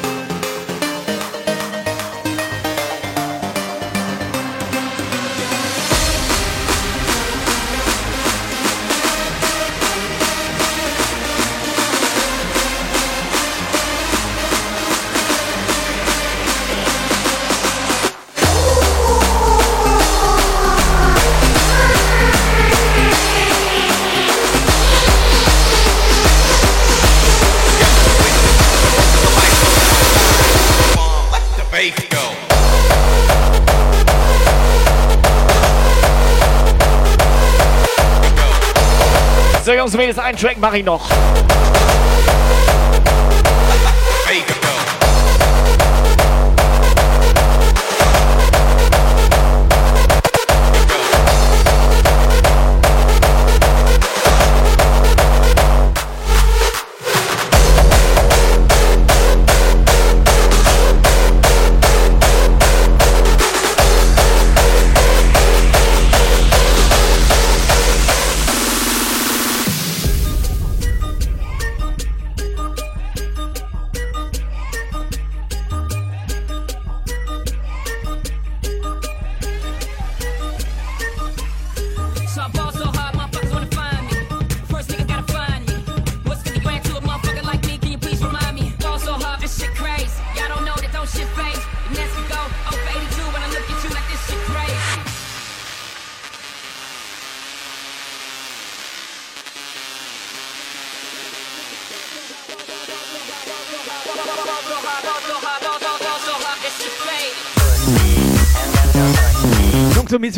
[39.97, 41.09] Mädels, einen Track mache ich noch.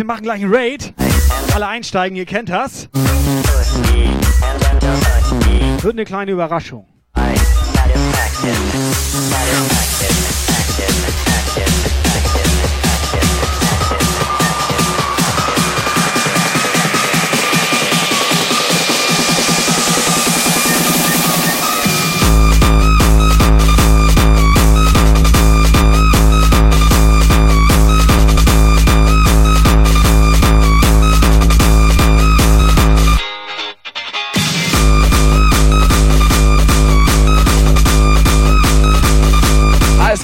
[0.08, 0.94] Machen gleich einen Raid.
[1.54, 2.88] Alle einsteigen, ihr kennt das.
[5.82, 6.86] Wird eine kleine Überraschung.
[7.12, 7.86] Alles klar,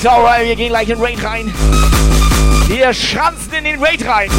[0.07, 1.53] alright, wir gehen gleich in den Raid rein.
[2.67, 4.31] Wir schranzen in den Raid rein.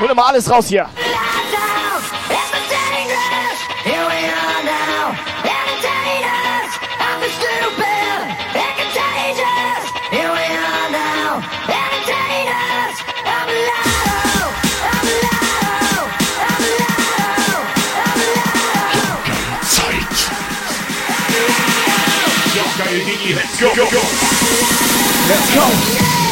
[0.00, 0.88] Hol mal alles raus hier.
[23.60, 23.84] Go, go.
[23.84, 24.00] Go!
[25.28, 26.23] Let's go.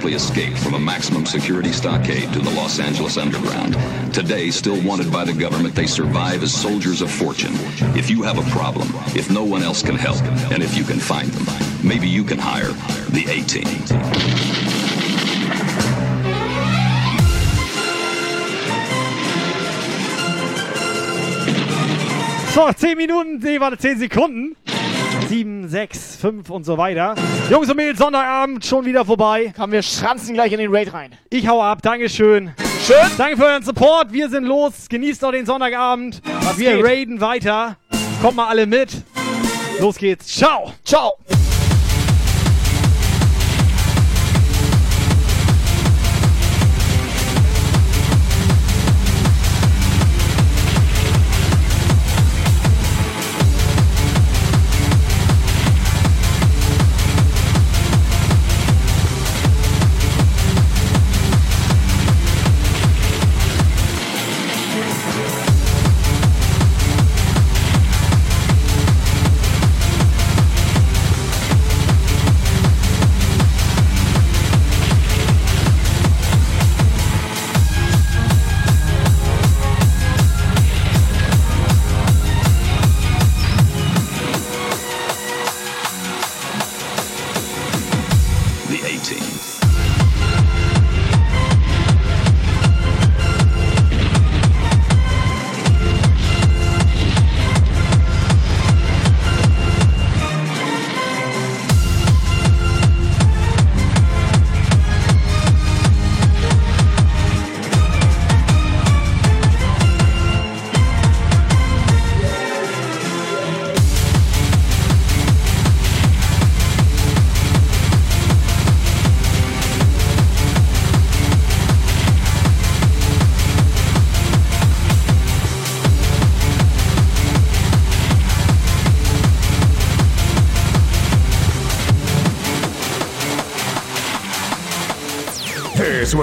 [0.00, 3.74] Promptly escaped from a maximum security stockade to the Los Angeles underground.
[4.14, 7.52] Today, still wanted by the government, they survive as soldiers of fortune.
[7.94, 10.22] If you have a problem, if no one else can help,
[10.52, 11.44] and if you can find them,
[11.86, 12.72] maybe you can hire
[13.10, 13.66] the A-Team.
[22.54, 24.49] So, 10 Minuten, warte, 10 Sekunden.
[25.70, 27.14] 7, 6, 5 und so weiter.
[27.48, 29.52] Jungs und Mädels, Sonntagabend schon wieder vorbei.
[29.56, 31.12] Kommen wir schranzen gleich in den Raid rein.
[31.30, 32.52] Ich hau ab, Dankeschön.
[32.84, 32.96] Schön.
[33.16, 34.12] Danke für euren Support.
[34.12, 34.88] Wir sind los.
[34.88, 36.20] Genießt noch den Sonntagabend.
[36.42, 36.84] Was wir geht?
[36.84, 37.76] raiden weiter.
[38.20, 38.90] Kommt mal alle mit.
[39.78, 40.26] Los geht's.
[40.26, 40.72] Ciao.
[40.84, 41.19] Ciao.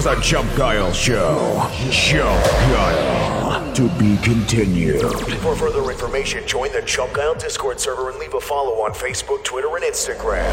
[0.08, 1.70] A Jump Guile show.
[1.92, 3.74] Jump Guile.
[3.74, 5.02] To be continued.
[5.42, 9.44] For further information, join the Jump Guile Discord server and leave a follow on Facebook,
[9.44, 10.48] Twitter, and Instagram.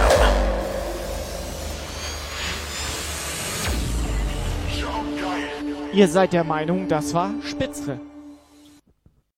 [5.92, 8.00] Ihr seid der Meinung, das war Spitzre.